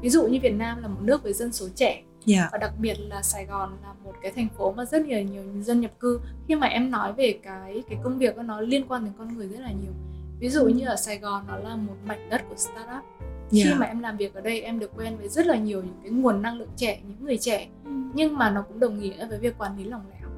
ví 0.00 0.08
dụ 0.10 0.26
như 0.26 0.38
Việt 0.42 0.54
Nam 0.54 0.82
là 0.82 0.88
một 0.88 1.00
nước 1.00 1.22
với 1.22 1.32
dân 1.32 1.52
số 1.52 1.68
trẻ 1.74 2.02
Dạ. 2.24 2.48
và 2.52 2.58
đặc 2.58 2.72
biệt 2.78 2.94
là 2.98 3.22
Sài 3.22 3.46
Gòn 3.46 3.76
là 3.82 3.92
một 4.04 4.12
cái 4.22 4.32
thành 4.32 4.48
phố 4.58 4.72
mà 4.72 4.84
rất 4.84 5.06
nhiều 5.06 5.22
nhiều 5.22 5.42
dân 5.62 5.80
nhập 5.80 5.90
cư 6.00 6.20
khi 6.48 6.54
mà 6.54 6.66
em 6.66 6.90
nói 6.90 7.12
về 7.12 7.38
cái 7.42 7.82
cái 7.88 7.98
công 8.04 8.18
việc 8.18 8.36
nó 8.36 8.60
liên 8.60 8.88
quan 8.88 9.04
đến 9.04 9.12
con 9.18 9.36
người 9.36 9.48
rất 9.48 9.60
là 9.60 9.70
nhiều 9.72 9.92
ví 10.38 10.48
dụ 10.48 10.68
như 10.68 10.86
ở 10.86 10.96
Sài 10.96 11.18
Gòn 11.18 11.44
nó 11.48 11.56
là 11.56 11.76
một 11.76 11.94
mảnh 12.06 12.28
đất 12.30 12.42
của 12.48 12.54
startup 12.56 13.02
khi 13.50 13.62
Dạ. 13.64 13.74
mà 13.78 13.86
em 13.86 14.00
làm 14.00 14.16
việc 14.16 14.34
ở 14.34 14.40
đây 14.40 14.60
em 14.60 14.78
được 14.78 14.90
quen 14.96 15.16
với 15.18 15.28
rất 15.28 15.46
là 15.46 15.56
nhiều 15.56 15.82
những 15.82 15.98
cái 16.02 16.10
nguồn 16.10 16.42
năng 16.42 16.58
lượng 16.58 16.68
trẻ 16.76 17.00
những 17.08 17.24
người 17.24 17.38
trẻ 17.38 17.68
nhưng 18.14 18.36
mà 18.38 18.50
nó 18.50 18.62
cũng 18.62 18.80
đồng 18.80 18.98
nghĩa 18.98 19.26
với 19.28 19.38
việc 19.38 19.58
quản 19.58 19.78
lý 19.78 19.84
lỏng 19.84 20.02
lẻo 20.10 20.28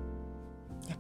Dạ. 0.89 0.95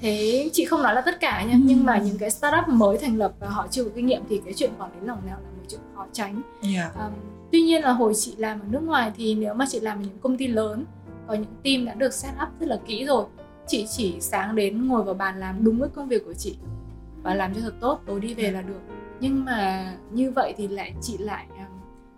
thế 0.00 0.50
chị 0.52 0.64
không 0.64 0.82
nói 0.82 0.94
là 0.94 1.00
tất 1.00 1.20
cả 1.20 1.42
nha 1.44 1.52
Ừ. 1.52 1.58
nhưng 1.64 1.84
mà 1.84 1.98
những 1.98 2.18
cái 2.18 2.30
startup 2.30 2.68
mới 2.68 2.98
thành 2.98 3.16
lập 3.16 3.32
và 3.40 3.48
họ 3.48 3.66
chưa 3.70 3.84
có 3.84 3.90
kinh 3.94 4.06
nghiệm 4.06 4.22
thì 4.28 4.40
cái 4.44 4.54
chuyện 4.54 4.70
quản 4.78 5.00
lý 5.00 5.06
lỏng 5.06 5.18
lẻo 5.26 5.34
là 5.36 5.50
một 5.56 5.64
chuyện 5.68 5.80
khó 5.96 6.06
tránh 6.12 6.42
Dạ. 6.62 6.92
Um, 6.98 7.12
tuy 7.52 7.62
nhiên 7.62 7.82
là 7.82 7.92
hồi 7.92 8.12
chị 8.14 8.34
làm 8.36 8.60
ở 8.60 8.66
nước 8.70 8.82
ngoài 8.82 9.12
thì 9.16 9.34
nếu 9.34 9.54
mà 9.54 9.64
chị 9.68 9.80
làm 9.80 9.98
ở 9.98 10.00
những 10.00 10.18
công 10.20 10.36
ty 10.36 10.46
lớn 10.46 10.84
có 11.26 11.34
những 11.34 11.54
team 11.62 11.84
đã 11.84 11.94
được 11.94 12.12
set 12.12 12.32
up 12.42 12.60
rất 12.60 12.66
là 12.66 12.78
kỹ 12.86 13.04
rồi 13.04 13.24
chị 13.66 13.86
chỉ 13.90 14.16
sáng 14.20 14.56
đến 14.56 14.88
ngồi 14.88 15.02
vào 15.02 15.14
bàn 15.14 15.40
làm 15.40 15.64
đúng 15.64 15.78
với 15.78 15.88
công 15.88 16.08
việc 16.08 16.24
của 16.24 16.34
chị 16.34 16.56
và 17.22 17.34
làm 17.34 17.54
cho 17.54 17.60
thật 17.60 17.74
tốt 17.80 18.00
tối 18.06 18.20
đi 18.20 18.34
về 18.34 18.50
là 18.50 18.62
được. 18.62 18.80
Nhưng 19.20 19.44
mà 19.44 19.92
như 20.12 20.30
vậy 20.30 20.54
thì 20.56 20.68
lại 20.68 20.94
chị 21.00 21.18
lại 21.18 21.46
à, 21.56 21.68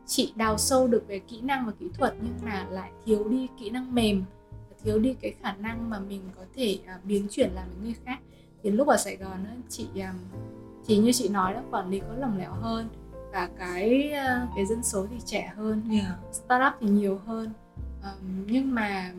chị 0.06 0.32
đào 0.36 0.58
sâu 0.58 0.86
được 0.86 1.04
về 1.08 1.18
kỹ 1.18 1.40
năng 1.40 1.66
và 1.66 1.72
kỹ 1.80 1.86
thuật 1.98 2.14
nhưng 2.22 2.34
mà 2.44 2.66
lại 2.70 2.90
thiếu 3.04 3.28
đi 3.28 3.48
kỹ 3.58 3.70
năng 3.70 3.94
mềm 3.94 4.24
thiếu 4.84 4.98
đi 4.98 5.14
cái 5.20 5.34
khả 5.42 5.52
năng 5.52 5.90
mà 5.90 5.98
mình 5.98 6.20
có 6.36 6.42
thể 6.54 6.78
à, 6.86 6.98
biến 7.04 7.26
chuyển 7.30 7.50
làm 7.54 7.68
với 7.68 7.84
người 7.84 7.94
khác. 8.04 8.18
Thì 8.62 8.70
lúc 8.70 8.88
ở 8.88 8.96
Sài 8.96 9.16
Gòn 9.16 9.44
á, 9.44 9.56
chị 9.68 9.86
um, 9.94 10.40
thì 10.86 10.98
như 10.98 11.12
chị 11.12 11.28
nói 11.28 11.54
đó 11.54 11.60
quản 11.70 11.90
lý 11.90 12.00
có 12.00 12.14
lỏng 12.18 12.38
lẻo 12.38 12.52
hơn 12.52 12.88
và 13.34 13.48
cái 13.58 14.12
uh, 14.12 14.48
cái 14.56 14.66
dân 14.66 14.82
số 14.82 15.06
thì 15.10 15.16
trẻ 15.24 15.52
hơn 15.56 15.82
Dạ. 15.90 16.16
startup 16.32 16.72
thì 16.80 16.88
nhiều 16.88 17.20
hơn 17.26 17.50
Ờm, 18.02 18.46
nhưng 18.46 18.74
mà 18.74 19.12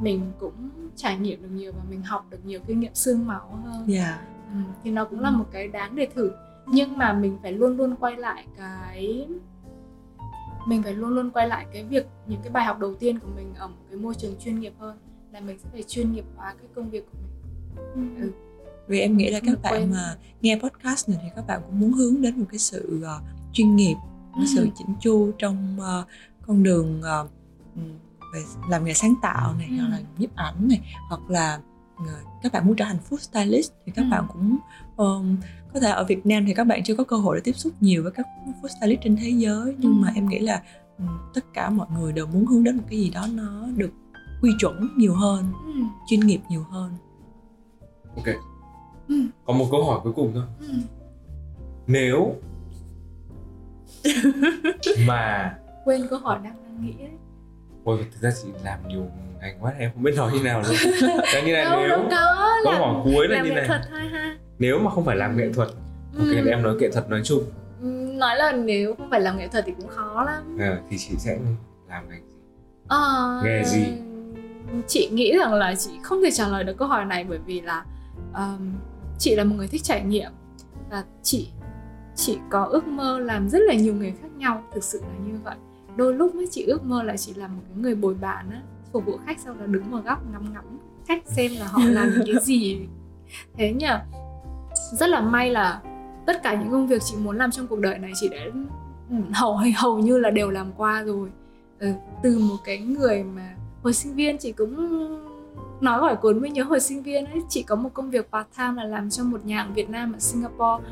mình 0.00 0.32
cũng 0.40 0.70
trải 0.96 1.18
nghiệm 1.18 1.42
được 1.42 1.48
nhiều 1.48 1.72
và 1.72 1.82
mình 1.90 2.02
học 2.02 2.26
được 2.30 2.46
nhiều 2.46 2.60
kinh 2.66 2.80
nghiệm 2.80 2.94
xương 2.94 3.26
máu 3.26 3.58
hơn 3.64 3.84
Dạ. 3.86 4.20
Ừ, 4.52 4.58
thì 4.84 4.90
nó 4.90 5.04
cũng 5.04 5.20
là 5.20 5.30
một 5.30 5.44
cái 5.52 5.68
đáng 5.68 5.96
để 5.96 6.08
thử 6.14 6.30
nhưng 6.66 6.98
mà 6.98 7.12
mình 7.12 7.38
phải 7.42 7.52
luôn 7.52 7.76
luôn 7.76 7.96
quay 7.96 8.16
lại 8.16 8.46
cái 8.56 9.26
mình 10.66 10.82
phải 10.82 10.92
luôn 10.94 11.10
luôn 11.10 11.30
quay 11.30 11.48
lại 11.48 11.66
cái 11.72 11.84
việc 11.84 12.06
những 12.26 12.40
cái 12.42 12.50
bài 12.52 12.64
học 12.64 12.78
đầu 12.78 12.94
tiên 12.94 13.18
của 13.18 13.28
mình 13.36 13.54
ở 13.54 13.68
một 13.68 13.82
cái 13.90 13.98
môi 13.98 14.14
trường 14.14 14.34
chuyên 14.44 14.60
nghiệp 14.60 14.72
hơn 14.78 14.96
là 15.32 15.40
mình 15.40 15.58
sẽ 15.58 15.68
phải 15.72 15.82
chuyên 15.82 16.12
nghiệp 16.12 16.24
hóa 16.36 16.54
cái 16.58 16.66
công 16.74 16.90
việc 16.90 17.06
của 17.12 17.18
mình 17.94 18.16
ừ. 18.20 18.30
vì 18.86 19.00
em 19.00 19.16
nghĩ 19.16 19.30
là 19.30 19.40
các 19.46 19.62
bạn 19.62 19.72
quên. 19.72 19.90
mà 19.90 20.16
nghe 20.40 20.58
podcast 20.62 21.08
này 21.08 21.18
thì 21.22 21.28
các 21.36 21.46
bạn 21.46 21.60
cũng 21.66 21.80
muốn 21.80 21.92
hướng 21.92 22.22
đến 22.22 22.38
một 22.38 22.46
cái 22.50 22.58
sự 22.58 23.02
ờ, 23.04 23.20
chuyên 23.52 23.76
nghiệp 23.76 23.96
cái 24.36 24.46
sự 24.46 24.64
Ừ. 24.64 24.70
chỉnh 24.78 24.86
chu 25.00 25.30
trong 25.38 25.76
ờ, 25.80 26.04
con 26.46 26.62
đường 26.62 27.02
ừm, 27.02 27.98
về 28.34 28.40
làm 28.68 28.84
nghề 28.84 28.94
sáng 28.94 29.14
tạo 29.22 29.54
này 29.58 29.66
Ừ. 29.70 29.76
hoặc 29.80 29.88
là 29.88 30.00
nhiếp 30.18 30.34
ảnh 30.36 30.68
này 30.68 30.80
hoặc 31.08 31.20
là 31.28 31.60
ờ, 31.96 32.04
các 32.42 32.52
bạn 32.52 32.66
muốn 32.66 32.76
trở 32.76 32.84
thành 32.84 32.98
food 33.10 33.16
stylist 33.16 33.72
thì 33.86 33.92
các 33.96 34.02
Ừ. 34.02 34.08
bạn 34.10 34.24
cũng 34.32 34.56
ờm, 34.96 35.36
có 35.74 35.80
thể 35.80 35.90
ở 35.90 36.04
Việt 36.04 36.26
Nam 36.26 36.44
thì 36.46 36.54
các 36.54 36.64
bạn 36.64 36.82
chưa 36.84 36.94
có 36.96 37.04
cơ 37.04 37.16
hội 37.16 37.36
để 37.36 37.40
tiếp 37.44 37.52
xúc 37.52 37.72
nhiều 37.80 38.02
với 38.02 38.12
các 38.12 38.26
food 38.62 38.68
stylist 38.78 39.00
trên 39.04 39.16
thế 39.16 39.28
giới 39.30 39.74
nhưng 39.78 39.92
Ừ. 39.92 39.96
mà 40.00 40.12
em 40.14 40.28
nghĩ 40.28 40.38
là 40.38 40.62
ừm, 40.98 41.18
tất 41.34 41.44
cả 41.54 41.70
mọi 41.70 41.86
người 41.98 42.12
đều 42.12 42.26
muốn 42.26 42.46
hướng 42.46 42.64
đến 42.64 42.76
một 42.76 42.82
cái 42.90 42.98
gì 42.98 43.10
đó 43.10 43.26
nó 43.34 43.66
được 43.76 43.90
quy 44.42 44.50
chuẩn 44.58 44.88
nhiều 44.96 45.14
hơn 45.14 45.52
Ừ. 45.64 45.72
chuyên 46.06 46.20
nghiệp 46.20 46.40
nhiều 46.48 46.64
hơn 46.70 46.92
ok 48.16 48.26
Ừ. 49.08 49.14
còn 49.44 49.58
một 49.58 49.66
câu 49.70 49.84
hỏi 49.84 50.00
cuối 50.02 50.12
cùng 50.12 50.30
thôi 50.34 50.44
Ừ. 50.60 50.74
nếu 51.86 52.34
mà 55.06 55.54
quên 55.84 56.06
câu 56.10 56.18
hỏi 56.18 56.38
đang 56.44 56.54
đang 56.64 56.86
nghĩ 56.86 56.92
đấy 56.98 57.10
Ôi, 57.84 57.98
thực 58.12 58.20
ra 58.20 58.30
chị 58.42 58.48
làm 58.64 58.88
nhiều 58.88 59.06
ngành 59.40 59.58
quá 59.60 59.72
em 59.78 59.90
không 59.94 60.02
biết 60.02 60.12
nói 60.16 60.32
như 60.32 60.42
nào 60.42 60.62
luôn. 60.62 60.76
Đấy, 61.32 61.42
như 61.46 61.52
này 61.52 61.64
đâu 61.64 61.80
nếu 61.88 61.98
có 62.10 62.70
làm, 62.72 62.80
hỏi 62.80 62.94
cuối 63.04 63.28
là 63.28 63.36
làm 63.36 63.44
như 63.46 63.52
này. 63.52 63.64
thuật 63.68 63.80
thôi 63.90 64.00
ha. 64.00 64.36
Nếu 64.58 64.78
mà 64.78 64.90
không 64.90 65.04
phải 65.04 65.16
làm 65.16 65.36
nghệ 65.36 65.52
thuật 65.52 65.68
ok 65.68 66.26
Ừ. 66.26 66.32
thì 66.44 66.50
em 66.50 66.62
nói 66.62 66.74
nghệ 66.74 66.90
thuật 66.90 67.10
nói 67.10 67.20
chung. 67.24 67.42
Ừ, 67.82 67.86
nói 68.18 68.36
là 68.36 68.52
nếu 68.52 68.94
không 68.98 69.10
phải 69.10 69.20
làm 69.20 69.38
nghệ 69.38 69.48
thuật 69.48 69.64
thì 69.66 69.72
cũng 69.78 69.88
khó 69.88 70.24
lắm. 70.24 70.56
Ờ, 70.60 70.78
thì 70.90 70.98
chị 70.98 71.14
sẽ 71.18 71.38
làm 71.88 72.08
ngành 72.08 72.20
gì? 72.20 72.26
Ờ, 72.88 73.40
Nghề 73.44 73.64
gì? 73.64 73.86
chị 74.86 75.08
nghĩ 75.12 75.36
rằng 75.38 75.54
là 75.54 75.74
chị 75.74 75.90
không 76.02 76.18
thể 76.24 76.30
trả 76.30 76.48
lời 76.48 76.64
được 76.64 76.76
câu 76.78 76.88
hỏi 76.88 77.04
này 77.04 77.24
bởi 77.28 77.38
vì 77.46 77.60
là 77.60 77.84
um, 78.34 78.72
chị 79.18 79.34
là 79.36 79.44
một 79.44 79.54
người 79.58 79.68
thích 79.68 79.82
trải 79.84 80.00
nghiệm 80.04 80.30
và 80.90 81.04
chị 81.22 81.48
chị 82.14 82.38
có 82.50 82.64
ước 82.64 82.86
mơ 82.86 83.18
làm 83.18 83.48
rất 83.48 83.58
là 83.66 83.74
nhiều 83.74 83.94
nghề 83.94 84.10
khác 84.10 84.28
nhau 84.36 84.62
thực 84.74 84.84
sự 84.84 85.00
là 85.00 85.26
như 85.26 85.38
vậy. 85.44 85.56
Đôi 85.96 86.14
lúc 86.14 86.34
ấy 86.34 86.48
chị 86.50 86.64
ước 86.64 86.84
mơ 86.84 87.02
là 87.02 87.16
chị 87.16 87.34
làm 87.34 87.56
một 87.56 87.62
cái 87.68 87.82
người 87.82 87.94
bồi 87.94 88.14
bàn 88.14 88.50
á 88.50 88.62
phục 88.92 89.06
vụ 89.06 89.18
khách 89.26 89.40
sau 89.40 89.54
đó 89.54 89.66
đứng 89.66 89.90
vào 89.90 90.02
góc 90.02 90.32
ngắm 90.32 90.52
ngắm 90.52 90.64
khách 91.06 91.22
xem 91.26 91.52
là 91.58 91.66
họ 91.66 91.80
làm 91.88 92.10
những 92.10 92.26
cái 92.26 92.44
gì. 92.44 92.78
Thế 93.56 93.72
nhỉ 93.72 93.86
rất 94.92 95.06
là 95.06 95.20
may 95.20 95.50
là 95.50 95.82
tất 96.26 96.42
cả 96.42 96.54
những 96.54 96.70
công 96.70 96.86
việc 96.86 97.02
chị 97.04 97.16
muốn 97.16 97.36
làm 97.36 97.50
trong 97.50 97.66
cuộc 97.66 97.80
đời 97.80 97.98
này 97.98 98.12
chị 98.20 98.28
đã 98.28 98.38
ừ, 99.10 99.16
hầu 99.32 99.60
hầu 99.76 99.98
như 99.98 100.18
là 100.18 100.30
đều 100.30 100.50
làm 100.50 100.72
qua 100.76 101.02
rồi. 101.02 101.28
Ừ, 101.78 101.92
từ 102.22 102.38
một 102.38 102.56
cái 102.64 102.78
người 102.78 103.24
mà 103.24 103.54
hồi 103.82 103.92
sinh 103.92 104.14
viên 104.14 104.38
chị 104.38 104.52
cũng 104.52 104.76
nói 105.80 105.98
hỏi 105.98 106.16
cuốn 106.16 106.40
mới 106.40 106.50
nhớ 106.50 106.64
hồi 106.64 106.80
sinh 106.80 107.02
viên 107.02 107.26
ấy 107.26 107.40
chị 107.48 107.62
có 107.62 107.76
một 107.76 107.90
công 107.94 108.10
việc 108.10 108.30
part 108.32 108.46
time 108.58 108.72
là 108.76 108.84
làm 108.84 109.10
cho 109.10 109.24
một 109.24 109.44
nhà 109.44 109.56
hàng 109.56 109.74
Việt 109.74 109.90
Nam 109.90 110.12
ở 110.12 110.18
Singapore 110.18 110.84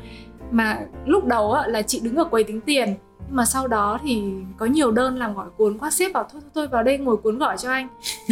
mà 0.51 0.79
lúc 1.05 1.25
đầu 1.25 1.51
á, 1.51 1.67
là 1.67 1.81
chị 1.81 1.99
đứng 2.03 2.15
ở 2.15 2.23
quầy 2.23 2.43
tính 2.43 2.61
tiền 2.61 2.95
mà 3.31 3.45
sau 3.45 3.67
đó 3.67 3.99
thì 4.03 4.21
có 4.57 4.65
nhiều 4.65 4.91
đơn 4.91 5.17
làm 5.17 5.33
gọi 5.35 5.47
cuốn 5.57 5.77
quá 5.77 5.91
sếp 5.91 6.13
bảo 6.13 6.27
thôi 6.31 6.41
thôi, 6.41 6.51
thôi 6.55 6.67
vào 6.67 6.83
đây 6.83 6.97
ngồi 6.97 7.17
cuốn 7.17 7.37
gọi 7.37 7.57
cho 7.57 7.71
anh. 7.71 7.87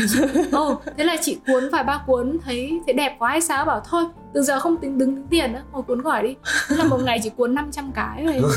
Ồ 0.51 0.81
thế 0.97 1.03
là 1.03 1.17
chị 1.21 1.37
cuốn 1.47 1.69
vài 1.71 1.83
ba 1.83 2.03
cuốn 2.07 2.37
thấy 2.45 2.79
thấy 2.85 2.93
đẹp 2.93 3.15
quá 3.19 3.29
hay 3.29 3.41
sao? 3.41 3.65
Bảo 3.65 3.81
thôi 3.89 4.03
từ 4.33 4.41
giờ 4.41 4.59
không 4.59 4.77
tính 4.77 4.97
đứng 4.97 5.15
tính 5.15 5.27
tiền 5.29 5.53
nữa 5.53 5.61
ngồi 5.71 5.81
cuốn 5.83 6.01
gọi 6.01 6.23
đi. 6.23 6.35
Thế 6.67 6.75
là 6.75 6.83
một 6.83 6.97
ngày 7.03 7.19
chị 7.23 7.29
cuốn 7.37 7.55
500 7.55 7.91
cái 7.95 8.25
rồi. 8.25 8.41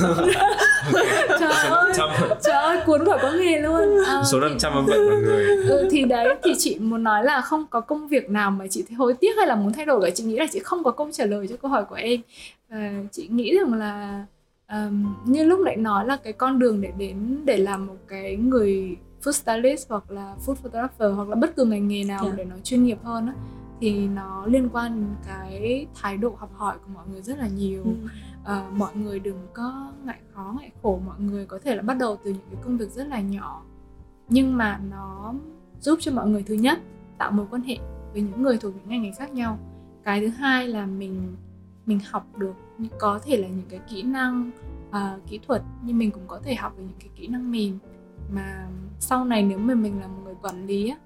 Trời 1.40 1.52
ơi 1.52 1.92
trời 2.44 2.56
ơi 2.56 2.78
cuốn 2.86 3.04
gọi 3.04 3.18
có 3.22 3.30
nghề 3.32 3.58
luôn. 3.60 3.98
Ờ, 4.06 4.22
số 4.32 4.38
thì- 4.40 4.48
năm 4.48 4.58
trăm 4.58 4.72
âm 4.72 4.86
vận 4.86 5.06
mọi 5.10 5.16
người. 5.20 5.46
ừ, 5.68 5.88
thì 5.90 6.04
đấy 6.04 6.34
thì 6.44 6.54
chị 6.58 6.78
muốn 6.78 7.04
nói 7.04 7.24
là 7.24 7.40
không 7.40 7.66
có 7.70 7.80
công 7.80 8.08
việc 8.08 8.30
nào 8.30 8.50
mà 8.50 8.66
chị 8.70 8.84
thấy 8.88 8.94
hối 8.96 9.14
tiếc 9.14 9.36
hay 9.38 9.46
là 9.46 9.54
muốn 9.54 9.72
thay 9.72 9.84
đổi 9.86 10.00
cả. 10.04 10.10
Chị 10.14 10.24
nghĩ 10.24 10.36
là 10.38 10.46
chị 10.52 10.58
không 10.58 10.84
có 10.84 10.90
câu 10.90 11.08
trả 11.12 11.24
lời 11.24 11.46
cho 11.50 11.56
câu 11.62 11.70
hỏi 11.70 11.84
của 11.84 11.94
em. 11.94 12.20
Và 12.70 12.90
chị 13.12 13.28
nghĩ 13.30 13.58
rằng 13.58 13.74
là 13.74 14.24
um, 14.72 15.14
như 15.24 15.44
lúc 15.44 15.60
nãy 15.60 15.76
nói 15.76 16.06
là 16.06 16.16
cái 16.16 16.32
con 16.32 16.58
đường 16.58 16.80
để 16.80 16.92
đến 16.98 17.40
để 17.44 17.56
làm 17.56 17.86
một 17.86 17.96
cái 18.08 18.36
người 18.36 18.96
food 19.22 19.32
stylist 19.32 19.88
hoặc 19.88 20.10
là 20.10 20.36
food 20.46 20.54
photographer 20.54 21.14
hoặc 21.16 21.28
là 21.28 21.36
bất 21.36 21.56
cứ 21.56 21.64
ngành 21.64 21.88
nghề 21.88 22.04
nào 22.04 22.24
Dạ. 22.24 22.32
để 22.36 22.44
nó 22.44 22.56
chuyên 22.64 22.84
nghiệp 22.84 22.98
hơn 23.02 23.26
á 23.26 23.34
thì 23.80 24.08
nó 24.08 24.46
liên 24.46 24.68
quan 24.72 25.00
đến 25.00 25.14
cái 25.26 25.86
thái 25.94 26.16
độ 26.16 26.34
học 26.38 26.50
hỏi 26.56 26.76
của 26.78 26.90
mọi 26.94 27.04
người 27.12 27.22
rất 27.22 27.38
là 27.38 27.48
nhiều. 27.48 27.84
Ờ, 28.44 28.62
mọi 28.76 28.96
người 28.96 29.18
đừng 29.18 29.38
có 29.52 29.92
ngại 30.04 30.18
khó 30.34 30.54
ngại 30.60 30.70
khổ 30.82 31.00
mọi 31.06 31.20
người 31.20 31.46
có 31.46 31.58
thể 31.64 31.76
là 31.76 31.82
bắt 31.82 31.96
đầu 31.98 32.18
từ 32.24 32.30
những 32.30 32.46
cái 32.50 32.60
công 32.64 32.76
việc 32.78 32.90
rất 32.90 33.06
là 33.06 33.20
nhỏ 33.20 33.62
nhưng 34.28 34.56
mà 34.56 34.80
nó 34.90 35.34
giúp 35.80 35.98
cho 36.02 36.12
mọi 36.12 36.28
người 36.28 36.42
thứ 36.42 36.54
nhất 36.54 36.78
tạo 37.18 37.30
mối 37.30 37.46
quan 37.50 37.62
hệ 37.62 37.76
với 38.12 38.22
những 38.22 38.42
người 38.42 38.58
thuộc 38.58 38.72
những 38.74 38.88
ngành 38.88 39.02
nghề 39.02 39.12
khác 39.12 39.32
nhau. 39.32 39.58
Cái 40.04 40.20
thứ 40.20 40.28
hai 40.28 40.68
là 40.68 40.86
mình 40.86 41.36
mình 41.86 42.00
học 42.10 42.26
được 42.36 42.54
có 42.98 43.18
thể 43.24 43.36
là 43.36 43.48
những 43.48 43.66
cái 43.68 43.80
kỹ 43.88 44.02
năng 44.02 44.50
uh, 44.88 45.26
kỹ 45.26 45.40
thuật 45.46 45.62
nhưng 45.82 45.98
mình 45.98 46.10
cũng 46.10 46.26
có 46.26 46.40
thể 46.44 46.54
học 46.54 46.72
được 46.76 46.84
những 46.86 46.98
cái 46.98 47.08
kỹ 47.16 47.26
năng 47.26 47.52
mềm. 47.52 47.78
Mà 48.32 48.66
sau 48.98 49.24
này 49.24 49.42
nếu 49.42 49.58
mà 49.58 49.74
mình 49.74 50.00
là 50.00 50.06
một 50.06 50.20
người 50.24 50.34
quản 50.42 50.66
lý 50.66 50.88
á 50.88 50.96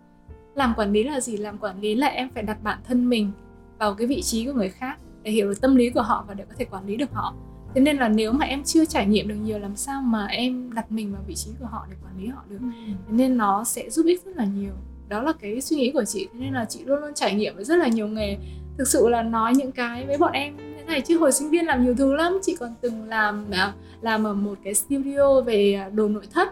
làm 0.55 0.75
quản 0.77 0.93
lý 0.93 1.03
là 1.03 1.21
gì? 1.21 1.37
Làm 1.37 1.59
quản 1.59 1.81
lý 1.81 1.95
là 1.95 2.07
em 2.07 2.29
phải 2.35 2.43
đặt 2.43 2.63
bản 2.63 2.79
thân 2.89 3.09
mình 3.09 3.31
vào 3.79 3.95
cái 3.95 4.07
vị 4.07 4.23
trí 4.23 4.47
của 4.47 4.53
người 4.53 4.69
khác 4.69 4.99
để 5.23 5.31
hiểu 5.31 5.49
được 5.49 5.61
tâm 5.61 5.77
lý 5.77 5.91
của 5.91 6.03
họ 6.03 6.25
và 6.29 6.35
để 6.35 6.45
có 6.45 6.55
thể 6.59 6.65
quản 6.65 6.87
lý 6.87 6.97
được 6.97 7.13
họ. 7.13 7.35
Thế 7.75 7.81
nên 7.81 7.97
là 7.97 8.09
nếu 8.09 8.33
mà 8.33 8.47
em 8.47 8.63
chưa 8.65 8.85
trải 8.85 9.07
nghiệm 9.07 9.29
được 9.29 9.35
nhiều 9.35 9.59
làm 9.59 9.77
sao 9.77 10.03
mà 10.03 10.27
em 10.27 10.75
đặt 10.75 10.93
mình 10.93 11.13
vào 11.13 11.23
vị 11.27 11.35
trí 11.35 11.51
của 11.61 11.67
họ 11.67 11.87
để 11.91 11.97
quản 12.05 12.19
lý 12.19 12.27
họ 12.27 12.43
được? 12.49 12.59
Thế 12.87 13.13
nên 13.13 13.37
nó 13.37 13.65
sẽ 13.65 13.91
giúp 13.91 14.07
ích 14.07 14.25
rất 14.25 14.37
là 14.37 14.45
nhiều. 14.45 14.73
Đó 15.09 15.23
là 15.23 15.33
cái 15.33 15.61
suy 15.61 15.77
nghĩ 15.77 15.91
của 15.91 16.05
chị. 16.05 16.29
Thế 16.33 16.41
nên 16.41 16.53
là 16.53 16.65
chị 16.65 16.85
luôn 16.85 17.01
luôn 17.01 17.15
trải 17.15 17.35
nghiệm 17.35 17.55
với 17.57 17.65
rất 17.65 17.77
là 17.77 17.89
nhiều 17.89 18.09
nghề. 18.09 18.37
Thực 18.79 18.89
sự 18.89 19.09
là 19.09 19.23
nói 19.23 19.55
những 19.55 19.73
cái 19.73 20.07
với 20.07 20.19
bọn 20.19 20.33
em 20.33 20.57
này 20.87 21.01
chứ 21.01 21.19
hồi 21.19 21.33
sinh 21.33 21.51
viên 21.51 21.67
làm 21.67 21.85
nhiều 21.85 21.95
thứ 21.99 22.15
lắm. 22.15 22.39
Chị 22.43 22.57
còn 22.61 22.75
từng 22.81 23.09
làm 23.09 23.47
à, 23.51 23.73
làm 24.01 24.27
ở 24.27 24.35
một 24.35 24.55
cái 24.65 24.75
studio 24.75 25.41
về 25.41 25.85
đồ 25.93 26.09
nội 26.09 26.27
thất. 26.33 26.49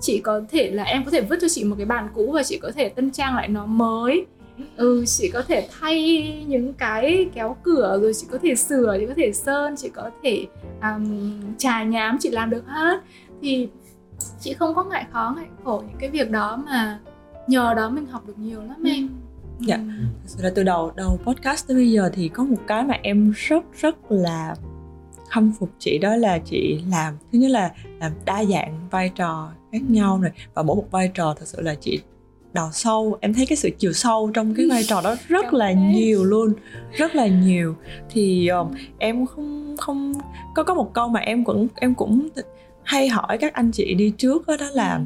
Chị 0.00 0.20
có 0.24 0.40
thể 0.50 0.70
là 0.70 0.82
em 0.82 1.04
có 1.04 1.10
thể 1.10 1.20
vứt 1.20 1.38
cho 1.40 1.48
chị 1.48 1.64
một 1.64 1.74
cái 1.78 1.86
bàn 1.86 2.08
cũ 2.14 2.30
và 2.34 2.42
chị 2.42 2.58
có 2.58 2.70
thể 2.74 2.88
tân 2.88 3.10
trang 3.10 3.36
lại 3.36 3.48
nó 3.48 3.66
mới. 3.66 4.26
Ừ 4.76 5.04
chị 5.06 5.30
có 5.32 5.42
thể 5.42 5.68
thay 5.80 6.22
những 6.48 6.72
cái 6.72 7.28
kéo 7.34 7.56
cửa 7.62 7.98
rồi 8.02 8.14
chị 8.14 8.26
có 8.30 8.38
thể 8.42 8.54
sửa 8.54 8.96
chị 9.00 9.06
có 9.06 9.14
thể 9.16 9.32
sơn 9.32 9.76
chị 9.76 9.88
có 9.88 10.10
thể 10.22 10.46
um, 10.82 11.40
trà 11.58 11.82
nhám 11.82 12.16
chị 12.20 12.30
làm 12.30 12.50
được 12.50 12.66
hết. 12.66 13.00
Thì 13.42 13.68
chị 14.40 14.54
không 14.54 14.74
có 14.74 14.84
ngại 14.84 15.06
khó 15.12 15.34
ngại 15.36 15.46
khổ 15.64 15.82
những 15.88 15.96
cái 15.98 16.10
việc 16.10 16.30
đó 16.30 16.62
mà 16.66 16.98
nhờ 17.46 17.74
đó 17.74 17.90
mình 17.90 18.06
học 18.06 18.26
được 18.26 18.38
nhiều 18.38 18.60
lắm 18.62 18.82
em. 18.84 19.08
Ừ 19.08 19.27
thực 20.22 20.26
sự 20.26 20.42
là 20.42 20.50
từ 20.54 20.62
đầu 20.62 20.92
đầu 20.96 21.20
podcast 21.24 21.68
tới 21.68 21.76
bây 21.76 21.90
giờ 21.90 22.10
thì 22.12 22.28
có 22.28 22.44
một 22.44 22.60
cái 22.66 22.84
mà 22.84 22.94
em 23.02 23.32
rất 23.36 23.64
rất 23.80 24.12
là 24.12 24.54
khâm 25.28 25.52
phục 25.58 25.70
chị 25.78 25.98
đó 25.98 26.16
là 26.16 26.38
chị 26.38 26.80
làm 26.90 27.14
thứ 27.32 27.38
nhất 27.38 27.50
là 27.50 27.72
làm 28.00 28.12
đa 28.24 28.44
dạng 28.44 28.88
vai 28.90 29.08
trò 29.08 29.50
khác 29.72 29.82
nhau 29.88 30.18
này 30.18 30.32
và 30.54 30.62
mỗi 30.62 30.76
một 30.76 30.86
vai 30.90 31.10
trò 31.14 31.34
thật 31.38 31.46
sự 31.48 31.60
là 31.60 31.74
chị 31.74 32.00
đào 32.52 32.70
sâu. 32.72 33.18
Em 33.20 33.34
thấy 33.34 33.46
cái 33.46 33.56
sự 33.56 33.70
chiều 33.78 33.92
sâu 33.92 34.30
trong 34.34 34.54
cái 34.54 34.66
vai 34.70 34.82
trò 34.84 35.00
đó 35.00 35.16
rất 35.28 35.52
là 35.54 35.72
nhiều 35.72 36.24
luôn 36.24 36.52
rất 36.92 37.14
là 37.14 37.26
nhiều. 37.26 37.74
Thì 38.10 38.48
um, 38.48 38.70
em 38.98 39.26
không 39.26 39.76
không 39.78 40.12
có 40.54 40.62
có 40.62 40.74
một 40.74 40.94
câu 40.94 41.08
mà 41.08 41.20
em 41.20 41.44
cũng 41.44 41.68
em 41.74 41.94
cũng 41.94 42.28
hay 42.82 43.08
hỏi 43.08 43.38
các 43.38 43.54
anh 43.54 43.70
chị 43.70 43.94
đi 43.94 44.10
trước 44.18 44.46
đó, 44.46 44.56
đó 44.60 44.66
là 44.72 45.00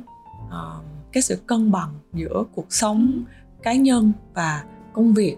uh, 0.46 0.84
cái 1.12 1.22
sự 1.22 1.38
cân 1.46 1.72
bằng 1.72 1.94
giữa 2.12 2.44
cuộc 2.54 2.66
sống 2.70 3.12
ừ. 3.14 3.20
Cá 3.62 3.74
nhân 3.74 4.12
và 4.34 4.64
công 4.92 5.14
việc. 5.14 5.36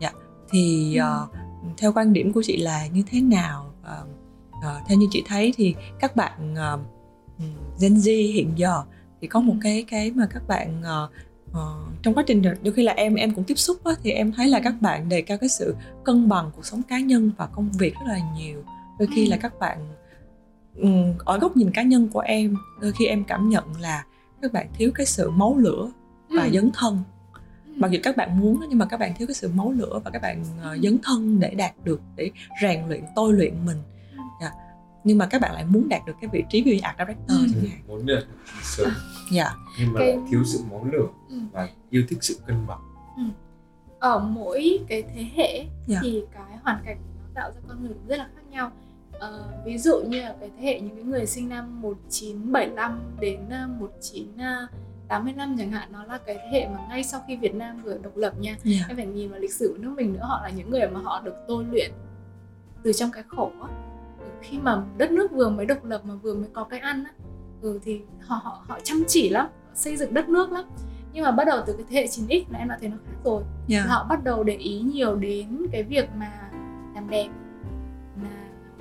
Dạ. 0.00 0.10
Thì 0.50 0.96
uh, 1.00 1.30
theo 1.76 1.92
quan 1.92 2.12
điểm 2.12 2.32
của 2.32 2.42
chị 2.42 2.56
là 2.56 2.86
như 2.86 3.02
thế 3.10 3.20
nào? 3.20 3.74
Uh, 3.80 4.08
uh, 4.56 4.88
theo 4.88 4.98
như 4.98 5.06
chị 5.10 5.22
thấy 5.26 5.54
thì 5.56 5.74
các 6.00 6.16
bạn 6.16 6.54
uh, 6.54 6.80
Gen 7.80 7.94
Z 7.94 8.32
hiện 8.32 8.52
giờ 8.56 8.82
thì 9.20 9.28
có 9.28 9.40
một 9.40 9.54
cái 9.62 9.84
cái 9.88 10.10
mà 10.10 10.26
các 10.30 10.48
bạn 10.48 10.82
uh, 10.82 11.10
uh, 11.50 12.02
trong 12.02 12.14
quá 12.14 12.24
trình 12.26 12.42
đôi 12.42 12.72
khi 12.74 12.82
là 12.82 12.92
em 12.92 13.14
em 13.14 13.34
cũng 13.34 13.44
tiếp 13.44 13.58
xúc 13.58 13.84
á, 13.84 13.92
thì 14.02 14.10
em 14.10 14.32
thấy 14.32 14.48
là 14.48 14.60
các 14.60 14.74
bạn 14.80 15.08
đề 15.08 15.22
cao 15.22 15.38
cái 15.38 15.48
sự 15.48 15.76
cân 16.04 16.28
bằng 16.28 16.50
cuộc 16.56 16.66
sống 16.66 16.82
cá 16.82 17.00
nhân 17.00 17.30
và 17.36 17.46
công 17.46 17.72
việc 17.72 17.94
rất 17.94 18.06
là 18.06 18.18
nhiều. 18.36 18.62
Đôi 18.98 19.08
khi 19.14 19.26
là 19.26 19.36
các 19.36 19.58
bạn 19.58 19.78
um, 20.76 21.12
ở 21.18 21.38
góc 21.38 21.56
nhìn 21.56 21.70
cá 21.70 21.82
nhân 21.82 22.08
của 22.08 22.20
em 22.20 22.56
đôi 22.80 22.92
khi 22.92 23.06
em 23.06 23.24
cảm 23.24 23.48
nhận 23.48 23.64
là 23.80 24.04
các 24.42 24.52
bạn 24.52 24.66
thiếu 24.74 24.90
cái 24.94 25.06
sự 25.06 25.30
máu 25.30 25.56
lửa 25.58 25.90
và 26.28 26.44
ừ. 26.44 26.50
dấn 26.54 26.70
thân 26.74 26.98
mặc 27.76 27.90
dù 27.90 27.98
các 28.02 28.16
bạn 28.16 28.40
muốn 28.40 28.60
nhưng 28.68 28.78
mà 28.78 28.86
các 28.86 29.00
bạn 29.00 29.12
thiếu 29.16 29.26
cái 29.26 29.34
sự 29.34 29.50
máu 29.54 29.72
lửa 29.72 30.00
và 30.04 30.10
các 30.10 30.22
bạn 30.22 30.42
uh, 30.42 30.82
dấn 30.82 30.98
thân 31.02 31.40
để 31.40 31.54
đạt 31.54 31.72
được 31.84 32.00
để 32.16 32.30
rèn 32.62 32.88
luyện 32.88 33.04
tôi 33.16 33.32
luyện 33.32 33.66
mình 33.66 33.76
yeah. 34.16 34.24
Dạ. 34.40 34.50
nhưng 35.04 35.18
mà 35.18 35.26
các 35.26 35.40
bạn 35.40 35.54
lại 35.54 35.64
muốn 35.68 35.88
đạt 35.88 36.02
được 36.06 36.12
cái 36.20 36.30
vị 36.32 36.44
trí 36.50 36.62
ví 36.62 36.70
dụ 36.70 36.74
như 36.74 36.80
art 36.82 36.98
director 36.98 37.38
ừ. 37.38 37.46
chẳng 37.52 37.70
hạn 37.70 37.80
muốn 37.86 38.06
được 38.06 38.26
sớm 38.62 38.88
dạ 39.32 39.44
yeah. 39.44 39.56
nhưng 39.80 39.92
mà 39.92 40.00
cái... 40.00 40.08
lại 40.08 40.18
thiếu 40.30 40.44
sự 40.44 40.60
máu 40.70 40.86
lửa 40.92 41.06
ừ. 41.28 41.36
và 41.52 41.68
yêu 41.90 42.02
thích 42.08 42.18
sự 42.20 42.36
cân 42.46 42.66
bằng 42.66 42.80
ừ. 43.16 43.22
ở 43.98 44.18
mỗi 44.18 44.78
cái 44.88 45.02
thế 45.14 45.26
hệ 45.34 45.52
yeah. 45.54 45.68
Dạ. 45.86 45.98
thì 46.02 46.22
cái 46.34 46.58
hoàn 46.62 46.82
cảnh 46.86 46.98
nó 47.18 47.28
tạo 47.34 47.50
ra 47.50 47.60
con 47.68 47.82
người 47.82 47.94
rất 48.08 48.16
là 48.16 48.28
khác 48.34 48.42
nhau 48.50 48.70
Uh, 49.14 49.64
ví 49.64 49.78
dụ 49.78 50.02
như 50.08 50.22
là 50.22 50.34
cái 50.40 50.50
thế 50.58 50.66
hệ 50.66 50.80
những 50.80 50.94
cái 50.94 51.04
người 51.04 51.26
sinh 51.26 51.48
năm 51.48 51.82
1975 51.82 53.00
đến 53.20 53.40
1985 55.08 55.56
chẳng 55.58 55.70
hạn 55.70 55.88
nó 55.92 56.04
là 56.04 56.18
cái 56.18 56.36
thế 56.36 56.48
hệ 56.52 56.68
mà 56.68 56.78
ngay 56.88 57.04
sau 57.04 57.20
khi 57.26 57.36
Việt 57.36 57.54
Nam 57.54 57.82
vừa 57.82 57.98
độc 58.02 58.16
lập 58.16 58.32
nha 58.38 58.50
yeah. 58.50 58.60
Dạ. 58.64 58.84
em 58.88 58.96
phải 58.96 59.06
nhìn 59.06 59.30
vào 59.30 59.40
lịch 59.40 59.54
sử 59.54 59.68
của 59.68 59.82
nước 59.82 59.94
mình 59.96 60.12
nữa 60.12 60.22
họ 60.22 60.40
là 60.42 60.50
những 60.50 60.70
người 60.70 60.88
mà 60.88 61.00
họ 61.00 61.20
được 61.20 61.34
tôi 61.48 61.64
luyện 61.64 61.92
từ 62.82 62.92
trong 62.92 63.10
cái 63.12 63.22
khổ 63.28 63.50
á 63.62 63.68
khi 64.40 64.58
mà 64.58 64.82
đất 64.96 65.10
nước 65.10 65.32
vừa 65.32 65.48
mới 65.48 65.66
độc 65.66 65.84
lập 65.84 66.00
mà 66.04 66.14
vừa 66.14 66.34
mới 66.34 66.48
có 66.52 66.64
cái 66.64 66.80
ăn 66.80 67.04
á 67.04 67.12
ừ, 67.62 67.80
thì 67.84 68.00
họ 68.20 68.40
họ 68.42 68.64
họ 68.68 68.78
chăm 68.82 69.04
chỉ 69.08 69.28
lắm 69.28 69.46
xây 69.74 69.96
dựng 69.96 70.14
đất 70.14 70.28
nước 70.28 70.52
lắm 70.52 70.64
nhưng 71.12 71.24
mà 71.24 71.30
bắt 71.30 71.44
đầu 71.44 71.60
từ 71.66 71.72
cái 71.72 71.86
thế 71.90 72.00
hệ 72.00 72.06
9x 72.06 72.44
là 72.50 72.58
em 72.58 72.68
đã 72.68 72.78
thấy 72.80 72.88
nó 72.88 72.96
khác 73.06 73.16
rồi 73.24 73.42
yeah. 73.68 73.86
họ 73.88 74.06
bắt 74.08 74.24
đầu 74.24 74.44
để 74.44 74.54
ý 74.54 74.80
nhiều 74.80 75.16
đến 75.16 75.66
cái 75.72 75.82
việc 75.82 76.08
mà 76.16 76.50
làm 76.94 77.10
đẹp 77.10 77.28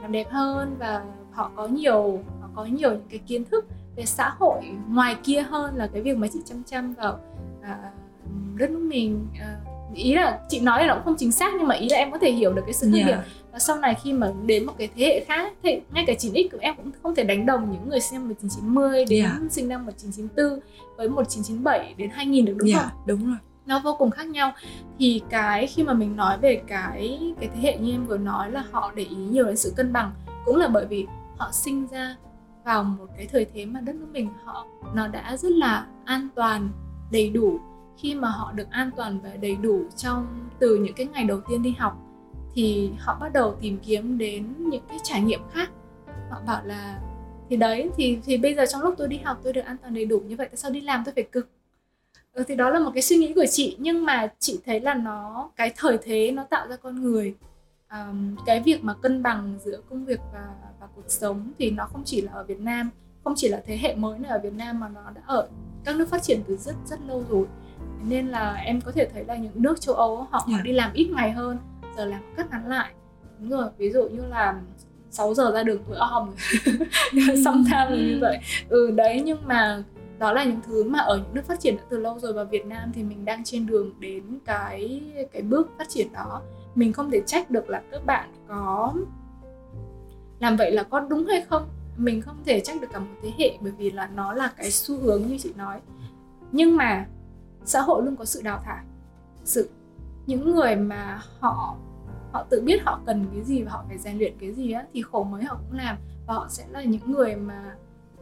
làm 0.01 0.11
đẹp 0.11 0.29
hơn 0.29 0.75
và 0.79 1.05
họ 1.31 1.51
có 1.55 1.67
nhiều 1.67 2.19
họ 2.41 2.49
có 2.55 2.65
nhiều 2.65 2.91
những 2.91 3.07
cái 3.09 3.19
kiến 3.19 3.45
thức 3.45 3.65
về 3.95 4.05
xã 4.05 4.29
hội 4.39 4.61
ngoài 4.89 5.15
kia 5.23 5.41
hơn 5.41 5.75
là 5.75 5.87
cái 5.93 6.01
việc 6.01 6.17
mà 6.17 6.27
chị 6.33 6.39
chăm 6.45 6.63
chăm 6.63 6.93
vào 6.93 7.19
à, 7.61 7.91
đất 8.55 8.69
nước 8.69 8.79
mình 8.79 9.27
à, 9.39 9.55
ý 9.95 10.13
là 10.13 10.39
chị 10.49 10.59
nói 10.59 10.87
là 10.87 10.93
cũng 10.93 11.03
không 11.03 11.15
chính 11.17 11.31
xác 11.31 11.53
nhưng 11.57 11.67
mà 11.67 11.75
ý 11.75 11.89
là 11.89 11.97
em 11.97 12.11
có 12.11 12.17
thể 12.17 12.31
hiểu 12.31 12.53
được 12.53 12.61
cái 12.65 12.73
sự 12.73 12.91
khác 12.91 12.97
yeah. 12.97 13.07
biệt 13.07 13.31
và 13.51 13.59
sau 13.59 13.77
này 13.77 13.95
khi 14.03 14.13
mà 14.13 14.31
đến 14.45 14.65
một 14.65 14.73
cái 14.77 14.89
thế 14.95 15.05
hệ 15.05 15.25
khác 15.27 15.53
thì 15.63 15.81
ngay 15.93 16.03
cả 16.07 16.13
9x 16.19 16.47
của 16.51 16.57
em 16.61 16.75
cũng 16.75 16.91
không 17.03 17.15
thể 17.15 17.23
đánh 17.23 17.45
đồng 17.45 17.71
những 17.71 17.89
người 17.89 17.99
sinh 17.99 18.19
năm 18.19 18.29
1990 18.29 19.05
đến 19.09 19.23
yeah. 19.23 19.51
sinh 19.51 19.67
năm 19.67 19.85
1994 19.85 20.59
với 20.97 21.09
1997 21.09 21.93
đến 21.97 22.09
2000 22.09 22.45
được 22.45 22.53
đúng 22.57 22.69
yeah, 22.69 22.81
không? 22.81 22.91
đúng 23.05 23.25
rồi 23.25 23.37
nó 23.65 23.79
vô 23.79 23.95
cùng 23.99 24.11
khác 24.11 24.27
nhau 24.27 24.53
thì 24.99 25.21
cái 25.29 25.67
khi 25.67 25.83
mà 25.83 25.93
mình 25.93 26.15
nói 26.15 26.37
về 26.37 26.61
cái 26.67 27.33
cái 27.39 27.49
thế 27.53 27.61
hệ 27.61 27.77
như 27.77 27.91
em 27.91 28.05
vừa 28.05 28.17
nói 28.17 28.51
là 28.51 28.63
họ 28.71 28.91
để 28.95 29.03
ý 29.03 29.15
nhiều 29.15 29.45
đến 29.45 29.57
sự 29.57 29.73
cân 29.75 29.93
bằng 29.93 30.11
cũng 30.45 30.55
là 30.55 30.67
bởi 30.67 30.85
vì 30.85 31.07
họ 31.37 31.49
sinh 31.51 31.87
ra 31.87 32.15
vào 32.65 32.83
một 32.83 33.05
cái 33.17 33.27
thời 33.31 33.45
thế 33.45 33.65
mà 33.65 33.79
đất 33.79 33.95
nước 33.95 34.07
mình 34.11 34.29
họ 34.43 34.67
nó 34.93 35.07
đã 35.07 35.37
rất 35.37 35.51
là 35.51 35.87
an 36.05 36.27
toàn 36.35 36.69
đầy 37.11 37.29
đủ. 37.29 37.59
Khi 37.97 38.15
mà 38.15 38.29
họ 38.29 38.51
được 38.51 38.69
an 38.69 38.89
toàn 38.95 39.19
và 39.23 39.29
đầy 39.41 39.55
đủ 39.55 39.83
trong 39.95 40.49
từ 40.59 40.75
những 40.75 40.93
cái 40.93 41.07
ngày 41.13 41.23
đầu 41.23 41.41
tiên 41.49 41.63
đi 41.63 41.75
học 41.79 41.97
thì 42.55 42.91
họ 42.99 43.17
bắt 43.19 43.33
đầu 43.33 43.55
tìm 43.61 43.77
kiếm 43.85 44.17
đến 44.17 44.53
những 44.57 44.83
cái 44.89 44.97
trải 45.03 45.21
nghiệm 45.21 45.41
khác. 45.51 45.69
Họ 46.29 46.41
bảo 46.47 46.65
là 46.65 47.01
thì 47.49 47.57
đấy 47.57 47.89
thì 47.97 48.17
thì 48.25 48.37
bây 48.37 48.55
giờ 48.55 48.65
trong 48.65 48.81
lúc 48.81 48.95
tôi 48.97 49.07
đi 49.07 49.17
học 49.17 49.39
tôi 49.43 49.53
được 49.53 49.65
an 49.65 49.77
toàn 49.81 49.93
đầy 49.93 50.05
đủ 50.05 50.19
như 50.19 50.35
vậy 50.35 50.47
tại 50.47 50.57
sao 50.57 50.71
đi 50.71 50.81
làm 50.81 51.03
tôi 51.05 51.13
phải 51.13 51.23
cực? 51.23 51.49
Ừ, 52.33 52.43
thì 52.47 52.55
đó 52.55 52.69
là 52.69 52.79
một 52.79 52.91
cái 52.93 53.01
suy 53.01 53.17
nghĩ 53.17 53.33
của 53.33 53.45
chị 53.51 53.75
nhưng 53.79 54.05
mà 54.05 54.27
chị 54.39 54.59
thấy 54.65 54.79
là 54.79 54.93
nó 54.93 55.49
cái 55.55 55.73
thời 55.77 55.97
thế 55.97 56.31
nó 56.31 56.43
tạo 56.43 56.67
ra 56.67 56.75
con 56.75 57.01
người. 57.01 57.35
Um, 57.91 58.35
cái 58.45 58.59
việc 58.59 58.83
mà 58.83 58.93
cân 58.93 59.23
bằng 59.23 59.55
giữa 59.63 59.81
công 59.89 60.05
việc 60.05 60.19
và 60.33 60.55
và 60.83 60.89
cuộc 60.95 61.05
sống 61.07 61.51
thì 61.59 61.71
nó 61.71 61.85
không 61.85 62.01
chỉ 62.05 62.21
là 62.21 62.31
ở 62.31 62.43
Việt 62.43 62.59
Nam 62.59 62.89
không 63.23 63.33
chỉ 63.35 63.47
là 63.47 63.61
thế 63.65 63.77
hệ 63.77 63.95
mới 63.95 64.19
này 64.19 64.31
ở 64.31 64.39
Việt 64.39 64.53
Nam 64.53 64.79
mà 64.79 64.87
nó 64.87 65.01
đã 65.15 65.21
ở 65.25 65.47
các 65.85 65.95
nước 65.95 66.09
phát 66.09 66.23
triển 66.23 66.39
từ 66.47 66.57
rất 66.57 66.75
rất 66.85 66.99
lâu 67.07 67.23
rồi. 67.29 67.45
Nên 68.07 68.27
là 68.27 68.53
em 68.53 68.81
có 68.81 68.91
thể 68.91 69.09
thấy 69.13 69.25
là 69.25 69.35
những 69.35 69.51
nước 69.55 69.81
châu 69.81 69.95
Âu 69.95 70.27
họ, 70.31 70.45
yeah. 70.47 70.59
dạ. 70.59 70.63
đi 70.63 70.71
làm 70.71 70.93
ít 70.93 71.07
ngày 71.15 71.31
hơn 71.31 71.57
giờ 71.97 72.05
làm 72.05 72.21
cắt 72.37 72.51
ngắn 72.51 72.67
lại. 72.67 72.93
Đúng 73.39 73.49
rồi 73.49 73.69
ví 73.77 73.91
dụ 73.91 74.09
như 74.09 74.25
là 74.25 74.61
6 75.11 75.33
giờ 75.33 75.51
ra 75.53 75.63
đường 75.63 75.83
tuổi 75.87 75.97
om. 75.97 76.31
Xong 77.45 77.63
tham 77.69 77.93
như 77.93 78.17
vậy. 78.21 78.37
Ừ 78.69 78.91
đấy 78.91 79.21
nhưng 79.25 79.37
mà 79.45 79.83
đó 80.19 80.33
là 80.33 80.43
những 80.43 80.59
thứ 80.67 80.83
mà 80.83 80.99
ở 80.99 81.17
những 81.17 81.33
nước 81.33 81.45
phát 81.45 81.59
triển 81.59 81.77
đã 81.77 81.83
từ 81.89 81.99
lâu 81.99 82.19
rồi 82.19 82.33
và 82.33 82.43
Việt 82.43 82.65
Nam 82.65 82.91
thì 82.93 83.03
mình 83.03 83.25
đang 83.25 83.43
trên 83.43 83.65
đường 83.65 83.93
đến 83.99 84.23
cái 84.45 85.01
cái 85.31 85.41
bước 85.41 85.71
phát 85.77 85.89
triển 85.89 86.13
đó. 86.13 86.41
Mình 86.75 86.93
không 86.93 87.11
thể 87.11 87.21
trách 87.25 87.51
được 87.51 87.69
là 87.69 87.81
các 87.91 88.05
bạn 88.05 88.29
có 88.47 88.93
làm 90.43 90.57
vậy 90.57 90.71
là 90.71 90.83
có 90.83 90.99
đúng 90.99 91.25
hay 91.25 91.41
không? 91.41 91.67
Mình 91.97 92.21
không 92.21 92.37
thể 92.45 92.59
trách 92.59 92.81
được 92.81 92.87
cả 92.93 92.99
một 92.99 93.15
thế 93.21 93.31
hệ 93.37 93.57
bởi 93.61 93.71
vì 93.71 93.91
là 93.91 94.09
nó 94.15 94.33
là 94.33 94.53
cái 94.57 94.71
xu 94.71 94.97
hướng 94.97 95.27
như 95.27 95.37
chị 95.37 95.53
nói. 95.55 95.79
Nhưng 96.51 96.77
mà 96.77 97.05
xã 97.65 97.81
hội 97.81 98.05
luôn 98.05 98.15
có 98.15 98.25
sự 98.25 98.41
đào 98.41 98.61
thải. 98.65 98.83
Sự, 99.43 99.69
những 100.25 100.51
người 100.51 100.75
mà 100.75 101.21
họ 101.39 101.75
họ 102.31 102.45
tự 102.49 102.61
biết 102.65 102.83
họ 102.83 102.99
cần 103.05 103.25
cái 103.33 103.43
gì 103.43 103.63
và 103.63 103.71
họ 103.71 103.83
phải 103.87 103.97
rèn 103.97 104.17
luyện 104.17 104.33
cái 104.39 104.53
gì 104.53 104.71
á, 104.71 104.85
thì 104.93 105.01
khổ 105.01 105.23
mới 105.23 105.43
họ 105.43 105.55
cũng 105.55 105.77
làm. 105.77 105.97
Và 106.27 106.33
họ 106.33 106.47
sẽ 106.49 106.65
là 106.71 106.83
những 106.83 107.11
người 107.11 107.35
mà 107.35 107.75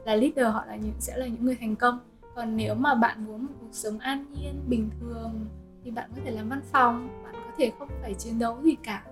là 0.06 0.16
leader, 0.16 0.54
họ 0.54 0.66
là 0.66 0.76
những, 0.76 0.94
sẽ 1.00 1.18
là 1.18 1.28
những 1.28 1.46
người 1.46 1.58
thành 1.60 1.76
công. 1.76 2.00
Còn 2.36 2.58
nếu 2.58 2.76
mà 2.76 2.96
bạn 2.96 3.26
muốn 3.26 3.42
một 3.42 3.54
cuộc 3.62 3.72
sống 3.72 4.00
an 4.00 4.26
nhiên, 4.34 4.62
bình 4.68 4.90
thường, 5.00 5.46
thì 5.84 5.92
bạn 5.92 6.10
có 6.16 6.22
thể 6.26 6.32
làm 6.32 6.50
văn 6.50 6.62
phòng, 6.72 7.24
bạn 7.24 7.34
có 7.36 7.52
thể 7.58 7.72
không 7.80 7.90
phải 8.02 8.14
chiến 8.14 8.40
đấu 8.40 8.58
gì 8.64 8.76
cả 8.84 9.04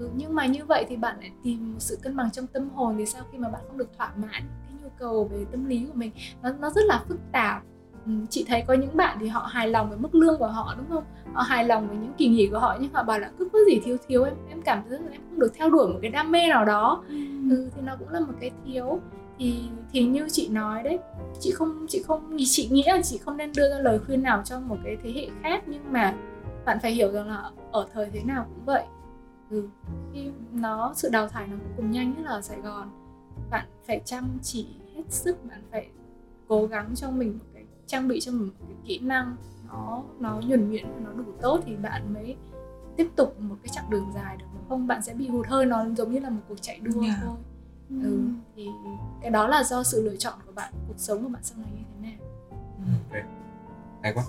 ừ, 0.00 0.08
nhưng 0.16 0.34
mà 0.34 0.46
như 0.46 0.64
vậy 0.64 0.84
thì 0.88 0.96
bạn 0.96 1.16
lại 1.20 1.30
tìm 1.42 1.72
một 1.72 1.78
sự 1.78 1.98
cân 2.02 2.16
bằng 2.16 2.30
trong 2.30 2.46
tâm 2.46 2.70
hồn 2.70 2.94
thì 2.98 3.06
sau 3.06 3.22
khi 3.32 3.38
mà 3.38 3.48
bạn 3.48 3.60
không 3.68 3.78
được 3.78 3.88
thỏa 3.98 4.12
mãn 4.16 4.42
cái 4.66 4.74
nhu 4.82 4.88
cầu 4.98 5.30
về 5.32 5.44
tâm 5.50 5.66
lý 5.66 5.84
của 5.86 5.94
mình 5.94 6.10
nó 6.42 6.50
nó 6.60 6.70
rất 6.70 6.84
là 6.84 7.04
phức 7.08 7.18
tạp. 7.32 7.62
Ừ, 8.06 8.12
chị 8.30 8.44
thấy 8.48 8.64
có 8.66 8.74
những 8.74 8.96
bạn 8.96 9.18
thì 9.20 9.28
họ 9.28 9.40
hài 9.40 9.68
lòng 9.68 9.88
với 9.88 9.98
mức 9.98 10.14
lương 10.14 10.38
của 10.38 10.46
họ 10.46 10.74
đúng 10.78 10.86
không? 10.88 11.04
Họ 11.32 11.42
hài 11.42 11.64
lòng 11.64 11.88
với 11.88 11.96
những 11.96 12.12
kỳ 12.18 12.28
nghỉ 12.28 12.48
của 12.52 12.58
họ 12.58 12.76
nhưng 12.80 12.92
họ 12.92 13.02
bảo 13.02 13.18
là 13.18 13.30
cứ 13.38 13.48
có 13.52 13.58
gì 13.70 13.80
thiếu 13.84 13.96
thiếu 14.08 14.24
em 14.24 14.34
em 14.48 14.62
cảm 14.62 14.82
thấy 14.88 14.98
em 15.12 15.20
không 15.30 15.38
được 15.38 15.52
theo 15.54 15.70
đuổi 15.70 15.88
một 15.88 15.98
cái 16.02 16.10
đam 16.10 16.32
mê 16.32 16.48
nào 16.48 16.64
đó. 16.64 17.04
Ừ. 17.08 17.14
ừ 17.50 17.70
thì 17.76 17.82
nó 17.82 17.96
cũng 17.98 18.08
là 18.08 18.20
một 18.20 18.34
cái 18.40 18.50
thiếu. 18.64 19.00
Thì 19.38 19.62
thì 19.92 20.04
như 20.04 20.28
chị 20.30 20.48
nói 20.48 20.82
đấy 20.82 20.98
chị 21.40 21.50
không 21.50 21.86
chị 21.88 22.02
không 22.02 22.36
chị 22.44 22.68
nghĩ 22.70 22.84
là 22.86 23.02
chị 23.02 23.18
không 23.18 23.36
nên 23.36 23.52
đưa 23.56 23.70
ra 23.70 23.78
lời 23.78 23.98
khuyên 24.06 24.22
nào 24.22 24.42
cho 24.44 24.60
một 24.60 24.76
cái 24.84 24.96
thế 25.02 25.12
hệ 25.12 25.28
khác 25.42 25.62
nhưng 25.66 25.92
mà 25.92 26.14
bạn 26.64 26.78
phải 26.82 26.92
hiểu 26.92 27.12
rằng 27.12 27.28
là 27.28 27.50
ở 27.72 27.86
thời 27.92 28.10
thế 28.12 28.20
nào 28.24 28.46
cũng 28.48 28.64
vậy 28.64 28.82
ừ. 29.50 29.68
khi 30.12 30.30
nó 30.52 30.92
sự 30.96 31.08
đào 31.12 31.28
thải 31.28 31.46
nó 31.46 31.56
cùng 31.76 31.90
nhanh 31.90 32.14
nhất 32.14 32.22
là 32.24 32.30
ở 32.30 32.42
Sài 32.42 32.60
Gòn. 32.60 32.90
Bạn 33.50 33.66
phải 33.86 34.00
chăm 34.04 34.38
chỉ 34.42 34.66
hết 34.96 35.02
sức 35.08 35.36
bạn 35.48 35.62
phải 35.70 35.90
cố 36.48 36.66
gắng 36.66 36.90
cho 36.94 37.10
mình 37.10 37.38
một 37.38 37.44
cái 37.54 37.64
trang 37.86 38.08
bị 38.08 38.20
cho 38.20 38.32
mình 38.32 38.46
một 38.46 38.66
cái 38.68 38.76
kỹ 38.84 38.98
năng 38.98 39.36
nó 39.68 40.02
nó 40.18 40.40
nhuần 40.46 40.70
nhuyễn 40.70 40.86
nó 41.04 41.12
đủ 41.12 41.32
tốt 41.42 41.60
thì 41.66 41.76
bạn 41.76 42.14
mới 42.14 42.36
tiếp 42.96 43.08
tục 43.16 43.40
một 43.40 43.56
cái 43.62 43.72
chặng 43.74 43.90
đường 43.90 44.12
dài 44.14 44.36
được. 44.36 44.46
Không 44.68 44.86
bạn 44.86 45.02
sẽ 45.02 45.14
bị 45.14 45.28
hụt 45.28 45.46
hơi 45.46 45.66
nó 45.66 45.84
giống 45.96 46.12
như 46.12 46.20
là 46.20 46.30
một 46.30 46.40
cuộc 46.48 46.62
chạy 46.62 46.80
đua 46.80 47.02
yeah. 47.02 47.16
thôi. 47.22 47.36
Ừ, 48.02 48.20
thì 48.56 48.66
cái 49.22 49.30
đó 49.30 49.46
là 49.48 49.64
do 49.64 49.82
sự 49.82 50.02
lựa 50.02 50.16
chọn 50.16 50.34
của 50.46 50.52
bạn 50.52 50.72
cuộc 50.88 50.94
sống 50.96 51.22
của 51.22 51.28
bạn 51.28 51.42
sau 51.44 51.58
này 51.58 51.70
như 51.76 51.82
thế 51.94 52.10
nào. 52.10 52.28
Ok. 53.10 53.22
Hay 54.02 54.14
quá 54.14 54.24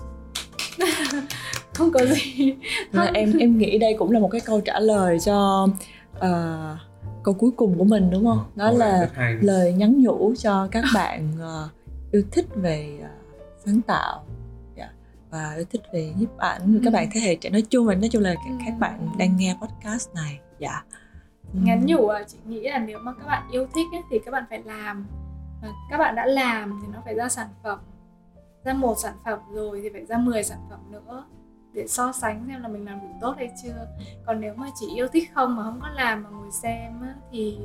không 1.82 1.92
có 1.92 2.06
gì. 2.06 2.54
Không. 2.92 3.06
em 3.14 3.32
em 3.38 3.58
nghĩ 3.58 3.78
đây 3.78 3.96
cũng 3.98 4.10
là 4.10 4.20
một 4.20 4.28
cái 4.28 4.40
câu 4.40 4.60
trả 4.60 4.80
lời 4.80 5.18
cho 5.20 5.68
uh, 6.16 6.78
câu 7.22 7.34
cuối 7.34 7.50
cùng 7.56 7.78
của 7.78 7.84
mình 7.84 8.10
đúng 8.10 8.24
không? 8.24 8.44
Đó 8.54 8.70
là 8.70 9.08
lời 9.40 9.72
nhắn 9.72 10.02
nhủ 10.02 10.34
cho 10.38 10.68
các 10.70 10.84
bạn 10.94 11.28
uh, 11.36 11.70
yêu 12.12 12.22
thích 12.32 12.46
về 12.54 12.98
uh, 13.00 13.06
sáng 13.66 13.80
tạo. 13.80 14.24
Yeah. 14.76 14.90
Dạ, 14.90 14.92
và 15.30 15.54
yêu 15.56 15.64
thích 15.70 15.82
về 15.92 16.12
nhiếp 16.18 16.38
ảnh. 16.38 16.60
Ừ. 16.62 16.80
các 16.84 16.92
bạn 16.92 17.08
thế 17.12 17.20
hệ 17.20 17.34
trẻ 17.34 17.50
nói 17.50 17.62
chung 17.70 17.88
là 17.88 17.94
nói 17.94 18.08
chung 18.12 18.22
là 18.22 18.34
các, 18.34 18.64
các 18.66 18.74
bạn 18.80 19.08
đang 19.18 19.36
nghe 19.36 19.56
podcast 19.60 20.14
này. 20.14 20.38
Dạ. 20.58 20.70
Yeah 20.70 20.84
ngắn 21.52 21.86
nhủ 21.86 22.08
à 22.08 22.22
chị 22.26 22.38
nghĩ 22.46 22.68
là 22.68 22.78
nếu 22.78 22.98
mà 22.98 23.12
các 23.12 23.26
bạn 23.26 23.42
yêu 23.50 23.66
thích 23.74 23.86
ấy, 23.92 24.02
thì 24.10 24.18
các 24.24 24.30
bạn 24.30 24.44
phải 24.50 24.62
làm. 24.64 25.06
Và 25.62 25.68
các 25.90 25.98
bạn 25.98 26.14
đã 26.14 26.26
làm 26.26 26.80
thì 26.82 26.88
nó 26.92 26.98
phải 27.04 27.14
ra 27.14 27.28
sản 27.28 27.48
phẩm. 27.62 27.78
Ra 28.64 28.72
một 28.72 28.94
sản 28.98 29.14
phẩm 29.24 29.38
rồi 29.52 29.80
thì 29.82 29.88
phải 29.92 30.06
ra 30.06 30.18
10 30.18 30.42
sản 30.42 30.58
phẩm 30.70 30.80
nữa 30.90 31.24
để 31.72 31.86
so 31.88 32.12
sánh 32.12 32.44
xem 32.48 32.62
là 32.62 32.68
mình 32.68 32.84
làm 32.84 33.00
đủ 33.00 33.08
tốt 33.20 33.34
hay 33.36 33.50
chưa. 33.62 33.86
Còn 34.26 34.40
nếu 34.40 34.54
mà 34.54 34.66
chỉ 34.80 34.86
yêu 34.94 35.08
thích 35.08 35.30
không 35.34 35.56
mà 35.56 35.62
không 35.62 35.80
có 35.80 35.88
làm 35.88 36.22
mà 36.22 36.30
ngồi 36.30 36.50
xem 36.50 37.00
á, 37.02 37.14
thì 37.32 37.58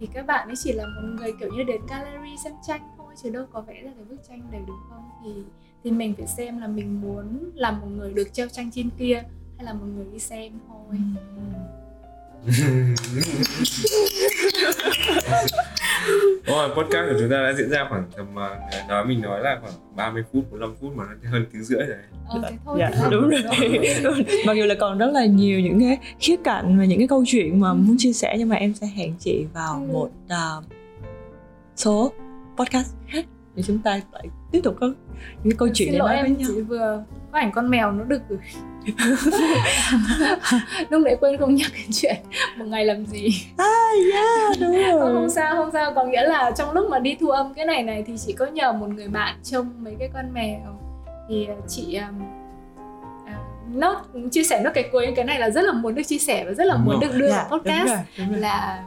thì 0.00 0.08
các 0.12 0.26
bạn 0.26 0.48
ấy 0.48 0.56
chỉ 0.56 0.72
là 0.72 0.84
một 0.86 1.08
người 1.16 1.32
kiểu 1.40 1.50
như 1.56 1.62
đến 1.62 1.80
gallery 1.88 2.36
xem 2.44 2.52
tranh 2.66 2.80
thôi 2.96 3.14
chứ 3.22 3.30
đâu 3.30 3.46
có 3.52 3.60
vẽ 3.60 3.82
ra 3.82 3.90
cái 3.96 4.04
bức 4.04 4.16
tranh 4.28 4.42
đầy 4.50 4.62
đúng 4.66 4.76
không. 4.90 5.10
Thì 5.24 5.42
thì 5.84 5.90
mình 5.90 6.14
phải 6.14 6.26
xem 6.26 6.58
là 6.58 6.66
mình 6.66 7.00
muốn 7.00 7.50
làm 7.54 7.80
một 7.80 7.86
người 7.96 8.12
được 8.12 8.32
treo 8.32 8.48
tranh 8.48 8.70
trên 8.70 8.90
kia 8.98 9.22
hay 9.56 9.64
là 9.64 9.72
một 9.72 9.86
người 9.96 10.06
đi 10.12 10.18
xem 10.18 10.52
thôi. 10.68 10.96
Ừ. 11.36 11.83
Ôi, 16.46 16.68
podcast 16.68 17.08
của 17.10 17.16
chúng 17.20 17.30
ta 17.30 17.42
đã 17.42 17.52
diễn 17.58 17.70
ra 17.70 17.86
khoảng 17.88 18.04
tầm 18.16 18.26
uh, 18.30 18.88
nói 18.88 19.04
mình 19.04 19.20
nói 19.20 19.40
là 19.40 19.58
khoảng 19.60 19.72
30 19.96 20.22
phút 20.32 20.44
45 20.50 20.76
phút 20.80 20.96
mà 20.96 21.04
nó 21.22 21.30
hơn 21.30 21.46
tiếng 21.52 21.64
rưỡi 21.64 21.78
rồi. 21.78 21.96
Ờ, 22.28 22.42
thế 22.42 22.56
thôi 22.64 22.78
dạ, 22.80 22.90
đúng 23.10 23.28
rồi. 23.28 23.42
Mặc 24.46 24.52
dù 24.56 24.64
là 24.64 24.74
còn 24.80 24.98
rất 24.98 25.10
là 25.12 25.24
nhiều 25.24 25.60
những 25.60 25.80
cái 25.80 25.98
khía 26.20 26.36
cạnh 26.44 26.78
và 26.78 26.84
những 26.84 26.98
cái 26.98 27.08
câu 27.08 27.24
chuyện 27.26 27.60
mà 27.60 27.74
muốn 27.74 27.96
chia 27.98 28.12
sẻ 28.12 28.36
nhưng 28.38 28.48
mà 28.48 28.56
em 28.56 28.74
sẽ 28.74 28.86
hẹn 28.86 29.14
chị 29.18 29.46
vào 29.54 29.74
ừ. 29.74 29.92
một 29.92 30.10
uh, 30.26 30.64
số 31.76 32.12
podcast 32.56 32.94
khác 33.08 33.24
để 33.56 33.62
chúng 33.62 33.78
ta 33.78 34.00
lại 34.12 34.26
tiếp 34.52 34.60
tục 34.64 34.76
có 34.80 34.92
những 35.44 35.56
câu 35.58 35.68
chuyện 35.74 35.88
Xin 35.90 35.98
lỗi 35.98 36.16
em 36.16 36.36
chị 36.38 36.60
vừa 36.60 37.04
có 37.32 37.38
ảnh 37.38 37.52
con 37.52 37.70
mèo 37.70 37.92
nó 37.92 38.04
được 38.04 38.22
gửi. 38.28 38.38
Lúc 40.90 41.02
nãy 41.02 41.16
quên 41.20 41.38
không 41.38 41.54
nhắc 41.54 41.70
cái 41.72 41.86
chuyện 41.92 42.16
một 42.56 42.64
ngày 42.64 42.84
làm 42.84 43.06
gì. 43.06 43.28
À 43.56 43.90
yeah 44.12 44.60
đúng 44.60 44.72
rồi. 44.92 45.14
không 45.14 45.30
sao 45.30 45.56
không 45.56 45.70
sao. 45.72 45.92
Có 45.94 46.04
nghĩa 46.04 46.22
là 46.22 46.50
trong 46.56 46.72
lúc 46.72 46.90
mà 46.90 46.98
đi 46.98 47.16
thu 47.20 47.28
âm 47.28 47.54
cái 47.54 47.66
này 47.66 47.82
này 47.82 48.04
thì 48.06 48.14
chị 48.26 48.32
có 48.32 48.46
nhờ 48.46 48.72
một 48.72 48.86
người 48.88 49.08
bạn 49.08 49.36
trông 49.42 49.70
mấy 49.78 49.96
cái 49.98 50.10
con 50.14 50.32
mèo. 50.32 50.80
Thì 51.28 51.46
à, 51.46 51.54
chị 51.68 51.96
um, 51.96 52.22
uh, 53.24 53.74
nó 53.74 54.04
chia 54.32 54.44
sẻ 54.44 54.60
nó 54.64 54.70
cái 54.74 54.88
cuối 54.92 55.12
cái 55.16 55.24
này 55.24 55.38
là 55.38 55.50
rất 55.50 55.62
là 55.62 55.72
muốn 55.72 55.94
được 55.94 56.02
chia 56.06 56.18
sẻ 56.18 56.44
và 56.44 56.52
rất 56.52 56.64
là 56.64 56.76
muốn 56.76 57.00
được 57.00 57.14
đưa 57.16 57.28
dạ, 57.28 57.46
vào 57.50 57.58
podcast. 57.58 57.86
đúng 57.86 57.86
rồi, 57.86 57.98
đúng 58.18 58.30
rồi. 58.30 58.40
là 58.40 58.84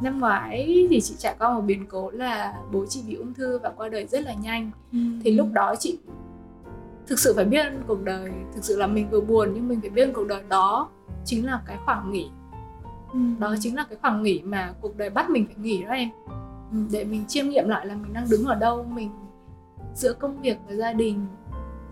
năm 0.00 0.20
ngoái 0.20 0.86
thì 0.90 1.00
chị 1.00 1.14
trải 1.18 1.34
qua 1.38 1.54
một 1.54 1.60
biến 1.60 1.86
cố 1.86 2.10
là 2.10 2.54
bố 2.72 2.86
chị 2.86 3.02
bị 3.08 3.14
ung 3.14 3.34
thư 3.34 3.58
và 3.58 3.72
qua 3.76 3.88
đời 3.88 4.06
rất 4.06 4.20
là 4.20 4.34
nhanh. 4.34 4.70
Ừ. 4.92 4.98
thì 5.24 5.30
lúc 5.30 5.48
đó 5.52 5.74
chị 5.78 5.98
thực 7.06 7.18
sự 7.18 7.32
phải 7.36 7.44
biết 7.44 7.66
cuộc 7.86 8.04
đời. 8.04 8.30
Thực 8.54 8.64
sự 8.64 8.76
là 8.76 8.86
mình 8.86 9.10
vừa 9.10 9.20
buồn 9.20 9.50
nhưng 9.54 9.68
mình 9.68 9.80
phải 9.80 9.90
biết 9.90 10.10
cuộc 10.14 10.26
đời. 10.28 10.42
Đó 10.48 10.88
chính 11.24 11.46
là 11.46 11.62
cái 11.66 11.78
khoảng 11.84 12.12
nghỉ. 12.12 12.28
Ừ. 13.12 13.18
đó 13.38 13.54
chính 13.60 13.76
là 13.76 13.86
cái 13.88 13.98
khoảng 14.00 14.22
nghỉ 14.22 14.42
mà 14.44 14.74
cuộc 14.80 14.96
đời 14.96 15.10
bắt 15.10 15.30
mình 15.30 15.46
phải 15.46 15.56
nghỉ 15.58 15.82
đó 15.82 15.90
em. 15.90 16.08
Ừ, 16.72 16.78
để 16.90 17.04
mình 17.04 17.24
chiêm 17.28 17.48
nghiệm 17.48 17.68
lại 17.68 17.86
là 17.86 17.94
mình 17.94 18.12
đang 18.12 18.26
đứng 18.30 18.44
ở 18.44 18.54
đâu 18.54 18.82
mình 18.82 19.10
giữa 19.94 20.12
công 20.12 20.40
việc 20.40 20.58
và 20.68 20.74
gia 20.74 20.92
đình 20.92 21.26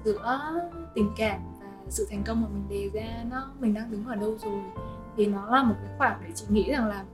giữa 0.04 0.52
tình 0.94 1.10
cảm 1.16 1.40
và 1.60 1.66
sự 1.88 2.06
thành 2.10 2.22
công 2.26 2.42
mà 2.42 2.48
mình 2.48 2.64
đề 2.68 3.00
ra 3.00 3.24
nó 3.30 3.46
mình 3.60 3.74
đang 3.74 3.90
đứng 3.90 4.04
ở 4.04 4.14
đâu 4.14 4.36
rồi. 4.42 4.62
Thì 5.16 5.26
nó 5.26 5.50
là 5.50 5.62
một 5.62 5.74
cái 5.84 5.94
khoảng 5.98 6.20
để 6.24 6.32
chị 6.34 6.46
nghĩ 6.48 6.70
rằng 6.70 6.86
là 6.86 7.04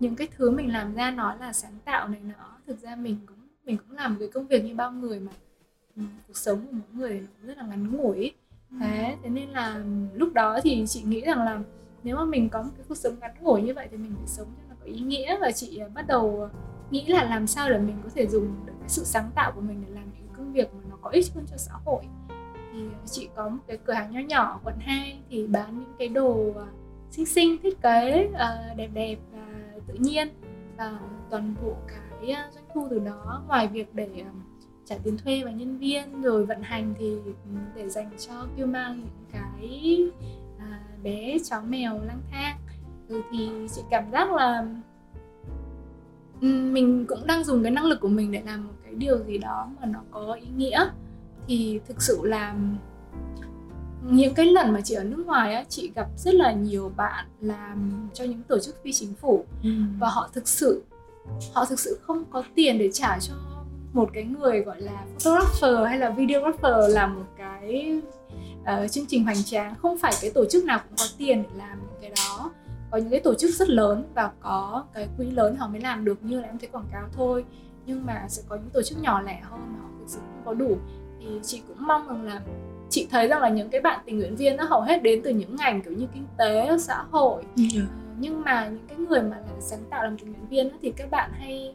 những 0.00 0.16
cái 0.16 0.28
thứ 0.36 0.50
mình 0.50 0.72
làm 0.72 0.94
ra 0.94 1.10
nói 1.10 1.36
là 1.40 1.52
sáng 1.52 1.78
tạo 1.84 2.08
này 2.08 2.20
nọ. 2.20 2.58
Thực 2.66 2.80
ra 2.80 2.96
mình 2.96 3.16
cũng 3.26 3.36
mình 3.64 3.76
cũng 3.76 3.96
làm 3.96 4.16
cái 4.18 4.28
công 4.28 4.46
việc 4.46 4.64
như 4.64 4.74
bao 4.74 4.92
người 4.92 5.20
mà 5.20 5.32
ừ, 5.96 6.02
cuộc 6.26 6.36
sống 6.36 6.66
của 6.66 6.72
mỗi 6.72 7.00
người 7.00 7.26
rất 7.42 7.58
là 7.58 7.66
ngắn 7.66 7.96
ngủi. 7.96 8.34
Thế 8.80 9.16
thế 9.22 9.28
nên 9.28 9.48
là 9.48 9.84
lúc 10.14 10.32
đó 10.32 10.58
thì 10.62 10.84
chị 10.88 11.02
nghĩ 11.02 11.20
rằng 11.20 11.38
là 11.38 11.60
nếu 12.02 12.16
mà 12.16 12.24
mình 12.24 12.48
có 12.48 12.62
một 12.62 12.70
cái 12.76 12.84
cuộc 12.88 12.94
sống 12.94 13.14
ngắn 13.20 13.34
ngủi 13.40 13.62
như 13.62 13.74
vậy 13.74 13.88
thì 13.90 13.96
mình 13.96 14.14
phải 14.16 14.26
sống 14.26 14.46
cho 14.56 14.62
nó 14.68 14.74
có 14.80 14.86
ý 14.86 15.00
nghĩa 15.00 15.38
và 15.40 15.50
chị 15.50 15.80
bắt 15.94 16.06
đầu 16.06 16.48
nghĩ 16.90 17.06
là 17.06 17.24
làm 17.24 17.46
sao 17.46 17.70
để 17.70 17.78
mình 17.78 17.96
có 18.04 18.10
thể 18.14 18.26
dùng 18.26 18.66
được 18.66 18.72
cái 18.80 18.88
sự 18.88 19.04
sáng 19.04 19.30
tạo 19.34 19.52
của 19.52 19.60
mình 19.60 19.84
để 19.86 19.94
làm 19.94 20.04
những 20.18 20.28
công 20.36 20.52
việc 20.52 20.74
mà 20.74 20.80
nó 20.90 20.96
có 21.02 21.10
ích 21.10 21.26
hơn 21.34 21.44
cho 21.50 21.56
xã 21.56 21.72
hội. 21.84 22.02
Thì 22.72 22.80
chị 23.06 23.28
có 23.34 23.48
một 23.48 23.62
cái 23.66 23.78
cửa 23.84 23.92
hàng 23.92 24.12
nho 24.12 24.20
nhỏ 24.20 24.60
quận 24.64 24.74
2 24.78 25.18
thì 25.30 25.46
bán 25.46 25.78
những 25.78 25.92
cái 25.98 26.08
đồ 26.08 26.54
xinh 27.10 27.26
xinh 27.26 27.56
thiết 27.62 27.82
kế 27.82 28.30
đẹp 28.76 28.88
đẹp 28.94 29.16
tự 29.86 29.94
nhiên. 29.94 30.28
Và 30.76 30.98
toàn 31.30 31.54
bộ 31.62 31.76
cái 31.88 32.30
à, 32.30 32.50
doanh 32.54 32.64
thu 32.74 32.86
từ 32.90 32.98
đó 32.98 33.42
ngoài 33.48 33.68
việc 33.68 33.94
để 33.94 34.08
à, 34.24 34.30
trả 34.84 34.96
tiền 35.04 35.18
thuê 35.18 35.42
và 35.44 35.50
nhân 35.50 35.78
viên 35.78 36.22
rồi 36.22 36.46
vận 36.46 36.62
hành 36.62 36.94
thì 36.98 37.10
ừ, 37.24 37.58
để 37.74 37.88
dành 37.88 38.10
cho 38.28 38.46
kêu 38.56 38.66
mang 38.66 39.00
những 39.00 39.24
cái 39.32 39.98
à, 40.58 40.80
bé 41.02 41.36
chó 41.50 41.60
mèo 41.60 42.00
lang 42.04 42.22
thang. 42.30 42.58
Rồi 43.08 43.22
thì 43.32 43.50
chị 43.74 43.82
cảm 43.90 44.10
giác 44.12 44.32
là 44.32 44.66
ừ, 46.40 46.46
mình 46.46 47.06
cũng 47.08 47.26
đang 47.26 47.44
dùng 47.44 47.62
cái 47.62 47.72
năng 47.72 47.84
lực 47.84 48.00
của 48.00 48.08
mình 48.08 48.32
để 48.32 48.42
làm 48.46 48.66
một 48.66 48.74
cái 48.84 48.94
điều 48.94 49.18
gì 49.24 49.38
đó 49.38 49.70
mà 49.80 49.86
nó 49.86 50.00
có 50.10 50.32
ý 50.32 50.46
nghĩa. 50.56 50.90
Thì 51.46 51.80
thực 51.88 52.02
sự 52.02 52.20
là 52.24 52.56
những 54.02 54.34
cái 54.34 54.46
lần 54.46 54.72
mà 54.72 54.80
chị 54.80 54.94
ở 54.94 55.04
nước 55.04 55.26
ngoài 55.26 55.54
á 55.54 55.64
chị 55.68 55.90
gặp 55.94 56.06
rất 56.16 56.34
là 56.34 56.52
nhiều 56.52 56.92
bạn 56.96 57.26
làm 57.40 58.08
cho 58.14 58.24
những 58.24 58.42
tổ 58.42 58.58
chức 58.58 58.82
phi 58.82 58.92
chính 58.92 59.14
phủ. 59.14 59.44
Ừ. 59.62 59.70
và 59.98 60.08
họ 60.08 60.30
thực 60.34 60.48
sự 60.48 60.82
họ 61.54 61.64
thực 61.64 61.80
sự 61.80 61.98
không 62.02 62.24
có 62.30 62.42
tiền 62.54 62.78
để 62.78 62.90
trả 62.92 63.18
cho 63.18 63.34
một 63.92 64.10
cái 64.12 64.24
người 64.24 64.60
gọi 64.60 64.80
là 64.80 65.04
photographer 65.20 65.88
hay 65.88 65.98
là 65.98 66.10
videographer 66.10 66.94
làm 66.94 67.14
một 67.14 67.26
cái 67.38 68.00
uh, 68.60 68.90
chương 68.90 69.06
trình 69.08 69.24
hoành 69.24 69.44
tráng. 69.44 69.74
Không 69.74 69.98
phải 69.98 70.12
cái 70.20 70.30
tổ 70.30 70.44
chức 70.50 70.64
nào 70.64 70.80
cũng 70.88 70.96
có 70.98 71.04
tiền 71.18 71.42
để 71.42 71.48
làm 71.58 71.78
cái 72.00 72.10
đó. 72.16 72.50
Có 72.90 72.98
những 72.98 73.10
cái 73.10 73.20
tổ 73.20 73.34
chức 73.34 73.50
rất 73.50 73.68
lớn 73.68 74.04
và 74.14 74.30
có 74.40 74.84
cái 74.94 75.08
quỹ 75.16 75.30
lớn 75.30 75.56
họ 75.56 75.68
mới 75.68 75.80
làm 75.80 76.04
được 76.04 76.22
như 76.22 76.40
là 76.40 76.46
em 76.48 76.58
thấy 76.58 76.68
quảng 76.72 76.88
cáo 76.92 77.08
thôi. 77.12 77.44
Nhưng 77.86 78.06
mà 78.06 78.26
sẽ 78.28 78.42
có 78.48 78.56
những 78.56 78.70
tổ 78.72 78.82
chức 78.82 79.02
nhỏ 79.02 79.20
lẻ 79.20 79.40
hơn 79.42 79.60
mà 79.72 79.78
họ 79.82 79.88
thực 79.98 80.08
sự 80.08 80.18
không 80.18 80.42
có 80.44 80.54
đủ. 80.54 80.76
Thì 81.20 81.26
chị 81.42 81.62
cũng 81.68 81.86
mong 81.86 82.08
rằng 82.08 82.22
là 82.22 82.40
chị 82.90 83.08
thấy 83.10 83.28
rằng 83.28 83.42
là 83.42 83.48
những 83.48 83.70
cái 83.70 83.80
bạn 83.80 84.00
tình 84.06 84.18
nguyện 84.18 84.36
viên 84.36 84.56
nó 84.56 84.64
hầu 84.64 84.80
hết 84.80 85.02
đến 85.02 85.20
từ 85.24 85.30
những 85.30 85.56
ngành 85.56 85.82
kiểu 85.82 85.92
như 85.92 86.06
kinh 86.14 86.26
tế 86.38 86.78
xã 86.78 87.04
hội 87.10 87.42
yeah. 87.56 87.72
Dạ. 87.72 87.82
Ờ, 87.82 88.04
nhưng 88.18 88.42
mà 88.42 88.68
những 88.68 88.86
cái 88.88 88.98
người 88.98 89.22
mà 89.22 89.36
là 89.36 89.60
sáng 89.60 89.84
tạo 89.90 90.04
làm 90.04 90.18
tình 90.18 90.32
nguyện 90.32 90.48
viên 90.50 90.70
thì 90.82 90.92
các 90.96 91.10
bạn 91.10 91.30
hay 91.32 91.74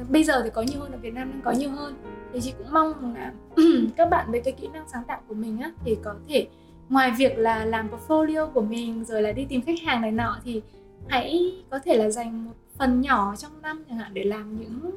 uh, 0.00 0.10
bây 0.10 0.24
giờ 0.24 0.42
thì 0.44 0.50
có 0.50 0.62
nhiều 0.62 0.80
hơn 0.80 0.92
ở 0.92 0.98
Việt 0.98 1.14
Nam 1.14 1.30
đang 1.30 1.40
có 1.44 1.50
nhiều 1.50 1.70
hơn 1.70 1.94
thì 2.32 2.40
chị 2.40 2.52
cũng 2.58 2.72
mong 2.72 3.14
là 3.14 3.32
các 3.96 4.10
bạn 4.10 4.30
với 4.30 4.40
cái 4.40 4.52
kỹ 4.52 4.68
năng 4.72 4.88
sáng 4.92 5.02
tạo 5.04 5.20
của 5.28 5.34
mình 5.34 5.60
á 5.60 5.72
thì 5.84 5.96
có 6.02 6.14
thể 6.28 6.46
ngoài 6.88 7.10
việc 7.18 7.38
là 7.38 7.64
làm 7.64 7.88
portfolio 7.90 8.50
của 8.50 8.60
mình 8.60 9.04
rồi 9.04 9.22
là 9.22 9.32
đi 9.32 9.46
tìm 9.48 9.62
khách 9.62 9.80
hàng 9.82 10.00
này 10.00 10.12
nọ 10.12 10.38
thì 10.44 10.62
hãy 11.08 11.52
có 11.70 11.78
thể 11.78 11.96
là 11.96 12.10
dành 12.10 12.44
một 12.44 12.52
phần 12.78 13.00
nhỏ 13.00 13.34
trong 13.36 13.62
năm 13.62 13.84
chẳng 13.88 13.98
hạn 13.98 14.14
để 14.14 14.24
làm 14.24 14.60
những 14.60 14.90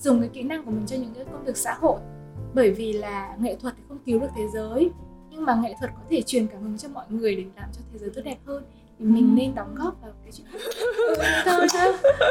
dùng 0.00 0.20
cái 0.20 0.28
kỹ 0.32 0.42
năng 0.42 0.64
của 0.64 0.70
mình 0.70 0.86
cho 0.86 0.96
những 0.96 1.14
cái 1.14 1.24
công 1.32 1.44
việc 1.44 1.56
xã 1.56 1.74
hội 1.80 2.00
bởi 2.54 2.70
vì 2.70 2.92
là 2.92 3.36
nghệ 3.40 3.56
thuật 3.60 3.74
thì 3.76 3.82
không 3.88 3.98
cứu 4.06 4.20
được 4.20 4.28
thế 4.36 4.42
giới 4.54 4.90
nhưng 5.30 5.44
mà 5.44 5.58
nghệ 5.62 5.74
thuật 5.78 5.90
có 5.94 6.02
thể 6.10 6.22
truyền 6.22 6.46
cảm 6.46 6.62
hứng 6.62 6.78
cho 6.78 6.88
mọi 6.88 7.04
người 7.08 7.36
để 7.36 7.44
làm 7.56 7.68
cho 7.72 7.80
thế 7.92 7.98
giới 7.98 8.10
tốt 8.14 8.22
đẹp 8.24 8.36
hơn. 8.46 8.62
Thì 8.98 9.04
mình 9.04 9.24
ừ. 9.24 9.40
nên 9.40 9.54
đóng 9.54 9.74
góp 9.74 10.02
vào 10.02 10.12
cái 10.22 10.32
chuyện 10.32 10.46
thôi 11.44 11.66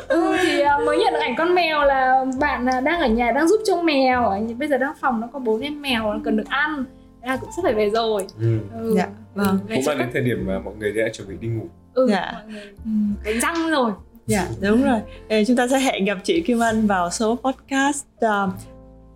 ừ, 0.07 0.35
thì 0.41 0.61
uh, 0.61 0.85
mới 0.85 0.97
nhận 0.97 1.13
được 1.13 1.19
ảnh 1.19 1.35
con 1.37 1.55
mèo 1.55 1.83
là 1.83 2.25
bạn 2.39 2.65
uh, 2.77 2.83
đang 2.83 2.99
ở 2.99 3.07
nhà 3.07 3.31
đang 3.31 3.47
giúp 3.47 3.61
trông 3.65 3.85
mèo. 3.85 4.47
Bây 4.59 4.67
giờ 4.67 4.77
đang 4.77 4.93
phòng 5.01 5.21
nó 5.21 5.27
có 5.33 5.39
bốn 5.39 5.61
em 5.61 5.81
mèo 5.81 6.19
cần 6.23 6.37
được 6.37 6.47
ăn. 6.47 6.85
Là 7.21 7.37
cũng 7.37 7.49
sắp 7.55 7.61
phải 7.63 7.73
về 7.73 7.89
rồi. 7.89 8.27
Ừ. 8.39 8.59
Ừ. 8.73 8.93
dạ 8.97 9.07
vâng. 9.35 9.59
Ừ, 9.69 9.75
cũng 9.75 9.83
đang 9.87 9.97
đến 9.97 10.09
thời 10.13 10.21
điểm 10.21 10.45
mà 10.47 10.59
mọi 10.59 10.75
người 10.75 10.91
đã 10.91 11.03
chuẩn 11.13 11.27
bị 11.27 11.35
đi 11.39 11.47
ngủ. 11.47 11.65
Ừ 11.93 12.07
dạ. 12.09 12.31
mọi 12.33 12.53
người. 12.53 12.73
Ừ. 12.85 12.91
đánh 13.25 13.39
răng 13.39 13.69
rồi. 13.69 13.91
Dạ 14.27 14.47
đúng 14.61 14.83
rồi. 14.83 14.99
Chúng 15.47 15.55
ta 15.55 15.67
sẽ 15.67 15.79
hẹn 15.79 16.05
gặp 16.05 16.17
chị 16.23 16.41
Kim 16.41 16.59
Anh 16.59 16.87
vào 16.87 17.09
số 17.09 17.35
podcast 17.35 18.05
uh, 18.25 18.53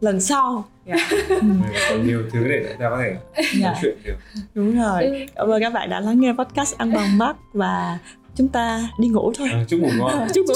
lần 0.02 0.22
sau 0.22 0.66
dạ. 0.86 0.96
ừ. 1.30 1.42
còn 1.90 2.08
nhiều 2.08 2.24
thứ 2.32 2.48
để 2.48 2.66
chúng 2.70 2.80
ta 2.80 2.90
có 2.90 2.98
thể 2.98 3.16
dạ. 3.60 3.68
nói 3.68 3.76
chuyện 3.82 3.98
được 4.04 4.16
đúng 4.54 4.82
rồi 4.82 5.04
ừ. 5.04 5.14
cảm 5.36 5.48
ơn 5.48 5.62
các 5.62 5.74
bạn 5.74 5.90
đã 5.90 6.00
lắng 6.00 6.20
nghe 6.20 6.34
podcast 6.38 6.78
ăn 6.78 6.94
bằng 6.94 7.18
mắt 7.18 7.36
và 7.54 8.00
chúng 8.36 8.48
ta 8.48 8.90
đi 9.00 9.08
ngủ 9.08 9.34
thôi 9.38 9.50
à, 9.54 9.64
chúc 9.68 9.80
ngủ 9.80 9.90
ngon 9.98 10.28
chúc 10.34 10.46
ngủ 10.48 10.56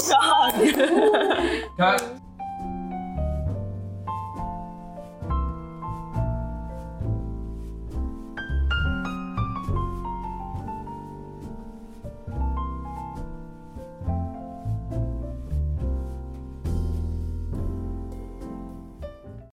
ngon 1.78 2.19